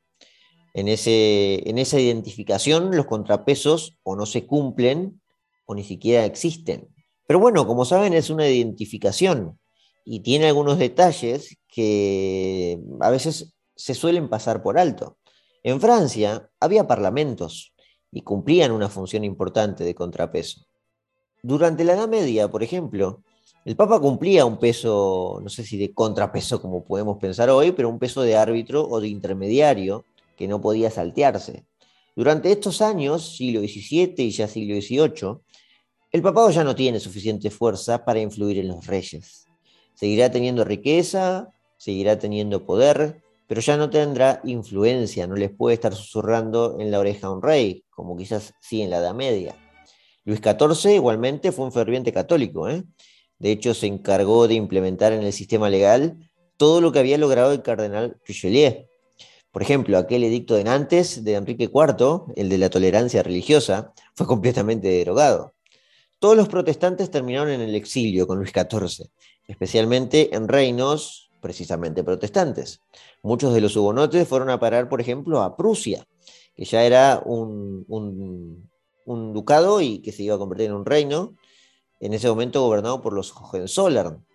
En, 0.74 0.88
esa 0.88 2.00
identificación, 2.00 2.96
los 2.96 3.06
contrapesos 3.06 3.98
o 4.04 4.16
no 4.16 4.26
se 4.26 4.46
cumplen 4.46 5.20
o 5.66 5.76
ni 5.76 5.84
siquiera 5.84 6.24
existen. 6.24 6.88
Pero 7.30 7.38
bueno, 7.38 7.68
como 7.68 7.86
saben, 7.86 8.16
es 8.16 8.32
una 8.32 8.50
identificación 8.50 9.60
y 10.04 10.22
tiene 10.22 10.48
algunos 10.48 10.80
detalles 10.80 11.60
que 11.68 12.80
a 13.02 13.12
veces 13.12 13.54
se 13.76 13.94
suelen 13.94 14.30
pasar 14.30 14.64
por 14.64 14.80
alto. 14.80 15.20
En 15.62 15.80
Francia 15.80 16.50
había 16.60 16.88
parlamentos 16.88 17.72
y 18.12 18.22
cumplían 18.22 18.72
una 18.72 18.90
función 18.90 19.24
importante 19.24 19.84
de 19.84 19.94
contrapeso. 19.94 20.66
Durante 21.44 21.84
la 21.84 21.94
Edad 21.94 22.08
Media, 22.08 22.48
por 22.48 22.64
ejemplo, 22.64 23.22
el 23.64 23.76
Papa 23.76 24.00
cumplía 24.00 24.44
un 24.48 24.58
peso, 24.58 25.40
no 25.44 25.50
sé 25.50 25.64
si 25.64 25.78
de 25.78 25.94
contrapeso 25.94 26.60
como 26.60 26.84
podemos 26.84 27.20
pensar 27.20 27.52
hoy, 27.52 27.74
pero 27.74 27.90
un 27.90 28.00
peso 28.00 28.24
de 28.24 28.38
árbitro 28.38 28.88
o 28.90 29.00
de 29.00 29.08
intermediario 29.08 30.04
que 30.36 30.48
no 30.48 30.60
podía 30.60 30.90
saltearse. 30.90 31.64
Durante 32.16 32.52
estos 32.52 32.82
años, 32.82 33.38
siglo 33.38 33.62
XVII 33.62 34.16
y 34.18 34.32
ya 34.32 34.48
siglo 34.48 34.82
XVIII, 34.82 35.44
el 36.12 36.22
papado 36.24 36.50
ya 36.50 36.64
no 36.64 36.76
tiene 36.76 37.00
suficiente 37.00 37.52
fuerza 37.52 38.04
para 38.04 38.20
influir 38.20 38.58
en 38.58 38.70
los 38.70 38.88
reyes. 38.88 39.46
Seguirá 39.94 40.32
teniendo 40.32 40.64
riqueza, 40.64 41.52
seguirá 41.78 42.18
teniendo 42.18 42.66
poder, 42.66 43.22
pero 43.48 43.62
ya 43.62 43.78
no 43.78 43.90
tendrá 43.90 44.42
influencia, 44.44 45.28
no 45.28 45.36
les 45.36 45.52
puede 45.52 45.76
estar 45.76 45.94
susurrando 45.94 46.78
en 46.80 46.90
la 46.90 47.00
oreja 47.00 47.28
a 47.28 47.32
un 47.32 47.42
rey, 47.42 47.84
como 47.90 48.18
quizás 48.18 48.54
sí 48.60 48.82
en 48.82 48.90
la 48.90 48.98
Edad 48.98 49.14
Media. 49.14 49.56
Luis 50.26 50.42
XIV 50.42 50.96
igualmente 50.96 51.52
fue 51.52 51.66
un 51.66 51.72
ferviente 51.72 52.12
católico, 52.12 52.68
¿eh? 52.68 52.84
de 53.38 53.52
hecho 53.52 53.74
se 53.74 53.88
encargó 53.88 54.48
de 54.48 54.56
implementar 54.56 55.14
en 55.14 55.24
el 55.24 55.34
sistema 55.34 55.70
legal 55.70 56.18
todo 56.58 56.82
lo 56.82 56.92
que 56.92 57.00
había 57.00 57.18
logrado 57.18 57.52
el 57.52 57.62
cardenal 57.62 58.18
Richelieu. 58.26 58.86
Por 59.52 59.62
ejemplo, 59.62 59.98
aquel 59.98 60.24
edicto 60.24 60.56
de 60.56 60.64
Nantes 60.64 61.24
de 61.24 61.36
Enrique 61.36 61.70
IV, 61.74 62.34
el 62.36 62.50
de 62.50 62.58
la 62.58 62.70
tolerancia 62.70 63.24
religiosa, 63.24 63.94
fue 64.14 64.28
completamente 64.28 64.88
derogado. 64.90 65.54
Todos 66.20 66.36
los 66.36 66.50
protestantes 66.50 67.10
terminaron 67.10 67.50
en 67.50 67.62
el 67.62 67.76
exilio 67.76 68.28
con 68.28 68.40
Luis 68.40 68.52
XIV, 68.52 69.10
especialmente 69.48 70.36
en 70.36 70.50
reinos 70.50 71.32
precisamente 71.40 72.04
protestantes. 72.04 72.82
Muchos 73.24 73.54
de 73.54 73.62
los 73.62 73.76
hugonotes 73.78 74.28
fueron 74.28 74.50
a 74.50 74.60
parar, 74.60 74.90
por 74.90 75.00
ejemplo, 75.00 75.42
a 75.42 75.56
Prusia, 75.56 76.06
que 76.56 76.66
ya 76.66 76.84
era 76.84 77.22
un, 77.26 77.86
ducado 79.06 79.80
y 79.80 80.00
que 80.00 80.12
se 80.12 80.24
iba 80.24 80.36
a 80.36 80.38
convertir 80.38 80.68
en 80.68 80.74
un 80.74 80.86
reino, 80.86 81.36
en 82.02 82.14
ese 82.14 82.28
momento 82.28 82.62
gobernado 82.64 83.02
por 83.02 83.14
los 83.14 83.34
Hohenzollern. 83.34 84.26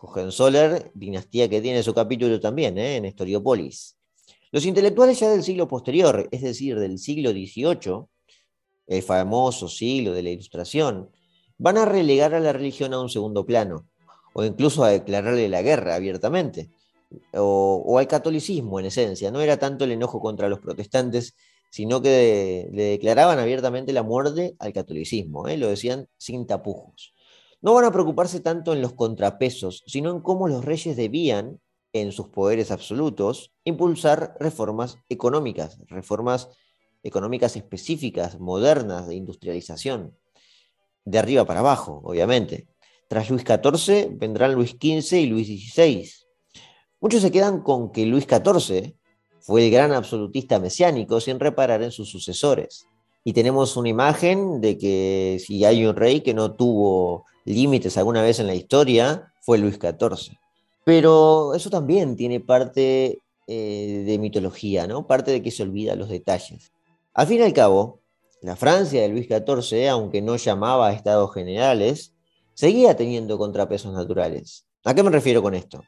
Hohenzollern, 0.00 0.92
dinastía 0.94 1.48
que 1.48 1.60
tiene 1.60 1.82
su 1.82 1.92
capítulo 1.92 2.38
también 2.38 2.78
¿eh? 2.78 2.96
en 2.96 3.04
Historiopolis. 3.04 3.96
Los 4.52 4.64
intelectuales 4.64 5.18
ya 5.18 5.30
del 5.30 5.42
siglo 5.42 5.66
posterior, 5.66 6.28
es 6.30 6.42
decir, 6.42 6.78
del 6.78 6.98
siglo 6.98 7.30
XVIII, 7.30 8.06
el 8.86 9.02
famoso 9.02 9.68
siglo 9.68 10.12
de 10.12 10.22
la 10.22 10.30
Ilustración, 10.30 11.10
van 11.62 11.78
a 11.78 11.84
relegar 11.84 12.34
a 12.34 12.40
la 12.40 12.52
religión 12.52 12.92
a 12.92 13.00
un 13.00 13.08
segundo 13.08 13.46
plano, 13.46 13.86
o 14.34 14.44
incluso 14.44 14.82
a 14.82 14.90
declararle 14.90 15.48
la 15.48 15.62
guerra 15.62 15.94
abiertamente, 15.94 16.70
o, 17.34 17.98
al 17.98 18.08
catolicismo 18.08 18.80
en 18.80 18.86
esencia. 18.86 19.30
No 19.30 19.40
era 19.40 19.58
tanto 19.58 19.84
el 19.84 19.92
enojo 19.92 20.18
contra 20.20 20.48
los 20.48 20.58
protestantes, 20.58 21.36
sino 21.70 22.02
que 22.02 22.68
le 22.72 22.82
declaraban 22.82 23.38
abiertamente 23.38 23.92
la 23.92 24.02
muerte 24.02 24.56
al 24.58 24.72
catolicismo, 24.72 25.46
¿eh? 25.46 25.56
lo 25.56 25.68
decían 25.68 26.08
sin 26.18 26.48
tapujos. 26.48 27.14
No 27.60 27.74
van 27.74 27.84
a 27.84 27.92
preocuparse 27.92 28.40
tanto 28.40 28.72
en 28.72 28.82
los 28.82 28.94
contrapesos, 28.94 29.84
sino 29.86 30.10
en 30.10 30.20
cómo 30.20 30.48
los 30.48 30.64
reyes 30.64 30.96
debían, 30.96 31.60
en 31.92 32.10
sus 32.10 32.28
poderes 32.28 32.72
absolutos, 32.72 33.52
impulsar 33.62 34.34
reformas 34.40 34.98
económicas, 35.08 35.78
reformas 35.86 36.48
económicas 37.04 37.54
específicas, 37.54 38.40
modernas, 38.40 39.06
de 39.06 39.14
industrialización, 39.14 40.16
de 41.04 41.18
arriba 41.18 41.44
para 41.44 41.60
abajo, 41.60 42.00
obviamente. 42.04 42.66
Tras 43.08 43.28
Luis 43.30 43.44
XIV 43.44 44.18
vendrán 44.18 44.54
Luis 44.54 44.70
XV 44.70 45.12
y 45.18 45.26
Luis 45.26 45.46
XVI. 45.46 46.10
Muchos 47.00 47.20
se 47.20 47.30
quedan 47.30 47.62
con 47.62 47.92
que 47.92 48.06
Luis 48.06 48.26
XIV 48.26 48.94
fue 49.40 49.66
el 49.66 49.72
gran 49.72 49.92
absolutista 49.92 50.58
mesiánico 50.58 51.20
sin 51.20 51.40
reparar 51.40 51.82
en 51.82 51.90
sus 51.90 52.08
sucesores. 52.08 52.86
Y 53.24 53.32
tenemos 53.32 53.76
una 53.76 53.88
imagen 53.88 54.60
de 54.60 54.78
que 54.78 55.40
si 55.44 55.64
hay 55.64 55.84
un 55.84 55.96
rey 55.96 56.20
que 56.20 56.34
no 56.34 56.52
tuvo 56.52 57.24
límites 57.44 57.96
alguna 57.96 58.22
vez 58.22 58.40
en 58.40 58.46
la 58.46 58.54
historia, 58.54 59.32
fue 59.40 59.58
Luis 59.58 59.78
XIV. 59.80 60.36
Pero 60.84 61.54
eso 61.54 61.70
también 61.70 62.16
tiene 62.16 62.40
parte 62.40 63.18
eh, 63.46 64.04
de 64.06 64.18
mitología, 64.18 64.86
¿no? 64.86 65.06
Parte 65.06 65.30
de 65.30 65.42
que 65.42 65.50
se 65.50 65.62
olvida 65.62 65.96
los 65.96 66.08
detalles. 66.08 66.72
Al 67.14 67.26
fin 67.26 67.40
y 67.40 67.42
al 67.42 67.52
cabo, 67.52 68.00
la 68.42 68.56
Francia 68.56 69.00
de 69.00 69.08
Luis 69.08 69.28
XIV, 69.28 69.88
aunque 69.88 70.20
no 70.20 70.36
llamaba 70.36 70.88
a 70.88 70.92
estados 70.92 71.32
generales, 71.32 72.12
seguía 72.54 72.96
teniendo 72.96 73.38
contrapesos 73.38 73.94
naturales. 73.94 74.66
¿A 74.84 74.94
qué 74.94 75.02
me 75.04 75.10
refiero 75.10 75.42
con 75.42 75.54
esto? 75.54 75.82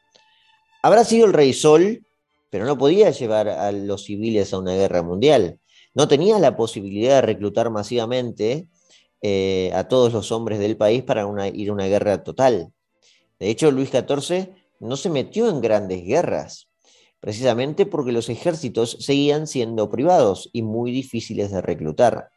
Habrá 0.82 1.04
sido 1.04 1.26
el 1.26 1.32
rey 1.32 1.52
Sol, 1.52 2.06
pero 2.50 2.64
no 2.64 2.78
podía 2.78 3.10
llevar 3.10 3.48
a 3.48 3.72
los 3.72 4.04
civiles 4.04 4.52
a 4.52 4.58
una 4.58 4.74
guerra 4.74 5.02
mundial. 5.02 5.58
No 5.94 6.06
tenía 6.06 6.38
la 6.38 6.56
posibilidad 6.56 7.16
de 7.16 7.22
reclutar 7.22 7.70
masivamente 7.70 8.68
eh, 9.20 9.72
a 9.74 9.88
todos 9.88 10.12
los 10.12 10.30
hombres 10.30 10.60
del 10.60 10.76
país 10.76 11.02
para 11.02 11.22
ir 11.48 11.70
a 11.70 11.72
una 11.72 11.86
guerra 11.86 12.22
total. 12.22 12.72
De 13.40 13.50
hecho, 13.50 13.72
Luis 13.72 13.90
XIV 13.90 14.50
no 14.78 14.96
se 14.96 15.10
metió 15.10 15.48
en 15.48 15.60
grandes 15.60 16.04
guerras, 16.04 16.68
precisamente 17.18 17.84
porque 17.84 18.12
los 18.12 18.28
ejércitos 18.28 18.96
seguían 19.00 19.48
siendo 19.48 19.90
privados 19.90 20.50
y 20.52 20.62
muy 20.62 20.92
difíciles 20.92 21.50
de 21.50 21.60
reclutar. 21.60 22.30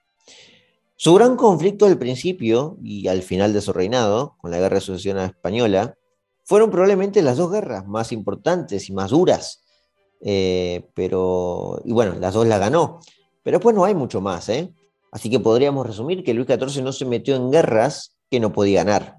Su 0.99 1.13
gran 1.13 1.35
conflicto 1.35 1.85
al 1.85 1.99
principio 1.99 2.79
y 2.81 3.07
al 3.07 3.21
final 3.21 3.53
de 3.53 3.61
su 3.61 3.71
reinado, 3.71 4.35
con 4.39 4.49
la 4.49 4.57
Guerra 4.57 4.75
de 4.75 4.81
Sucesión 4.81 5.19
Española, 5.19 5.95
fueron 6.43 6.71
probablemente 6.71 7.21
las 7.21 7.37
dos 7.37 7.51
guerras 7.51 7.85
más 7.87 8.11
importantes 8.11 8.89
y 8.89 8.93
más 8.93 9.11
duras. 9.11 9.63
Eh, 10.21 10.89
pero, 10.95 11.79
y 11.85 11.93
bueno, 11.93 12.15
las 12.19 12.33
dos 12.33 12.47
las 12.47 12.59
ganó. 12.59 12.99
Pero 13.43 13.59
después 13.59 13.75
no 13.75 13.85
hay 13.85 13.93
mucho 13.93 14.21
más, 14.21 14.49
¿eh? 14.49 14.73
Así 15.11 15.29
que 15.29 15.39
podríamos 15.39 15.85
resumir 15.85 16.23
que 16.23 16.33
Luis 16.33 16.47
XIV 16.47 16.81
no 16.81 16.91
se 16.91 17.05
metió 17.05 17.35
en 17.35 17.51
guerras 17.51 18.17
que 18.31 18.39
no 18.39 18.51
podía 18.51 18.83
ganar. 18.83 19.17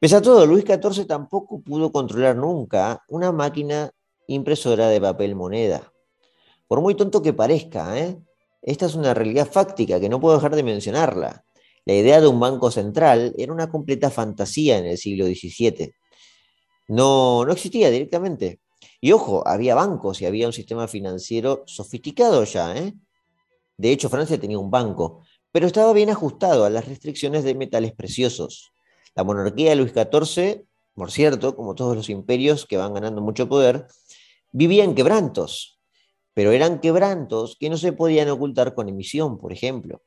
Pese 0.00 0.16
a 0.16 0.22
todo, 0.22 0.44
Luis 0.44 0.64
XIV 0.64 1.06
tampoco 1.06 1.60
pudo 1.62 1.92
controlar 1.92 2.34
nunca 2.34 3.04
una 3.08 3.30
máquina 3.30 3.92
impresora 4.26 4.88
de 4.88 5.00
papel 5.00 5.36
moneda. 5.36 5.92
Por 6.66 6.80
muy 6.80 6.96
tonto 6.96 7.22
que 7.22 7.32
parezca, 7.32 7.96
¿eh? 7.96 8.18
Esta 8.64 8.86
es 8.86 8.94
una 8.94 9.12
realidad 9.12 9.46
fáctica 9.46 10.00
que 10.00 10.08
no 10.08 10.18
puedo 10.18 10.36
dejar 10.36 10.56
de 10.56 10.62
mencionarla. 10.62 11.44
La 11.84 11.92
idea 11.92 12.18
de 12.22 12.28
un 12.28 12.40
banco 12.40 12.70
central 12.70 13.34
era 13.36 13.52
una 13.52 13.70
completa 13.70 14.10
fantasía 14.10 14.78
en 14.78 14.86
el 14.86 14.96
siglo 14.96 15.26
XVII. 15.26 15.92
No, 16.88 17.44
no 17.44 17.52
existía 17.52 17.90
directamente. 17.90 18.60
Y 19.02 19.12
ojo, 19.12 19.46
había 19.46 19.74
bancos 19.74 20.22
y 20.22 20.26
había 20.26 20.46
un 20.46 20.54
sistema 20.54 20.88
financiero 20.88 21.62
sofisticado 21.66 22.42
ya. 22.44 22.74
¿eh? 22.74 22.94
De 23.76 23.92
hecho, 23.92 24.08
Francia 24.08 24.40
tenía 24.40 24.58
un 24.58 24.70
banco, 24.70 25.22
pero 25.52 25.66
estaba 25.66 25.92
bien 25.92 26.08
ajustado 26.08 26.64
a 26.64 26.70
las 26.70 26.88
restricciones 26.88 27.44
de 27.44 27.54
metales 27.54 27.92
preciosos. 27.92 28.72
La 29.14 29.24
monarquía 29.24 29.70
de 29.70 29.76
Luis 29.76 29.92
XIV, 29.92 30.64
por 30.94 31.10
cierto, 31.10 31.54
como 31.54 31.74
todos 31.74 31.96
los 31.96 32.08
imperios 32.08 32.64
que 32.64 32.78
van 32.78 32.94
ganando 32.94 33.20
mucho 33.20 33.46
poder, 33.46 33.88
vivía 34.52 34.84
en 34.84 34.94
quebrantos 34.94 35.73
pero 36.34 36.50
eran 36.50 36.80
quebrantos 36.80 37.56
que 37.58 37.70
no 37.70 37.76
se 37.76 37.92
podían 37.92 38.28
ocultar 38.28 38.74
con 38.74 38.88
emisión, 38.88 39.38
por 39.38 39.52
ejemplo. 39.52 40.02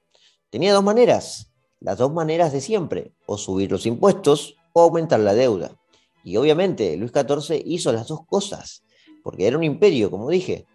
Tenía 0.50 0.74
dos 0.74 0.84
maneras, 0.84 1.52
las 1.80 1.98
dos 1.98 2.12
maneras 2.12 2.52
de 2.52 2.62
siempre, 2.62 3.14
o 3.26 3.38
subir 3.38 3.72
los 3.72 3.86
impuestos 3.86 4.56
o 4.74 4.82
aumentar 4.82 5.22
la 5.22 5.34
deuda. 5.34 5.78
Y 6.24 6.36
obviamente 6.36 6.98
Luis 6.98 7.12
XIV 7.12 7.62
hizo 7.66 7.94
las 7.94 8.08
dos 8.08 8.26
cosas, 8.26 8.84
porque 9.24 9.48
era 9.48 9.58
un 9.58 9.64
imperio, 9.64 10.12
como 10.12 10.30
dije. 10.30 10.66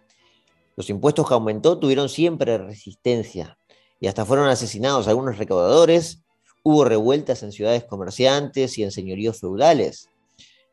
Los 0.75 0.89
impuestos 0.89 1.27
que 1.27 1.35
aumentó 1.35 1.77
tuvieron 1.77 2.09
siempre 2.09 2.57
resistencia 2.57 3.57
y 3.99 4.07
hasta 4.07 4.25
fueron 4.25 4.49
asesinados 4.49 5.07
algunos 5.07 5.37
recaudadores, 5.37 6.23
hubo 6.63 6.83
revueltas 6.83 7.43
en 7.43 7.51
ciudades 7.51 7.83
comerciantes 7.83 8.77
y 8.77 8.83
en 8.83 8.91
señoríos 8.91 9.39
feudales. 9.39 10.09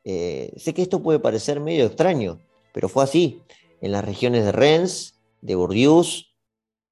Eh, 0.05 0.53
sé 0.57 0.73
que 0.73 0.83
esto 0.83 1.03
puede 1.03 1.19
parecer 1.19 1.61
medio 1.61 1.85
extraño, 1.85 2.41
pero 2.73 2.89
fue 2.89 3.05
así 3.05 3.43
en 3.81 3.93
las 3.93 4.05
regiones 4.05 4.45
de 4.45 4.53
Rennes, 4.53 5.21
de 5.41 5.55
Bourdieu 5.55 6.03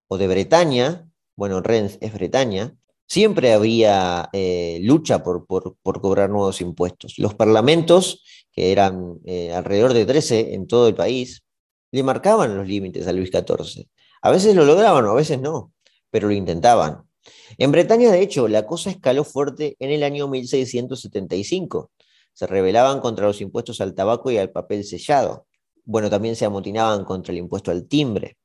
o 0.08 0.18
de 0.18 0.28
Bretaña, 0.28 1.08
bueno, 1.36 1.60
Rennes 1.60 1.98
es 2.00 2.12
Bretaña, 2.12 2.76
siempre 3.06 3.52
había 3.52 4.28
eh, 4.32 4.78
lucha 4.82 5.22
por, 5.22 5.46
cobrar 5.46 6.30
nuevos 6.30 6.60
impuestos. 6.60 7.18
Los 7.18 7.34
parlamentos, 7.34 8.22
que 8.52 8.72
eran 8.72 9.18
eh, 9.24 9.52
alrededor 9.52 9.94
de 9.94 10.04
13 10.04 10.54
en 10.54 10.66
todo 10.66 10.88
el 10.88 10.94
país, 10.94 11.44
le 11.90 12.02
marcaban 12.02 12.56
los 12.56 12.66
límites 12.66 13.06
a 13.06 13.12
Luis 13.12 13.30
XIV. 13.30 13.86
A 14.22 14.30
veces 14.30 14.54
lo 14.54 14.64
lograban 14.64 15.06
a 15.06 15.12
veces 15.14 15.40
no, 15.40 15.72
pero 16.10 16.28
lo 16.28 16.34
intentaban. 16.34 17.04
En 17.56 17.72
Bretaña, 17.72 18.10
de 18.10 18.20
hecho, 18.20 18.48
la 18.48 18.66
cosa 18.66 18.90
escaló 18.90 19.24
fuerte 19.24 19.76
en 19.78 19.90
el 19.90 20.02
año 20.02 20.28
1675. 20.28 21.90
Se 22.32 22.46
rebelaban 22.46 23.00
contra 23.00 23.26
los 23.26 23.40
impuestos 23.40 23.80
al 23.80 23.94
tabaco 23.94 24.30
y 24.30 24.38
al 24.38 24.50
papel 24.50 24.84
sellado 24.84 25.46
bueno, 25.88 26.10
también 26.10 26.36
se 26.36 26.44
amotinaban 26.44 27.02
contra 27.06 27.32
el 27.32 27.38
impuesto 27.38 27.70
al 27.70 27.88
timbre. 27.88 28.36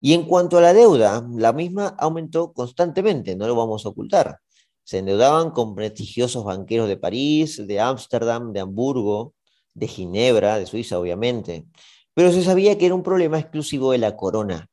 Y 0.00 0.14
en 0.14 0.24
cuanto 0.24 0.58
a 0.58 0.60
la 0.60 0.74
deuda, 0.74 1.24
la 1.32 1.52
misma 1.52 1.94
aumentó 1.96 2.52
constantemente, 2.52 3.36
no 3.36 3.46
lo 3.46 3.54
vamos 3.54 3.86
a 3.86 3.90
ocultar. 3.90 4.40
Se 4.82 4.98
endeudaban 4.98 5.52
con 5.52 5.76
prestigiosos 5.76 6.44
banqueros 6.44 6.88
de 6.88 6.96
París, 6.96 7.64
de 7.64 7.78
Ámsterdam, 7.78 8.52
de 8.52 8.58
Hamburgo, 8.58 9.34
de 9.74 9.86
Ginebra, 9.86 10.58
de 10.58 10.66
Suiza, 10.66 10.98
obviamente. 10.98 11.66
Pero 12.14 12.32
se 12.32 12.42
sabía 12.42 12.76
que 12.76 12.86
era 12.86 12.96
un 12.96 13.04
problema 13.04 13.38
exclusivo 13.38 13.92
de 13.92 13.98
la 13.98 14.16
corona. 14.16 14.68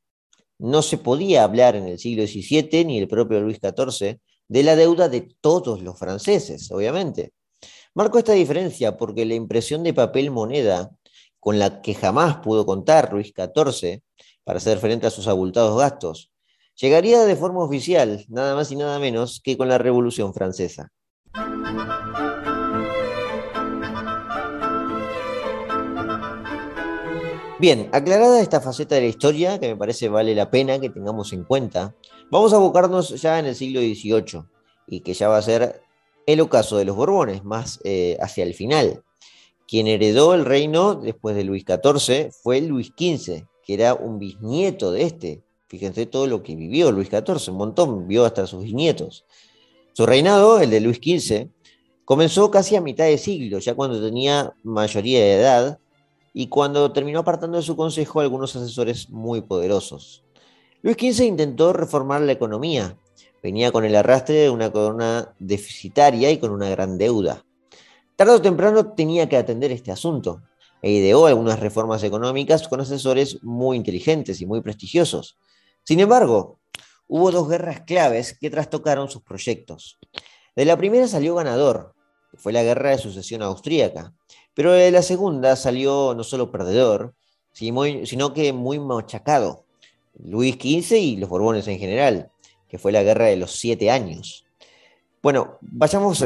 No 0.58 0.82
se 0.82 0.98
podía 0.98 1.44
hablar 1.44 1.76
en 1.76 1.88
el 1.88 2.00
siglo 2.00 2.26
XVII, 2.26 2.86
ni 2.86 2.98
el 2.98 3.08
propio 3.08 3.40
Luis 3.40 3.60
XIV, 3.62 4.20
de 4.48 4.64
la 4.64 4.76
deuda 4.76 5.10
de 5.10 5.30
todos 5.40 5.84
los 5.84 6.00
franceses, 6.00 6.72
obviamente. 6.72 7.34
Marco 7.94 8.18
esta 8.18 8.34
diferencia 8.34 8.98
porque 8.98 9.26
la 9.26 9.36
impresión 9.36 9.84
de 9.84 9.94
papel 9.94 10.32
moneda 10.32 10.90
con 11.42 11.60
la 11.60 11.82
que 11.82 11.96
jamás 11.96 12.38
pudo 12.38 12.66
contar 12.66 13.12
Luis 13.12 13.34
XIV 13.36 14.02
para 14.46 14.58
hacer 14.58 14.78
frente 14.78 15.08
a 15.08 15.10
sus 15.10 15.28
abultados 15.28 15.78
gastos, 15.78 16.32
llegaría 16.76 17.26
de 17.26 17.36
forma 17.36 17.64
oficial, 17.64 18.24
nada 18.30 18.56
más 18.56 18.72
y 18.72 18.76
nada 18.76 19.00
menos 19.00 19.42
que 19.44 19.58
con 19.58 19.68
la 19.68 19.80
Revolución 19.80 20.34
Francesa. 20.34 20.92
Bien, 27.60 27.90
aclarada 27.92 28.42
esta 28.42 28.62
faceta 28.62 28.96
de 28.96 29.02
la 29.02 29.08
historia, 29.08 29.60
que 29.60 29.68
me 29.68 29.76
parece 29.76 30.10
vale 30.10 30.34
la 30.34 30.50
pena 30.50 30.80
que 30.80 30.90
tengamos 30.90 31.34
en 31.34 31.44
cuenta, 31.44 31.96
vamos 32.32 32.54
a 32.54 32.56
abocarnos 32.56 33.10
ya 33.22 33.38
en 33.40 33.48
el 33.48 33.56
siglo 33.56 33.82
XVIII, 33.82 34.44
y 34.88 35.02
que 35.02 35.14
ya 35.14 35.28
va 35.28 35.38
a 35.38 35.42
ser 35.44 35.82
el 36.26 36.42
ocaso 36.42 36.78
de 36.78 36.86
los 36.86 36.96
Borbones, 36.96 37.44
más 37.44 37.80
eh, 37.84 38.18
hacia 38.20 38.44
el 38.44 38.54
final. 38.54 39.04
Quien 39.72 39.88
heredó 39.88 40.34
el 40.34 40.44
reino 40.44 40.96
después 40.96 41.34
de 41.34 41.46
Luis 41.46 41.64
XIV 41.64 42.34
fue 42.44 42.60
Luis 42.60 42.88
XV, 42.88 43.46
que 43.64 43.74
era 43.74 43.94
un 43.94 44.20
bisnieto 44.20 44.92
de 44.92 45.04
este. 45.04 45.44
Fíjense 45.70 46.06
todo 46.06 46.28
lo 46.28 46.44
que 46.44 46.58
vivió 46.58 46.92
Luis 46.92 47.08
XIV, 47.08 47.54
un 47.54 47.58
montón, 47.58 48.06
vio 48.06 48.26
hasta 48.26 48.46
sus 48.48 48.66
bisnietos. 48.66 49.24
Su 49.94 50.06
reinado, 50.06 50.60
el 50.60 50.72
de 50.72 50.82
Luis 50.82 50.98
XV, 50.98 51.48
comenzó 52.04 52.52
casi 52.52 52.76
a 52.76 52.82
mitad 52.82 53.06
de 53.06 53.18
siglo, 53.18 53.60
ya 53.60 53.74
cuando 53.74 54.04
tenía 54.04 54.54
mayoría 54.62 55.22
de 55.22 55.36
edad, 55.36 55.80
y 56.34 56.48
cuando 56.48 56.92
terminó 56.92 57.20
apartando 57.20 57.56
de 57.56 57.64
su 57.64 57.78
consejo 57.78 58.20
algunos 58.20 58.54
asesores 58.54 59.10
muy 59.10 59.40
poderosos. 59.40 60.26
Luis 60.82 60.98
XV 61.00 61.24
intentó 61.24 61.72
reformar 61.72 62.20
la 62.24 62.34
economía, 62.34 62.98
venía 63.42 63.72
con 63.72 63.86
el 63.86 63.96
arrastre 63.96 64.36
de 64.36 64.50
una 64.50 64.70
corona 64.70 65.34
deficitaria 65.40 66.30
y 66.30 66.40
con 66.40 66.52
una 66.52 66.70
gran 66.70 66.98
deuda. 66.98 67.46
Tarde 68.22 68.36
o 68.36 68.42
temprano 68.42 68.94
tenía 68.94 69.28
que 69.28 69.36
atender 69.36 69.72
este 69.72 69.92
asunto 69.92 70.44
e 70.84 70.92
ideó 70.92 71.26
algunas 71.26 71.60
reformas 71.60 72.04
económicas 72.04 72.68
con 72.68 72.80
asesores 72.80 73.42
muy 73.42 73.78
inteligentes 73.78 74.42
y 74.42 74.46
muy 74.46 74.62
prestigiosos. 74.62 75.40
Sin 75.84 76.00
embargo, 76.00 76.60
hubo 77.08 77.32
dos 77.32 77.50
guerras 77.50 77.82
claves 77.82 78.38
que 78.40 78.52
trastocaron 78.52 79.10
sus 79.10 79.24
proyectos. 79.24 79.98
De 80.56 80.66
la 80.66 80.78
primera 80.78 81.08
salió 81.08 81.34
ganador, 81.34 81.96
fue 82.36 82.54
la 82.54 82.62
guerra 82.62 82.92
de 82.92 83.00
sucesión 83.00 83.42
austríaca, 83.42 84.14
pero 84.54 84.72
de 84.74 84.92
la 84.92 85.02
segunda 85.02 85.56
salió 85.56 86.14
no 86.14 86.24
solo 86.24 86.52
perdedor, 86.52 87.16
sino 87.54 88.36
que 88.36 88.54
muy 88.54 88.78
machacado. 88.78 89.66
Luis 90.24 90.58
XV 90.58 90.92
y 90.96 91.18
los 91.18 91.28
Borbones 91.28 91.68
en 91.68 91.80
general, 91.80 92.30
que 92.70 92.78
fue 92.78 92.92
la 92.92 93.02
guerra 93.02 93.26
de 93.26 93.38
los 93.38 93.54
siete 93.54 93.90
años. 93.90 94.46
Bueno, 95.24 95.58
vayamos 95.62 96.24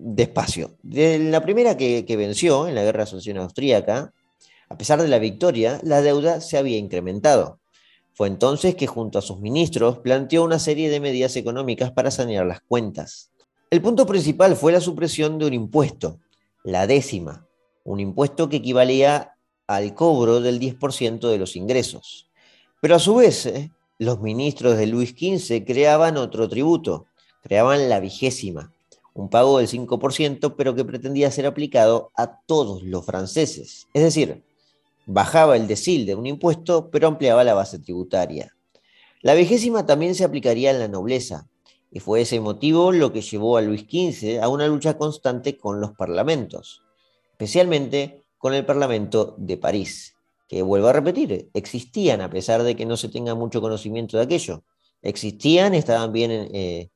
despacio. 0.00 0.76
De 0.82 1.18
la 1.18 1.42
primera 1.42 1.76
que, 1.76 2.16
venció 2.16 2.68
en 2.68 2.74
la 2.74 2.82
guerra 2.82 3.04
de 3.04 3.10
sucesión 3.10 3.38
austríaca, 3.38 4.12
a 4.68 4.78
pesar 4.78 5.00
de 5.02 5.08
la 5.08 5.18
victoria, 5.18 5.80
la 5.82 6.00
deuda 6.02 6.40
se 6.40 6.58
había 6.58 6.78
incrementado. 6.78 7.60
Fue 8.14 8.28
entonces 8.28 8.74
que 8.74 8.86
junto 8.86 9.18
a 9.18 9.22
sus 9.22 9.40
ministros 9.40 9.98
planteó 9.98 10.44
una 10.44 10.58
serie 10.58 10.90
de 10.90 11.00
medidas 11.00 11.36
económicas 11.36 11.92
para 11.92 12.10
sanear 12.10 12.46
las 12.46 12.60
cuentas. 12.60 13.30
El 13.70 13.80
punto 13.80 14.06
principal 14.06 14.54
fue 14.56 14.72
la 14.72 14.80
supresión 14.80 15.38
de 15.38 15.46
un 15.46 15.54
impuesto, 15.54 16.20
la 16.62 16.86
décima, 16.86 17.46
un 17.84 18.00
impuesto 18.00 18.48
que 18.48 18.56
equivalía 18.56 19.34
al 19.66 19.94
cobro 19.94 20.40
del 20.40 20.60
10% 20.60 21.30
de 21.30 21.38
los 21.38 21.56
ingresos. 21.56 22.28
Pero 22.80 22.96
a 22.96 22.98
su 22.98 23.14
vez, 23.14 23.46
eh, 23.46 23.70
los 23.98 24.20
ministros 24.20 24.76
de 24.76 24.86
Luis 24.86 25.10
XV 25.10 25.64
creaban 25.64 26.16
otro 26.16 26.48
tributo, 26.48 27.06
creaban 27.42 27.88
la 27.88 28.00
vigésima, 28.00 28.72
un 29.14 29.28
pago 29.28 29.58
del 29.58 29.68
5%, 29.68 30.54
pero 30.56 30.74
que 30.74 30.84
pretendía 30.84 31.30
ser 31.30 31.46
aplicado 31.46 32.12
a 32.16 32.40
todos 32.46 32.82
los 32.82 33.04
franceses. 33.04 33.88
Es 33.92 34.02
decir, 34.02 34.42
bajaba 35.06 35.56
el 35.56 35.66
decil 35.66 36.06
de 36.06 36.14
un 36.14 36.26
impuesto, 36.26 36.90
pero 36.90 37.08
ampliaba 37.08 37.44
la 37.44 37.54
base 37.54 37.78
tributaria. 37.78 38.54
La 39.20 39.34
vigésima 39.34 39.86
también 39.86 40.14
se 40.14 40.24
aplicaría 40.24 40.70
en 40.70 40.78
la 40.78 40.88
nobleza, 40.88 41.48
y 41.90 42.00
fue 42.00 42.22
ese 42.22 42.40
motivo 42.40 42.90
lo 42.90 43.12
que 43.12 43.20
llevó 43.20 43.58
a 43.58 43.62
Luis 43.62 43.82
XV 43.82 44.42
a 44.42 44.48
una 44.48 44.66
lucha 44.66 44.96
constante 44.96 45.58
con 45.58 45.80
los 45.80 45.92
parlamentos, 45.92 46.82
especialmente 47.32 48.22
con 48.38 48.54
el 48.54 48.64
Parlamento 48.64 49.34
de 49.36 49.58
París, 49.58 50.14
que 50.48 50.62
vuelvo 50.62 50.88
a 50.88 50.94
repetir, 50.94 51.50
existían 51.52 52.22
a 52.22 52.30
pesar 52.30 52.62
de 52.62 52.74
que 52.74 52.86
no 52.86 52.96
se 52.96 53.08
tenga 53.08 53.34
mucho 53.34 53.60
conocimiento 53.60 54.16
de 54.16 54.24
aquello. 54.24 54.64
Existían, 55.02 55.74
estaban 55.74 56.12
bien 56.12 56.30
eh, 56.30 56.90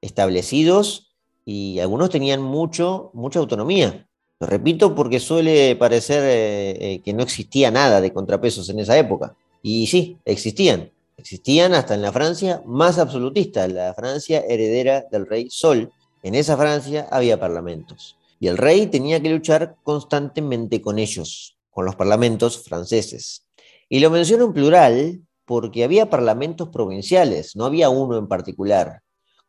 establecidos 0.00 1.07
y 1.50 1.80
algunos 1.80 2.10
tenían 2.10 2.42
mucho, 2.42 3.10
mucha 3.14 3.38
autonomía. 3.38 4.06
Lo 4.38 4.46
repito 4.46 4.94
porque 4.94 5.18
suele 5.18 5.76
parecer 5.76 6.22
eh, 6.22 6.76
eh, 6.78 7.00
que 7.00 7.14
no 7.14 7.22
existía 7.22 7.70
nada 7.70 8.02
de 8.02 8.12
contrapesos 8.12 8.68
en 8.68 8.80
esa 8.80 8.98
época. 8.98 9.34
Y 9.62 9.86
sí, 9.86 10.18
existían. 10.26 10.90
Existían 11.16 11.72
hasta 11.72 11.94
en 11.94 12.02
la 12.02 12.12
Francia 12.12 12.62
más 12.66 12.98
absolutista, 12.98 13.66
la 13.66 13.94
Francia 13.94 14.44
heredera 14.46 15.06
del 15.10 15.26
rey 15.26 15.48
Sol. 15.48 15.90
En 16.22 16.34
esa 16.34 16.54
Francia 16.58 17.08
había 17.10 17.40
parlamentos. 17.40 18.18
Y 18.38 18.48
el 18.48 18.58
rey 18.58 18.86
tenía 18.88 19.18
que 19.22 19.30
luchar 19.30 19.76
constantemente 19.82 20.82
con 20.82 20.98
ellos, 20.98 21.56
con 21.70 21.86
los 21.86 21.96
parlamentos 21.96 22.62
franceses. 22.62 23.46
Y 23.88 24.00
lo 24.00 24.10
menciono 24.10 24.44
en 24.44 24.52
plural 24.52 25.22
porque 25.46 25.82
había 25.82 26.10
parlamentos 26.10 26.68
provinciales, 26.68 27.56
no 27.56 27.64
había 27.64 27.88
uno 27.88 28.18
en 28.18 28.28
particular, 28.28 29.00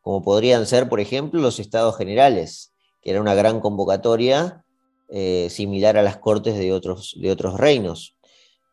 como 0.01 0.21
podrían 0.21 0.65
ser, 0.65 0.89
por 0.89 0.99
ejemplo, 0.99 1.41
los 1.41 1.59
estados 1.59 1.97
generales, 1.97 2.73
que 3.01 3.11
era 3.11 3.21
una 3.21 3.35
gran 3.35 3.59
convocatoria 3.59 4.63
eh, 5.09 5.47
similar 5.49 5.97
a 5.97 6.03
las 6.03 6.17
cortes 6.17 6.57
de 6.57 6.73
otros, 6.73 7.15
de 7.19 7.31
otros 7.31 7.57
reinos 7.57 8.15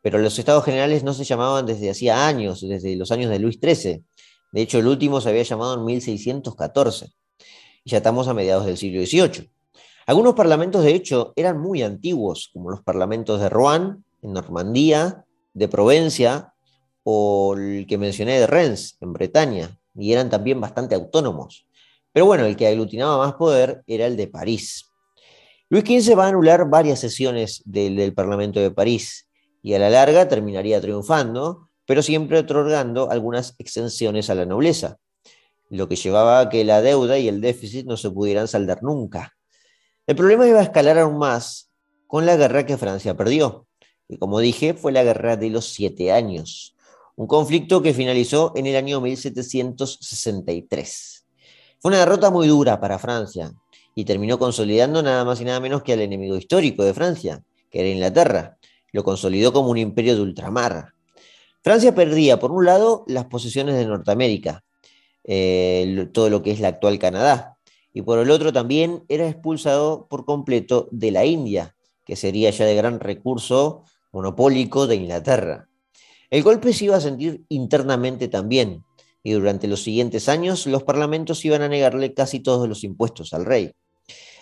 pero 0.06 0.20
los 0.20 0.38
estados 0.38 0.64
generales 0.64 1.02
no 1.02 1.12
se 1.14 1.24
llamaban 1.24 1.66
desde 1.66 1.90
hacía 1.90 2.28
años, 2.28 2.60
desde 2.60 2.94
los 2.94 3.10
años 3.10 3.28
de 3.28 3.40
Luis 3.40 3.58
XIII. 3.60 4.04
De 4.52 4.62
hecho, 4.62 4.78
el 4.78 4.86
último 4.86 5.20
se 5.20 5.30
había 5.30 5.42
llamado 5.42 5.74
en 5.74 5.84
1614. 5.84 7.08
Y 7.82 7.90
ya 7.90 7.96
estamos 7.96 8.28
a 8.28 8.32
mediados 8.32 8.66
del 8.66 8.76
siglo 8.76 9.04
XVIII. 9.04 9.50
Algunos 10.06 10.34
parlamentos, 10.34 10.84
de 10.84 10.94
hecho, 10.94 11.32
eran 11.34 11.60
muy 11.60 11.82
antiguos, 11.82 12.50
como 12.52 12.70
los 12.70 12.82
parlamentos 12.82 13.40
de 13.40 13.48
Rouen, 13.48 14.04
en 14.22 14.32
Normandía, 14.32 15.24
de 15.54 15.66
Provencia, 15.66 16.54
o 17.02 17.56
el 17.58 17.84
que 17.88 17.98
mencioné 17.98 18.38
de 18.38 18.46
Rennes, 18.46 18.98
en 19.00 19.12
Bretaña, 19.12 19.76
y 19.98 20.12
eran 20.12 20.30
también 20.30 20.60
bastante 20.60 20.94
autónomos. 20.94 21.66
Pero 22.12 22.26
bueno, 22.26 22.44
el 22.44 22.56
que 22.56 22.66
aglutinaba 22.66 23.18
más 23.18 23.34
poder 23.34 23.82
era 23.86 24.06
el 24.06 24.16
de 24.16 24.26
París. 24.26 24.86
Luis 25.68 25.84
XV 25.84 26.16
va 26.16 26.26
a 26.26 26.28
anular 26.28 26.70
varias 26.70 27.00
sesiones 27.00 27.62
del 27.64 28.14
Parlamento 28.14 28.60
de 28.60 28.70
París, 28.70 29.28
y 29.62 29.74
a 29.74 29.80
la 29.80 29.90
larga 29.90 30.28
terminaría 30.28 30.80
triunfando, 30.80 31.70
pero 31.86 32.00
siempre 32.00 32.38
otorgando 32.38 33.10
algunas 33.10 33.56
exenciones 33.58 34.30
a 34.30 34.36
la 34.36 34.46
nobleza, 34.46 34.98
lo 35.68 35.88
que 35.88 35.96
llevaba 35.96 36.38
a 36.38 36.48
que 36.48 36.64
la 36.64 36.82
deuda 36.82 37.18
y 37.18 37.26
el 37.26 37.40
déficit 37.40 37.84
no 37.84 37.96
se 37.96 38.10
pudieran 38.10 38.46
saldar 38.46 38.84
nunca. 38.84 39.32
El 40.06 40.14
problema 40.14 40.46
iba 40.46 40.60
a 40.60 40.62
escalar 40.62 40.98
aún 40.98 41.18
más 41.18 41.72
con 42.06 42.26
la 42.26 42.36
guerra 42.36 42.64
que 42.64 42.76
Francia 42.76 43.16
perdió, 43.16 43.66
y 44.08 44.18
como 44.18 44.38
dije 44.38 44.74
fue 44.74 44.92
la 44.92 45.02
guerra 45.02 45.36
de 45.36 45.50
los 45.50 45.72
siete 45.72 46.12
años, 46.12 46.75
un 47.16 47.26
conflicto 47.26 47.82
que 47.82 47.94
finalizó 47.94 48.52
en 48.54 48.66
el 48.66 48.76
año 48.76 49.00
1763. 49.00 51.26
Fue 51.78 51.88
una 51.88 52.00
derrota 52.00 52.30
muy 52.30 52.46
dura 52.46 52.78
para 52.78 52.98
Francia 52.98 53.52
y 53.94 54.04
terminó 54.04 54.38
consolidando 54.38 55.02
nada 55.02 55.24
más 55.24 55.40
y 55.40 55.44
nada 55.44 55.60
menos 55.60 55.82
que 55.82 55.94
al 55.94 56.00
enemigo 56.00 56.36
histórico 56.36 56.84
de 56.84 56.92
Francia, 56.92 57.42
que 57.70 57.80
era 57.80 57.88
Inglaterra, 57.88 58.58
lo 58.92 59.02
consolidó 59.02 59.50
como 59.52 59.70
un 59.70 59.78
imperio 59.78 60.14
de 60.14 60.20
ultramar. 60.20 60.92
Francia 61.62 61.94
perdía, 61.94 62.38
por 62.38 62.52
un 62.52 62.66
lado, 62.66 63.04
las 63.08 63.24
posesiones 63.24 63.76
de 63.76 63.86
Norteamérica, 63.86 64.62
eh, 65.24 66.08
todo 66.12 66.30
lo 66.30 66.42
que 66.42 66.52
es 66.52 66.60
la 66.60 66.68
actual 66.68 66.98
Canadá, 66.98 67.56
y 67.92 68.02
por 68.02 68.18
el 68.18 68.30
otro 68.30 68.52
también 68.52 69.04
era 69.08 69.26
expulsado 69.26 70.06
por 70.08 70.26
completo 70.26 70.88
de 70.92 71.10
la 71.10 71.24
India, 71.24 71.74
que 72.04 72.14
sería 72.14 72.50
ya 72.50 72.66
de 72.66 72.74
gran 72.74 73.00
recurso 73.00 73.84
monopólico 74.12 74.86
de 74.86 74.96
Inglaterra. 74.96 75.70
El 76.30 76.42
golpe 76.42 76.72
se 76.72 76.86
iba 76.86 76.96
a 76.96 77.00
sentir 77.00 77.44
internamente 77.48 78.26
también, 78.28 78.82
y 79.22 79.32
durante 79.32 79.68
los 79.68 79.82
siguientes 79.82 80.28
años 80.28 80.66
los 80.66 80.82
parlamentos 80.84 81.44
iban 81.44 81.62
a 81.62 81.68
negarle 81.68 82.14
casi 82.14 82.40
todos 82.40 82.68
los 82.68 82.84
impuestos 82.84 83.32
al 83.32 83.44
rey. 83.44 83.72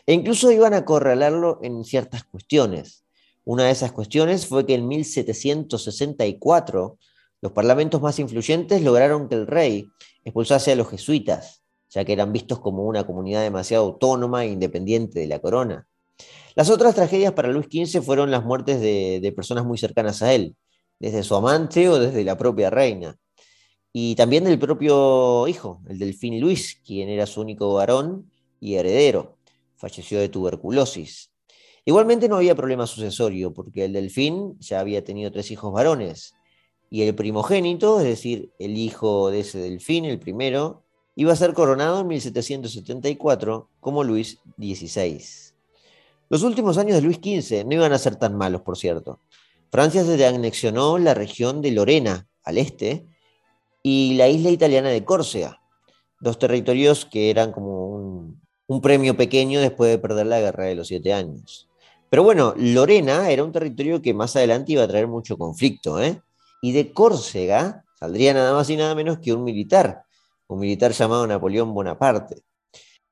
E 0.07 0.13
incluso 0.13 0.53
iban 0.53 0.75
a 0.75 0.79
acorralarlo 0.79 1.61
en 1.63 1.85
ciertas 1.85 2.25
cuestiones. 2.25 3.05
Una 3.45 3.65
de 3.65 3.71
esas 3.71 3.93
cuestiones 3.93 4.47
fue 4.47 4.67
que 4.67 4.75
en 4.75 4.89
1764 4.89 6.99
los 7.41 7.53
parlamentos 7.53 8.01
más 8.01 8.19
influyentes 8.19 8.83
lograron 8.83 9.29
que 9.29 9.35
el 9.35 9.47
rey 9.47 9.87
expulsase 10.25 10.73
a 10.73 10.77
los 10.77 10.89
jesuitas, 10.89 11.63
ya 11.91 12.05
que 12.05 12.15
eran 12.15 12.33
vistos 12.33 12.61
como 12.61 12.85
una 12.85 13.07
comunidad 13.07 13.43
demasiado 13.43 13.85
autónoma 13.85 14.45
e 14.45 14.49
independiente 14.49 15.21
de 15.21 15.27
la 15.27 15.39
corona. 15.39 15.87
Las 16.55 16.71
otras 16.71 16.95
tragedias 16.95 17.33
para 17.33 17.49
Luis 17.49 17.67
XV 17.67 18.03
fueron 18.03 18.31
las 18.31 18.45
muertes 18.45 18.81
de, 18.81 19.33
personas 19.35 19.65
muy 19.65 19.77
cercanas 19.77 20.23
a 20.23 20.33
él, 20.33 20.55
desde 21.05 21.23
su 21.23 21.35
amante 21.35 21.87
o 21.91 21.99
desde 21.99 22.25
la 22.25 22.39
propia 22.39 22.71
reina, 22.71 23.19
y 23.93 24.15
también 24.15 24.45
del 24.45 24.59
propio 24.59 25.47
hijo, 25.47 25.83
el 25.87 25.99
delfín 25.99 26.41
Luis, 26.41 26.81
quien 26.83 27.11
era 27.11 27.27
su 27.27 27.43
único 27.43 27.75
varón 27.75 28.31
y 28.59 28.77
heredero. 28.77 29.37
Falleció 29.77 30.19
de 30.19 30.31
tuberculosis. 30.31 31.31
Igualmente 31.85 32.27
no 32.27 32.37
había 32.37 32.55
problema 32.55 32.87
sucesorio, 32.87 33.53
porque 33.53 33.85
el 33.85 33.93
delfín 33.93 34.59
ya 34.61 34.81
había 34.81 35.05
tenido 35.05 35.31
tres 35.31 35.51
hijos 35.51 35.75
varones, 35.75 36.35
y 36.89 37.03
el 37.03 37.15
primogénito, 37.15 38.01
es 38.01 38.07
decir, 38.07 38.51
el 38.59 38.79
hijo 38.79 39.31
de 39.31 39.41
ese 39.41 39.59
delfín, 39.59 40.07
el 40.07 40.19
primero, 40.19 40.85
iba 41.17 41.35
a 41.35 41.37
ser 41.37 41.53
coronado 41.53 42.01
en 42.01 42.07
1774 42.07 43.69
como 43.79 44.05
Luis 44.05 44.39
XVI. 44.57 45.23
Los 46.31 46.43
últimos 46.43 46.79
años 46.79 46.97
de 46.97 47.03
Luis 47.03 47.19
XV 47.19 47.67
no 47.67 47.75
iban 47.75 47.93
a 47.93 47.99
ser 47.99 48.17
tan 48.17 48.35
malos, 48.37 48.63
por 48.63 48.79
cierto. 48.79 49.21
Francia 49.75 50.05
se 50.05 50.25
anexionó 50.25 50.99
la 50.99 51.15
región 51.15 51.61
de 51.61 51.73
Lorena, 51.73 52.29
al 52.45 52.59
este, 52.59 53.09
y 53.83 54.15
la 54.15 54.29
isla 54.29 54.51
italiana 54.51 54.91
de 54.91 55.05
Córcega, 55.05 55.61
dos 56.21 56.39
territorios 56.39 57.05
que 57.05 57.29
eran 57.29 57.51
como 57.51 57.89
un, 57.89 58.41
un 58.69 58.81
premio 58.81 59.17
pequeño 59.17 59.59
después 59.61 59.91
de 59.91 59.99
perder 59.99 60.29
la 60.29 60.39
guerra 60.39 60.67
de 60.67 60.77
los 60.77 60.87
siete 60.87 61.13
años. 61.13 61.69
Pero 62.09 62.23
bueno, 62.23 62.55
Lorena 62.57 63.29
era 63.31 63.43
un 63.43 63.51
territorio 63.51 64.01
que 64.01 64.15
más 64.15 64.37
adelante 64.37 64.71
iba 64.71 64.85
a 64.85 64.87
traer 64.87 65.09
mucho 65.09 65.37
conflicto, 65.37 66.01
¿eh? 66.01 66.23
Y 66.63 66.71
de 66.71 66.93
Córcega 66.93 67.85
saldría 67.99 68.33
nada 68.33 68.53
más 68.55 68.71
y 68.71 68.77
nada 68.77 68.95
menos 68.95 69.19
que 69.19 69.33
un 69.33 69.43
militar, 69.43 70.05
un 70.47 70.61
militar 70.61 70.93
llamado 70.93 71.27
Napoleón 71.27 71.75
Bonaparte. 71.75 72.45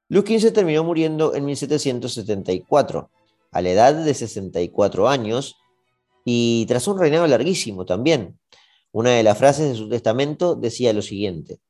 Luis 0.08 0.24
XV 0.26 0.52
terminó 0.52 0.84
muriendo 0.84 1.34
en 1.34 1.44
1774, 1.44 3.10
a 3.50 3.60
la 3.62 3.68
edad 3.68 3.94
de 3.94 4.14
64 4.14 5.08
años, 5.08 5.56
y 6.24 6.66
tras 6.66 6.86
un 6.88 6.98
reinado 6.98 7.26
larguísimo 7.26 7.84
también. 7.84 8.38
Una 8.92 9.10
de 9.10 9.22
las 9.22 9.38
frases 9.38 9.70
de 9.70 9.74
su 9.76 9.88
testamento 9.88 10.54
decía 10.54 10.92
lo 10.92 11.02
siguiente, 11.02 11.60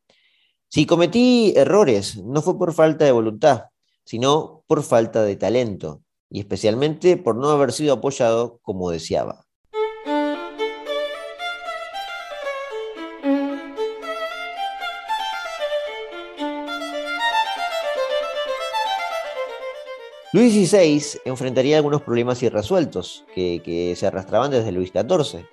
Si 0.68 0.86
cometí 0.86 1.52
errores, 1.56 2.16
no 2.22 2.42
fue 2.42 2.58
por 2.58 2.72
falta 2.74 3.04
de 3.04 3.12
voluntad, 3.12 3.66
sino 4.04 4.64
por 4.66 4.82
falta 4.82 5.22
de 5.22 5.36
talento, 5.36 6.02
y 6.30 6.40
especialmente 6.40 7.16
por 7.16 7.36
no 7.36 7.50
haber 7.50 7.72
sido 7.72 7.94
apoyado 7.94 8.58
como 8.62 8.90
deseaba. 8.90 9.46
Luis 20.34 20.54
XVI 20.54 21.20
enfrentaría 21.26 21.76
algunos 21.76 22.00
problemas 22.00 22.42
irresueltos 22.42 23.26
que, 23.34 23.94
se 23.94 24.06
arrastraban 24.06 24.50
desde 24.50 24.72
Luis 24.72 24.90
XIV, 24.90 25.46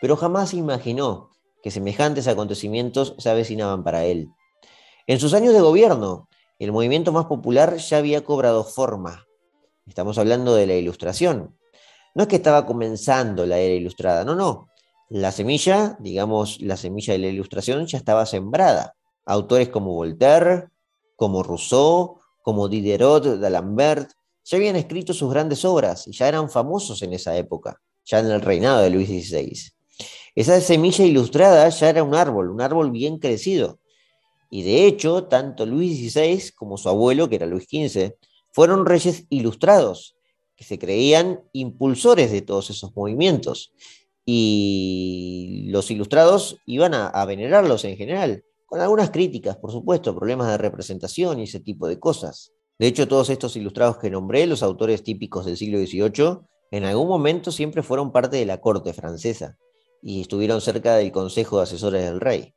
pero 0.00 0.16
jamás 0.16 0.54
imaginó 0.54 1.30
que 1.62 1.70
semejantes 1.70 2.26
acontecimientos 2.26 3.14
se 3.18 3.28
avecinaban 3.28 3.84
para 3.84 4.06
él. 4.06 4.30
En 5.06 5.20
sus 5.20 5.34
años 5.34 5.52
de 5.52 5.60
gobierno, 5.60 6.30
el 6.58 6.72
movimiento 6.72 7.12
más 7.12 7.26
popular 7.26 7.76
ya 7.76 7.98
había 7.98 8.24
cobrado 8.24 8.64
forma. 8.64 9.26
Estamos 9.86 10.16
hablando 10.16 10.54
de 10.54 10.66
la 10.66 10.76
ilustración. 10.76 11.54
No 12.14 12.22
es 12.22 12.28
que 12.30 12.36
estaba 12.36 12.64
comenzando 12.64 13.44
la 13.44 13.58
era 13.58 13.74
ilustrada, 13.74 14.24
no, 14.24 14.34
no. 14.34 14.68
La 15.10 15.30
semilla, 15.30 15.98
digamos, 16.00 16.58
la 16.62 16.78
semilla 16.78 17.12
de 17.12 17.18
la 17.18 17.26
ilustración 17.26 17.84
ya 17.86 17.98
estaba 17.98 18.24
sembrada. 18.24 18.94
Autores 19.26 19.68
como 19.68 19.92
Voltaire, 19.92 20.68
como 21.16 21.42
Rousseau, 21.42 22.18
como 22.40 22.68
Diderot 22.68 23.38
d'Alembert, 23.38 24.10
ya 24.44 24.56
habían 24.56 24.76
escrito 24.76 25.12
sus 25.12 25.30
grandes 25.30 25.64
obras 25.64 26.06
y 26.06 26.12
ya 26.12 26.28
eran 26.28 26.50
famosos 26.50 27.02
en 27.02 27.12
esa 27.12 27.36
época, 27.36 27.80
ya 28.04 28.18
en 28.20 28.26
el 28.26 28.40
reinado 28.40 28.80
de 28.80 28.90
Luis 28.90 29.08
XVI. 29.08 29.72
Esa 30.34 30.60
semilla 30.60 31.04
ilustrada 31.04 31.68
ya 31.68 31.90
era 31.90 32.02
un 32.02 32.14
árbol, 32.14 32.50
un 32.50 32.60
árbol 32.60 32.90
bien 32.90 33.18
crecido, 33.18 33.78
y 34.54 34.64
de 34.64 34.86
hecho, 34.86 35.24
tanto 35.24 35.64
Luis 35.64 36.12
XVI 36.12 36.50
como 36.54 36.76
su 36.76 36.90
abuelo, 36.90 37.26
que 37.26 37.36
era 37.36 37.46
Luis 37.46 37.64
XV, 37.64 38.12
fueron 38.50 38.84
reyes 38.84 39.24
ilustrados, 39.30 40.14
que 40.54 40.62
se 40.62 40.78
creían 40.78 41.40
impulsores 41.54 42.30
de 42.30 42.42
todos 42.42 42.68
esos 42.68 42.94
movimientos. 42.94 43.72
Y 44.26 45.68
los 45.70 45.90
ilustrados 45.90 46.58
iban 46.66 46.92
a, 46.92 47.24
venerarlos 47.24 47.86
en 47.86 47.96
general, 47.96 48.44
con 48.66 48.82
algunas 48.82 49.10
críticas, 49.10 49.56
por 49.56 49.72
supuesto, 49.72 50.14
problemas 50.14 50.48
de 50.48 50.58
representación 50.58 51.40
y 51.40 51.44
ese 51.44 51.60
tipo 51.60 51.88
de 51.88 51.98
cosas. 51.98 52.52
De 52.78 52.86
hecho, 52.86 53.06
todos 53.06 53.30
estos 53.30 53.56
ilustrados 53.56 53.98
que 53.98 54.10
nombré, 54.10 54.46
los 54.46 54.62
autores 54.62 55.02
típicos 55.02 55.44
del 55.44 55.56
siglo 55.56 55.78
XVIII, 55.78 56.40
en 56.70 56.84
algún 56.84 57.08
momento 57.08 57.52
siempre 57.52 57.82
fueron 57.82 58.12
parte 58.12 58.38
de 58.38 58.46
la 58.46 58.60
corte 58.60 58.92
francesa 58.92 59.58
y 60.02 60.22
estuvieron 60.22 60.60
cerca 60.60 60.96
del 60.96 61.12
consejo 61.12 61.58
de 61.58 61.64
asesores 61.64 62.02
del 62.02 62.20
rey. 62.20 62.54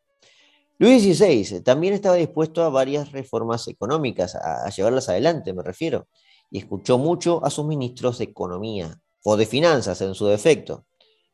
Luis 0.77 1.03
XVI 1.03 1.61
también 1.61 1.93
estaba 1.93 2.15
dispuesto 2.15 2.63
a 2.63 2.69
varias 2.69 3.11
reformas 3.13 3.67
económicas, 3.67 4.35
a, 4.35 4.69
llevarlas 4.69 5.07
adelante, 5.07 5.53
me 5.53 5.63
refiero, 5.63 6.07
y 6.51 6.59
escuchó 6.59 6.97
mucho 6.97 7.43
a 7.45 7.49
sus 7.49 7.65
ministros 7.65 8.17
de 8.17 8.25
Economía, 8.25 8.99
o 9.23 9.37
de 9.37 9.45
Finanzas 9.45 10.01
en 10.01 10.13
su 10.13 10.27
defecto. 10.27 10.85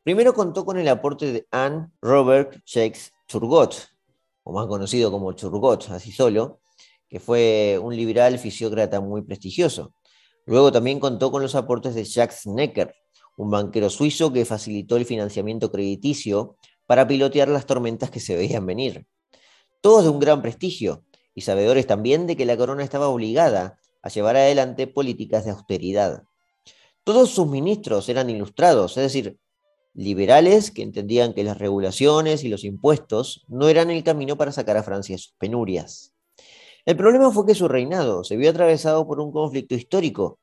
Primero 0.04 0.32
contó 0.32 0.64
con 0.64 0.78
el 0.78 0.88
aporte 0.88 1.32
de 1.32 1.46
Anne 1.50 1.90
Robert 2.00 2.62
Jacques 2.64 3.12
Turgot, 3.26 3.88
o 4.44 4.52
más 4.52 4.66
conocido 4.66 5.10
como 5.10 5.34
Turgot, 5.34 5.90
así 5.90 6.10
solo, 6.10 6.61
que 7.12 7.20
fue 7.20 7.78
un 7.80 7.94
liberal 7.94 8.40
fisiócrata 8.40 9.00
muy 9.00 9.22
prestigioso. 9.22 9.92
Luego 10.46 10.72
también 10.72 10.98
contó 10.98 11.30
con 11.30 11.42
los 11.42 11.54
aportes 11.54 11.94
de 11.94 12.04
Jacques 12.04 12.46
Necker, 12.46 12.94
un 13.36 13.50
banquero 13.50 13.90
suizo 13.90 14.32
que 14.32 14.44
facilitó 14.44 14.96
el 14.96 15.04
financiamiento 15.04 15.70
crediticio 15.70 16.56
para 16.86 17.06
pilotear 17.06 17.48
las 17.48 17.66
tormentas 17.66 18.10
que 18.10 18.18
se 18.18 18.34
veían 18.34 18.66
venir 18.66 19.06
todos 19.82 20.04
de 20.04 20.10
un 20.10 20.20
gran 20.20 20.40
prestigio 20.40 21.04
y 21.34 21.42
sabedores 21.42 21.86
también 21.86 22.26
de 22.26 22.36
que 22.36 22.46
la 22.46 22.56
corona 22.56 22.84
estaba 22.84 23.08
obligada 23.08 23.78
a 24.00 24.08
llevar 24.08 24.36
adelante 24.36 24.86
políticas 24.86 25.44
de 25.44 25.50
austeridad. 25.50 26.22
Todos 27.04 27.30
sus 27.30 27.48
ministros 27.48 28.08
eran 28.08 28.30
ilustrados, 28.30 28.96
es 28.96 29.02
decir, 29.02 29.38
liberales 29.92 30.70
que 30.70 30.82
entendían 30.82 31.34
que 31.34 31.44
las 31.44 31.58
regulaciones 31.58 32.44
y 32.44 32.48
los 32.48 32.64
impuestos 32.64 33.44
no 33.48 33.68
eran 33.68 33.90
el 33.90 34.04
camino 34.04 34.36
para 34.36 34.52
sacar 34.52 34.76
a 34.76 34.84
Francia 34.84 35.16
de 35.16 35.18
sus 35.18 35.34
penurias. 35.36 36.14
El 36.84 36.96
problema 36.96 37.30
fue 37.30 37.46
que 37.46 37.54
su 37.54 37.68
reinado 37.68 38.24
se 38.24 38.36
vio 38.36 38.50
atravesado 38.50 39.06
por 39.06 39.20
un 39.20 39.30
conflicto 39.30 39.76
histórico, 39.76 40.40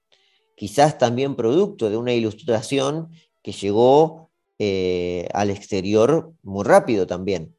quizás 0.56 0.98
también 0.98 1.36
producto 1.36 1.90
de 1.90 1.98
una 1.98 2.14
ilustración 2.14 3.10
que 3.42 3.52
llegó 3.52 4.30
eh, 4.58 5.28
al 5.34 5.50
exterior 5.50 6.34
muy 6.44 6.64
rápido 6.64 7.06
también. 7.06 7.56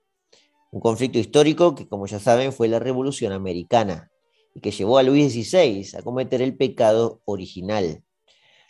Un 0.70 0.80
conflicto 0.80 1.18
histórico 1.18 1.74
que, 1.74 1.88
como 1.88 2.06
ya 2.06 2.20
saben, 2.20 2.52
fue 2.52 2.68
la 2.68 2.78
Revolución 2.78 3.32
Americana 3.32 4.10
y 4.54 4.60
que 4.60 4.70
llevó 4.70 4.98
a 4.98 5.02
Luis 5.02 5.32
XVI 5.32 5.98
a 5.98 6.02
cometer 6.02 6.40
el 6.40 6.56
pecado 6.56 7.20
original. 7.26 8.02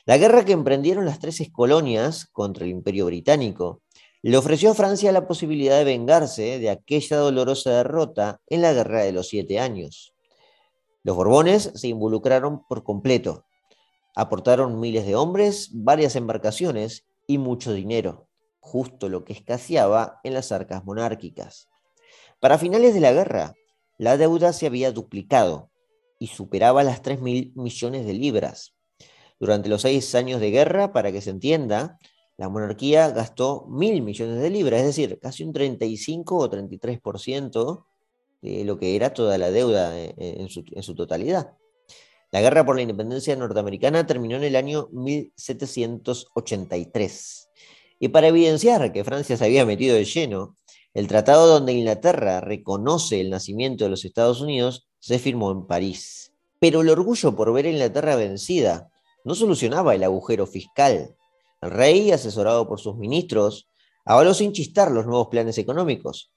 La 0.07 0.19
guerra 0.19 0.45
que 0.45 0.53
emprendieron 0.53 1.05
las 1.05 1.21
tres 1.21 1.41
colonias 1.53 2.27
contra 2.27 2.65
el 2.65 2.71
Imperio 2.71 3.07
Británico 3.07 3.83
le 4.23 4.37
ofreció 4.37 4.71
a 4.71 4.75
Francia 4.75 5.13
la 5.13 5.27
posibilidad 5.27 5.79
de 5.79 5.85
vengarse 5.85 6.59
de 6.59 6.69
aquella 6.69 7.17
dolorosa 7.17 7.71
derrota 7.71 8.41
en 8.49 8.61
la 8.61 8.73
Guerra 8.73 9.03
de 9.03 9.13
los 9.13 9.29
Siete 9.29 9.59
Años. 9.59 10.15
Los 11.03 11.17
Borbones 11.17 11.73
se 11.75 11.89
involucraron 11.89 12.67
por 12.69 12.85
completo. 12.85 13.47
Aportaron 14.15 14.79
miles 14.79 15.07
de 15.07 15.17
hombres, 15.17 15.71
varias 15.73 16.17
embarcaciones 16.17 17.07
y 17.27 17.39
mucho 17.39 17.73
dinero, 17.73 18.29
justo 18.59 19.09
lo 19.09 19.25
que 19.25 19.33
escaseaba 19.33 20.21
en 20.23 20.35
las 20.35 20.53
arcas 20.53 20.85
monárquicas. 20.85 21.69
Para 22.41 22.59
finales 22.59 22.93
de 22.93 23.01
la 23.01 23.13
guerra, 23.13 23.55
la 23.97 24.19
deuda 24.19 24.53
se 24.53 24.67
había 24.67 24.93
duplicado 24.93 25.71
y 26.19 26.27
superaba 26.27 26.83
las 26.83 27.01
3 27.01 27.23
mil 27.23 27.53
millones 27.55 28.05
de 28.05 28.13
libras. 28.13 28.75
Durante 29.39 29.71
los 29.71 29.83
seis 29.83 30.15
años 30.15 30.39
de 30.41 30.51
guerra, 30.51 30.93
para 30.93 31.11
que 31.13 31.23
se 31.23 31.31
entienda, 31.31 31.99
la 32.41 32.49
monarquía 32.49 33.11
gastó 33.11 33.67
mil 33.69 34.01
millones 34.01 34.41
de 34.41 34.49
libras, 34.49 34.81
es 34.81 34.87
decir, 34.87 35.19
casi 35.21 35.45
un 35.45 35.53
35 35.53 36.39
o 36.39 36.51
33% 36.51 37.85
de 38.41 38.65
lo 38.65 38.79
que 38.79 38.97
era 38.97 39.13
toda 39.13 39.37
la 39.37 39.51
deuda 39.51 40.01
en 40.01 40.49
su, 40.49 40.65
en 40.73 40.83
su 40.83 40.95
totalidad. 40.95 41.53
La 42.31 42.41
guerra 42.41 42.65
por 42.65 42.77
la 42.77 42.83
independencia 42.83 43.37
norteamericana 43.37 44.07
terminó 44.07 44.37
en 44.37 44.45
el 44.45 44.57
año 44.57 44.89
1783. 44.91 47.51
Y 47.99 48.09
para 48.09 48.29
evidenciar 48.29 48.91
que 48.91 49.05
Francia 49.05 49.37
se 49.37 49.45
había 49.45 49.67
metido 49.67 49.95
de 49.95 50.07
lleno 50.07 50.57
el 50.95 51.09
tratado 51.09 51.47
donde 51.47 51.75
Inglaterra 51.75 52.41
reconoce 52.41 53.21
el 53.21 53.29
nacimiento 53.29 53.85
de 53.85 53.91
los 53.91 54.07
Estados 54.07 54.41
Unidos 54.41 54.89
se 54.99 55.19
firmó 55.19 55.53
en 55.53 55.67
París. 55.67 56.33
Pero 56.59 56.81
el 56.81 56.89
orgullo 56.89 57.37
por 57.37 57.53
ver 57.53 57.67
a 57.67 57.71
Inglaterra 57.71 58.17
vencida 58.17 58.91
no 59.25 59.35
solucionaba 59.35 59.95
el 59.95 60.05
agujero 60.05 60.47
fiscal. 60.47 61.15
El 61.61 61.71
rey, 61.71 62.11
asesorado 62.11 62.67
por 62.69 62.81
sus 62.81 62.97
ministros, 62.97 63.69
avaló 64.05 64.35
sin 64.35 64.53
chistar 64.53 64.91
los 64.91 65.07
nuevos 65.07 65.29
planes 65.29 65.59
económicos. 65.59 66.33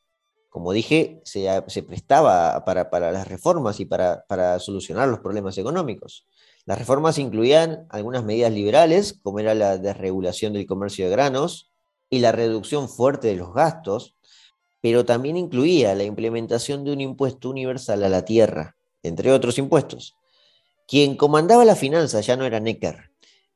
Como 0.49 0.73
dije, 0.73 1.21
se, 1.23 1.61
prestaba 1.87 2.63
para, 2.65 3.11
las 3.11 3.27
reformas 3.27 3.79
y 3.79 3.85
para, 3.85 4.25
para 4.27 4.59
solucionar 4.59 5.07
los 5.07 5.19
problemas 5.19 5.57
económicos. 5.57 6.27
Las 6.65 6.77
reformas 6.77 7.17
incluían 7.17 7.87
algunas 7.89 8.23
medidas 8.23 8.51
liberales, 8.51 9.19
como 9.23 9.39
era 9.39 9.55
la 9.55 9.77
desregulación 9.77 10.53
del 10.53 10.67
comercio 10.67 11.05
de 11.05 11.11
granos 11.11 11.71
y 12.09 12.19
la 12.19 12.31
reducción 12.31 12.87
fuerte 12.87 13.29
de 13.29 13.35
los 13.35 13.53
gastos, 13.53 14.15
pero 14.79 15.05
también 15.05 15.37
incluía 15.37 15.95
la 15.95 16.03
implementación 16.03 16.83
de 16.83 16.91
un 16.91 17.01
impuesto 17.01 17.49
universal 17.49 18.03
a 18.03 18.09
la 18.09 18.25
tierra, 18.25 18.75
entre 19.01 19.31
otros 19.31 19.57
impuestos. 19.57 20.15
Quien 20.87 21.15
comandaba 21.15 21.63
la 21.63 21.75
finanza 21.75 22.19
ya 22.19 22.35
no 22.35 22.45
era 22.45 22.59
Necker. 22.59 23.12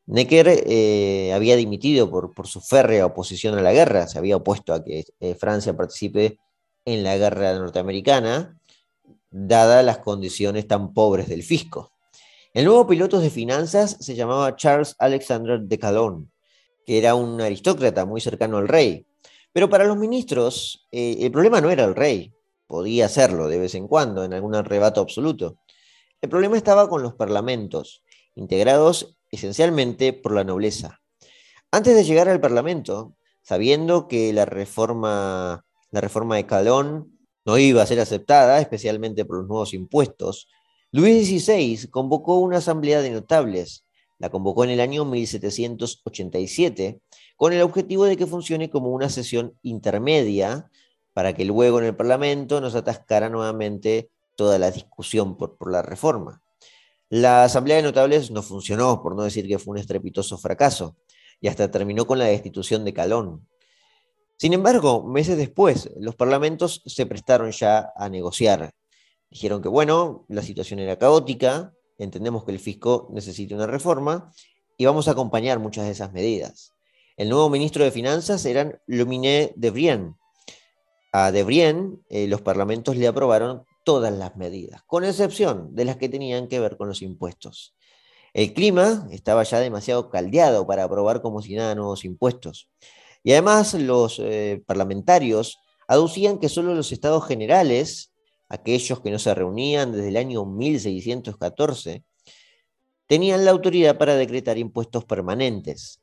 Necker 0.07 0.47
eh, 0.65 1.33
había 1.33 1.57
dimitido 1.57 2.09
por, 2.09 2.47
su 2.47 2.61
férrea 2.61 3.05
oposición 3.05 3.57
a 3.57 3.61
la 3.61 3.73
guerra, 3.73 4.07
se 4.07 4.17
había 4.17 4.37
opuesto 4.37 4.73
a 4.73 4.83
que 4.83 5.03
eh, 5.19 5.35
Francia 5.35 5.75
participe 5.75 6.39
en 6.85 7.03
la 7.03 7.17
guerra 7.17 7.53
norteamericana, 7.59 8.57
dadas 9.29 9.83
las 9.83 9.97
condiciones 9.97 10.65
tan 10.65 10.93
pobres 10.93 11.27
del 11.27 11.43
fisco. 11.43 11.91
El 12.53 12.63
nuevo 12.63 12.87
piloto 12.87 13.19
de 13.19 13.29
finanzas 13.29 13.97
se 13.99 14.15
llamaba 14.15 14.55
Charles 14.55 14.95
Alexander 14.97 15.59
de 15.59 15.77
Calonne, 15.77 16.27
que 16.85 16.97
era 16.97 17.13
un 17.13 17.41
aristócrata 17.41 18.05
muy 18.05 18.21
cercano 18.21 18.57
al 18.57 18.69
rey, 18.69 19.05
pero 19.51 19.69
para 19.69 19.83
los 19.83 19.97
ministros, 19.97 20.87
eh, 20.89 21.17
el 21.19 21.31
problema 21.31 21.59
no 21.59 21.69
era 21.69 21.83
el 21.83 21.95
rey, 21.95 22.31
podía 22.65 23.09
serlo 23.09 23.49
de 23.49 23.59
vez 23.59 23.75
en 23.75 23.89
cuando, 23.89 24.23
en 24.23 24.33
algún 24.33 24.55
arrebato 24.55 25.01
absoluto. 25.01 25.57
El 26.21 26.29
problema 26.29 26.55
estaba 26.55 26.87
con 26.87 27.03
los 27.03 27.13
parlamentos, 27.13 28.03
integrados 28.35 29.16
esencialmente 29.31 30.13
por 30.13 30.33
la 30.33 30.43
nobleza. 30.43 30.99
Antes 31.71 31.95
de 31.95 32.03
llegar 32.03 32.29
al 32.29 32.39
parlamento, 32.39 33.15
sabiendo 33.41 34.07
que 34.07 34.33
la 34.33 34.45
reforma, 34.45 35.65
la 35.91 36.01
reforma 36.01 36.35
de 36.35 36.45
Calón 36.45 37.19
no 37.45 37.57
iba 37.57 37.81
a 37.81 37.87
ser 37.87 37.99
aceptada, 37.99 38.59
especialmente 38.59 39.25
por 39.25 39.37
los 39.37 39.47
nuevos 39.47 39.73
impuestos, 39.73 40.47
Luis 40.91 41.27
XVI 41.27 41.89
convocó 41.89 42.39
una 42.39 42.57
asamblea 42.57 43.01
de 43.01 43.11
notables. 43.11 43.85
La 44.19 44.29
convocó 44.29 44.63
en 44.63 44.71
el 44.71 44.79
año 44.79 45.05
1787 45.05 47.01
con 47.35 47.53
el 47.53 47.61
objetivo 47.61 48.05
de 48.05 48.17
que 48.17 48.25
funcione 48.25 48.69
como 48.69 48.89
una 48.89 49.09
sesión 49.09 49.53
intermedia 49.61 50.69
para 51.13 51.33
que 51.33 51.45
luego 51.45 51.79
en 51.79 51.85
el 51.85 51.95
Parlamento 51.95 52.61
nos 52.61 52.75
atascara 52.75 53.29
nuevamente 53.29 54.09
toda 54.35 54.57
la 54.59 54.71
discusión 54.71 55.37
por, 55.37 55.57
por 55.57 55.71
la 55.71 55.81
reforma. 55.81 56.41
La 57.09 57.43
Asamblea 57.43 57.77
de 57.77 57.83
Notables 57.83 58.31
no 58.31 58.43
funcionó, 58.43 59.01
por 59.01 59.15
no 59.15 59.23
decir 59.23 59.47
que 59.47 59.59
fue 59.59 59.71
un 59.71 59.77
estrepitoso 59.77 60.37
fracaso, 60.37 60.97
y 61.39 61.47
hasta 61.47 61.71
terminó 61.71 62.05
con 62.05 62.19
la 62.19 62.25
destitución 62.25 62.83
de 62.83 62.93
Calón. 62.93 63.47
Sin 64.37 64.53
embargo, 64.53 65.03
meses 65.03 65.37
después, 65.37 65.89
los 65.99 66.15
parlamentos 66.15 66.81
se 66.85 67.05
prestaron 67.05 67.51
ya 67.51 67.91
a 67.95 68.09
negociar. 68.09 68.73
Dijeron 69.29 69.61
que, 69.61 69.69
bueno, 69.69 70.25
la 70.27 70.41
situación 70.41 70.79
era 70.79 70.97
caótica, 70.97 71.73
entendemos 71.97 72.43
que 72.43 72.51
el 72.51 72.59
fisco 72.59 73.09
necesita 73.11 73.55
una 73.55 73.67
reforma 73.67 74.31
y 74.77 74.85
vamos 74.85 75.07
a 75.07 75.11
acompañar 75.11 75.59
muchas 75.59 75.85
de 75.85 75.91
esas 75.91 76.13
medidas. 76.13 76.73
El 77.15 77.29
nuevo 77.29 77.49
ministro 77.49 77.83
de 77.83 77.91
Finanzas 77.91 78.45
era 78.45 78.79
Luminé 78.85 79.53
de 79.55 79.71
Brienne, 79.71 80.15
a 81.11 81.31
Debrien, 81.31 82.03
eh, 82.09 82.27
los 82.27 82.41
parlamentos 82.41 82.95
le 82.95 83.07
aprobaron 83.07 83.63
todas 83.87 84.11
las 84.11 84.35
medidas, 84.35 84.83
con 84.85 85.05
excepción 85.05 85.73
de 85.73 85.85
las 85.85 85.95
que 85.95 86.09
tenían 86.09 86.49
que 86.49 86.59
ver 86.59 86.75
con 86.75 86.89
los 86.89 87.01
impuestos. 87.01 87.73
El 88.33 88.53
clima 88.53 89.07
estaba 89.11 89.43
ya 89.43 89.61
demasiado 89.61 90.09
caldeado 90.09 90.67
para 90.67 90.83
aprobar 90.83 91.21
como 91.21 91.41
si 91.41 91.55
nada 91.55 91.73
nuevos 91.73 92.03
impuestos. 92.03 92.69
Y 93.23 93.31
además 93.31 93.75
los 93.75 94.19
eh, 94.19 94.61
parlamentarios 94.65 95.59
aducían 95.87 96.37
que 96.37 96.49
solo 96.49 96.75
los 96.75 96.91
estados 96.91 97.25
generales, 97.25 98.11
aquellos 98.49 98.99
que 98.99 99.09
no 99.09 99.19
se 99.19 99.33
reunían 99.33 99.93
desde 99.93 100.09
el 100.09 100.17
año 100.17 100.43
1614, 100.43 102.03
tenían 103.07 103.45
la 103.45 103.51
autoridad 103.51 103.97
para 103.97 104.17
decretar 104.17 104.57
impuestos 104.57 105.05
permanentes. 105.05 106.01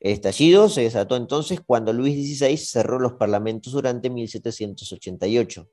El 0.00 0.12
estallido 0.12 0.70
se 0.70 0.84
desató 0.84 1.16
entonces 1.16 1.60
cuando 1.60 1.92
Luis 1.92 2.14
XVI 2.14 2.56
cerró 2.56 2.98
los 2.98 3.12
parlamentos 3.12 3.74
durante 3.74 4.08
1788. 4.08 5.68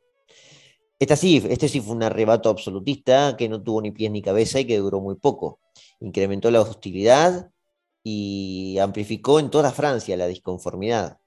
Esta 1.00 1.16
sí, 1.16 1.44
este 1.50 1.70
sí 1.70 1.80
fue 1.80 1.96
un 1.96 2.04
arrebato 2.04 2.50
absolutista 2.50 3.36
que 3.38 3.48
no 3.48 3.62
tuvo 3.62 3.82
ni 3.82 3.92
pies 3.92 4.12
ni 4.12 4.22
cabeza 4.22 4.60
y 4.60 4.66
que 4.66 4.78
duró 4.78 5.00
muy 5.00 5.16
poco. 5.16 5.60
Incrementó 6.00 6.50
la 6.50 6.62
hostilidad 6.62 7.52
y 8.04 8.78
amplificó 8.80 9.40
en 9.40 9.52
toda 9.52 9.72
Francia 9.72 10.18
la 10.18 10.28
disconformidad. 10.28 11.20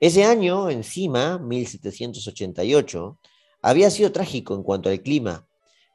Ese 0.00 0.24
año, 0.24 0.70
encima, 0.70 1.38
1788, 1.38 3.18
había 3.60 3.90
sido 3.90 4.12
trágico 4.12 4.54
en 4.54 4.62
cuanto 4.62 4.88
al 4.88 5.02
clima. 5.02 5.46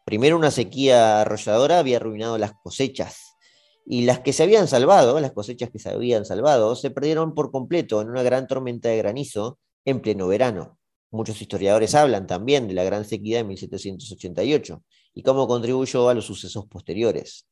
Primero 0.06 0.38
una 0.38 0.52
sequía 0.52 1.22
arrolladora 1.22 1.80
había 1.80 1.98
arruinado 1.98 2.38
las 2.38 2.54
cosechas 2.64 3.38
y 3.86 4.06
las 4.06 4.20
que 4.20 4.34
se 4.34 4.44
habían 4.44 4.68
salvado, 4.68 5.20
las 5.20 5.32
cosechas 5.32 5.70
que 5.70 5.80
se 5.80 5.90
habían 5.90 6.26
salvado, 6.26 6.76
se 6.76 6.92
perdieron 6.92 7.34
por 7.34 7.52
completo 7.52 8.02
en 8.02 8.10
una 8.10 8.22
gran 8.22 8.48
tormenta 8.48 8.90
de 8.90 8.98
granizo 8.98 9.60
en 9.86 10.02
pleno 10.02 10.28
verano. 10.28 10.77
Muchos 11.12 11.42
historiadores 11.42 11.96
hablan 11.96 12.28
también 12.28 12.68
de 12.68 12.74
la 12.74 12.84
gran 12.84 13.06
sequía 13.06 13.38
de 13.38 13.44
1788 13.46 14.84
y 15.14 15.24
cómo 15.24 15.48
contribuyó 15.48 16.10
a 16.10 16.14
los 16.14 16.26
sucesos 16.26 16.66
posteriores. 16.68 17.48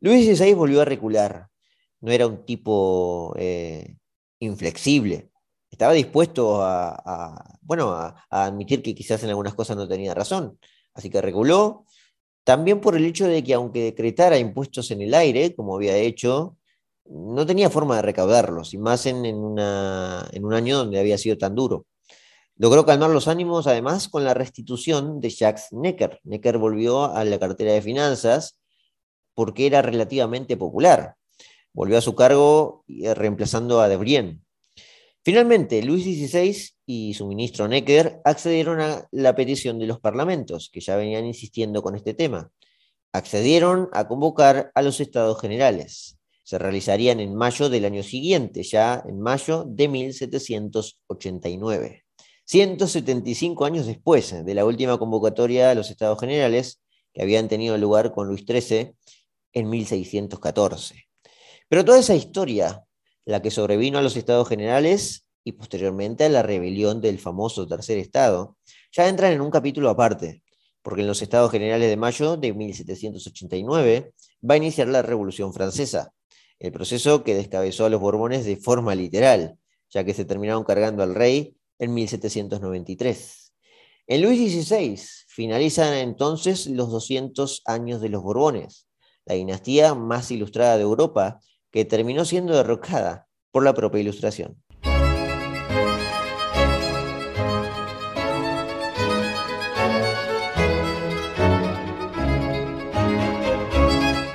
Luis 0.00 0.26
XVI 0.26 0.54
volvió 0.54 0.80
a 0.82 0.84
recular. 0.84 1.48
No 2.00 2.10
era 2.12 2.26
un 2.26 2.44
tipo 2.44 3.34
eh, 3.38 3.96
inflexible. 4.40 5.30
Estaba 5.70 5.92
dispuesto 5.92 6.62
a, 6.62 7.58
bueno, 7.62 7.92
a 7.92 8.24
admitir 8.28 8.82
que 8.82 8.94
quizás 8.94 9.22
en 9.22 9.30
algunas 9.30 9.54
cosas 9.54 9.76
no 9.76 9.88
tenía 9.88 10.14
razón. 10.14 10.58
Así 10.94 11.08
que 11.08 11.22
reculó 11.22 11.86
también 12.44 12.80
por 12.80 12.96
el 12.96 13.04
hecho 13.04 13.26
de 13.26 13.42
que 13.44 13.54
aunque 13.54 13.84
decretara 13.84 14.38
impuestos 14.38 14.90
en 14.90 15.02
el 15.02 15.14
aire, 15.14 15.54
como 15.54 15.76
había 15.76 15.96
hecho, 15.96 16.56
no 17.06 17.46
tenía 17.46 17.70
forma 17.70 17.96
de 17.96 18.02
recaudarlos, 18.02 18.74
y 18.74 18.78
más 18.78 19.06
en, 19.06 19.24
un 19.24 19.58
año 19.58 20.78
donde 20.78 20.98
había 20.98 21.18
sido 21.18 21.38
tan 21.38 21.54
duro. 21.54 21.86
Logró 22.56 22.84
calmar 22.84 23.10
los 23.10 23.28
ánimos 23.28 23.66
además 23.66 24.08
con 24.08 24.24
la 24.24 24.34
restitución 24.34 25.20
de 25.20 25.30
Jacques 25.30 25.68
Necker. 25.72 26.20
Necker 26.24 26.58
volvió 26.58 27.04
a 27.04 27.24
la 27.24 27.38
cartera 27.38 27.72
de 27.72 27.82
finanzas 27.82 28.58
porque 29.34 29.66
era 29.66 29.82
relativamente 29.82 30.56
popular. 30.56 31.16
Volvió 31.72 31.98
a 31.98 32.02
su 32.02 32.14
cargo 32.14 32.84
eh, 32.88 33.14
reemplazando 33.14 33.80
a 33.80 33.88
Debrien. 33.88 34.44
Finalmente, 35.24 35.82
Luis 35.82 36.04
XVI 36.04 36.56
y 36.84 37.14
su 37.14 37.26
ministro 37.28 37.68
Necker 37.68 38.20
accedieron 38.24 38.80
a 38.80 39.06
la 39.12 39.36
petición 39.36 39.78
de 39.78 39.86
los 39.86 40.00
parlamentos, 40.00 40.68
que 40.72 40.80
ya 40.80 40.96
venían 40.96 41.24
insistiendo 41.24 41.80
con 41.82 41.94
este 41.94 42.12
tema. 42.12 42.50
Accedieron 43.12 43.88
a 43.92 44.08
convocar 44.08 44.72
a 44.74 44.82
los 44.82 44.98
estados 45.00 45.40
generales. 45.40 46.18
Se 46.42 46.58
realizarían 46.58 47.20
en 47.20 47.36
mayo 47.36 47.70
del 47.70 47.84
año 47.84 48.02
siguiente, 48.02 48.64
ya 48.64 49.00
en 49.06 49.20
mayo 49.20 49.64
de 49.66 49.86
1789. 49.88 52.01
175 52.52 53.64
años 53.64 53.86
después 53.86 54.44
de 54.44 54.54
la 54.54 54.66
última 54.66 54.98
convocatoria 54.98 55.70
a 55.70 55.74
los 55.74 55.90
estados 55.90 56.20
generales, 56.20 56.82
que 57.14 57.22
habían 57.22 57.48
tenido 57.48 57.78
lugar 57.78 58.12
con 58.12 58.28
Luis 58.28 58.44
XIII 58.46 58.94
en 59.54 59.70
1614. 59.70 61.06
Pero 61.70 61.82
toda 61.82 61.98
esa 61.98 62.14
historia 62.14 62.84
la 63.24 63.40
que 63.40 63.50
sobrevino 63.50 63.96
a 63.96 64.02
los 64.02 64.18
estados 64.18 64.50
generales 64.50 65.26
y 65.42 65.52
posteriormente 65.52 66.24
a 66.24 66.28
la 66.28 66.42
rebelión 66.42 67.00
del 67.00 67.18
famoso 67.18 67.66
tercer 67.66 67.96
estado, 67.96 68.58
ya 68.92 69.08
entran 69.08 69.32
en 69.32 69.40
un 69.40 69.50
capítulo 69.50 69.88
aparte, 69.88 70.42
porque 70.82 71.00
en 71.00 71.06
los 71.06 71.22
estados 71.22 71.50
generales 71.50 71.88
de 71.88 71.96
mayo 71.96 72.36
de 72.36 72.52
1789 72.52 74.12
va 74.48 74.54
a 74.54 74.58
iniciar 74.58 74.88
la 74.88 75.00
Revolución 75.00 75.54
Francesa, 75.54 76.12
el 76.58 76.70
proceso 76.70 77.24
que 77.24 77.34
descabezó 77.34 77.86
a 77.86 77.88
los 77.88 78.02
Borbones 78.02 78.44
de 78.44 78.58
forma 78.58 78.94
literal, 78.94 79.56
ya 79.88 80.04
que 80.04 80.12
se 80.12 80.26
terminaron 80.26 80.64
cargando 80.64 81.02
al 81.02 81.14
rey 81.14 81.56
en 81.82 81.94
1793. 81.94 83.52
En 84.06 84.22
Luis 84.22 84.52
XVI 84.52 85.00
finalizan 85.26 85.94
entonces 85.94 86.68
los 86.68 86.92
200 86.92 87.62
años 87.66 88.00
de 88.00 88.08
los 88.08 88.22
Borbones, 88.22 88.86
la 89.24 89.34
dinastía 89.34 89.94
más 89.94 90.30
ilustrada 90.30 90.76
de 90.76 90.84
Europa, 90.84 91.40
que 91.72 91.84
terminó 91.84 92.24
siendo 92.24 92.54
derrocada 92.54 93.26
por 93.50 93.64
la 93.64 93.74
propia 93.74 94.00
Ilustración. 94.00 94.62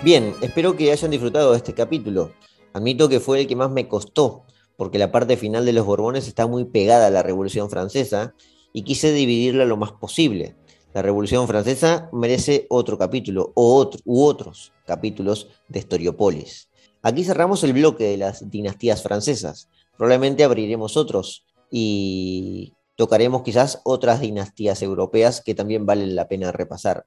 Bien, 0.04 0.34
espero 0.42 0.76
que 0.76 0.92
hayan 0.92 1.12
disfrutado 1.12 1.52
de 1.52 1.58
este 1.58 1.74
capítulo. 1.74 2.34
Admito 2.74 3.08
que 3.08 3.22
fue 3.22 3.40
el 3.40 3.48
que 3.48 3.56
más 3.56 3.72
me 3.72 3.88
costó, 3.88 4.46
porque 4.78 5.00
la 5.00 5.12
parte 5.12 5.36
final 5.36 5.66
de 5.66 5.74
los 5.74 5.86
Borbones 5.86 6.28
está 6.28 6.48
muy 6.48 6.66
pegada 6.66 7.08
a 7.08 7.12
la 7.12 7.24
Revolución 7.24 7.70
Francesa 7.70 8.34
y 8.72 8.84
quise 8.84 9.12
dividirla 9.12 9.66
lo 9.66 9.76
más 9.76 9.92
posible. 9.92 10.56
La 10.94 11.02
Revolución 11.02 11.48
Francesa 11.48 12.10
merece 12.14 12.68
otro 12.70 12.98
capítulo 12.98 13.52
o 13.56 13.90
u 14.06 14.24
otros 14.24 14.72
capítulos 14.86 15.50
de 15.68 15.80
Historiopolis. 15.80 16.70
Aquí 17.02 17.24
cerramos 17.24 17.64
el 17.64 17.74
bloque 17.74 18.06
de 18.06 18.18
las 18.18 18.50
dinastías 18.50 19.04
francesas. 19.04 19.70
Probablemente 19.98 20.44
abriremos 20.44 20.96
otros 20.96 21.46
y 21.72 22.74
tocaremos 22.96 23.44
quizás 23.44 23.82
otras 23.84 24.22
dinastías 24.22 24.82
europeas 24.82 25.42
que 25.42 25.56
también 25.56 25.86
valen 25.86 26.16
la 26.16 26.28
pena 26.28 26.52
repasar. 26.52 27.06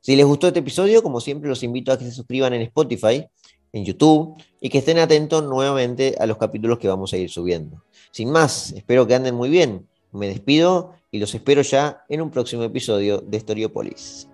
Si 0.00 0.16
les 0.16 0.24
gustó 0.24 0.46
este 0.46 0.60
episodio, 0.60 1.02
como 1.02 1.20
siempre, 1.20 1.50
los 1.50 1.62
invito 1.62 1.92
a 1.92 1.98
que 1.98 2.04
se 2.04 2.12
suscriban 2.12 2.54
en 2.54 2.62
Spotify, 2.62 3.26
en 3.72 3.84
YouTube 3.84 4.36
y 4.60 4.68
que 4.68 4.78
estén 4.78 4.98
atentos 4.98 5.42
nuevamente 5.44 6.16
a 6.18 6.26
los 6.26 6.38
capítulos 6.38 6.78
que 6.78 6.88
vamos 6.88 7.12
a 7.12 7.16
ir 7.16 7.30
subiendo. 7.30 7.82
Sin 8.10 8.30
más, 8.30 8.72
espero 8.72 9.06
que 9.06 9.14
anden 9.14 9.34
muy 9.34 9.48
bien. 9.48 9.86
Me 10.12 10.28
despido 10.28 10.94
y 11.10 11.18
los 11.18 11.34
espero 11.34 11.62
ya 11.62 12.04
en 12.08 12.20
un 12.20 12.30
próximo 12.30 12.62
episodio 12.64 13.18
de 13.18 13.40
Storiopolis. 13.40 14.28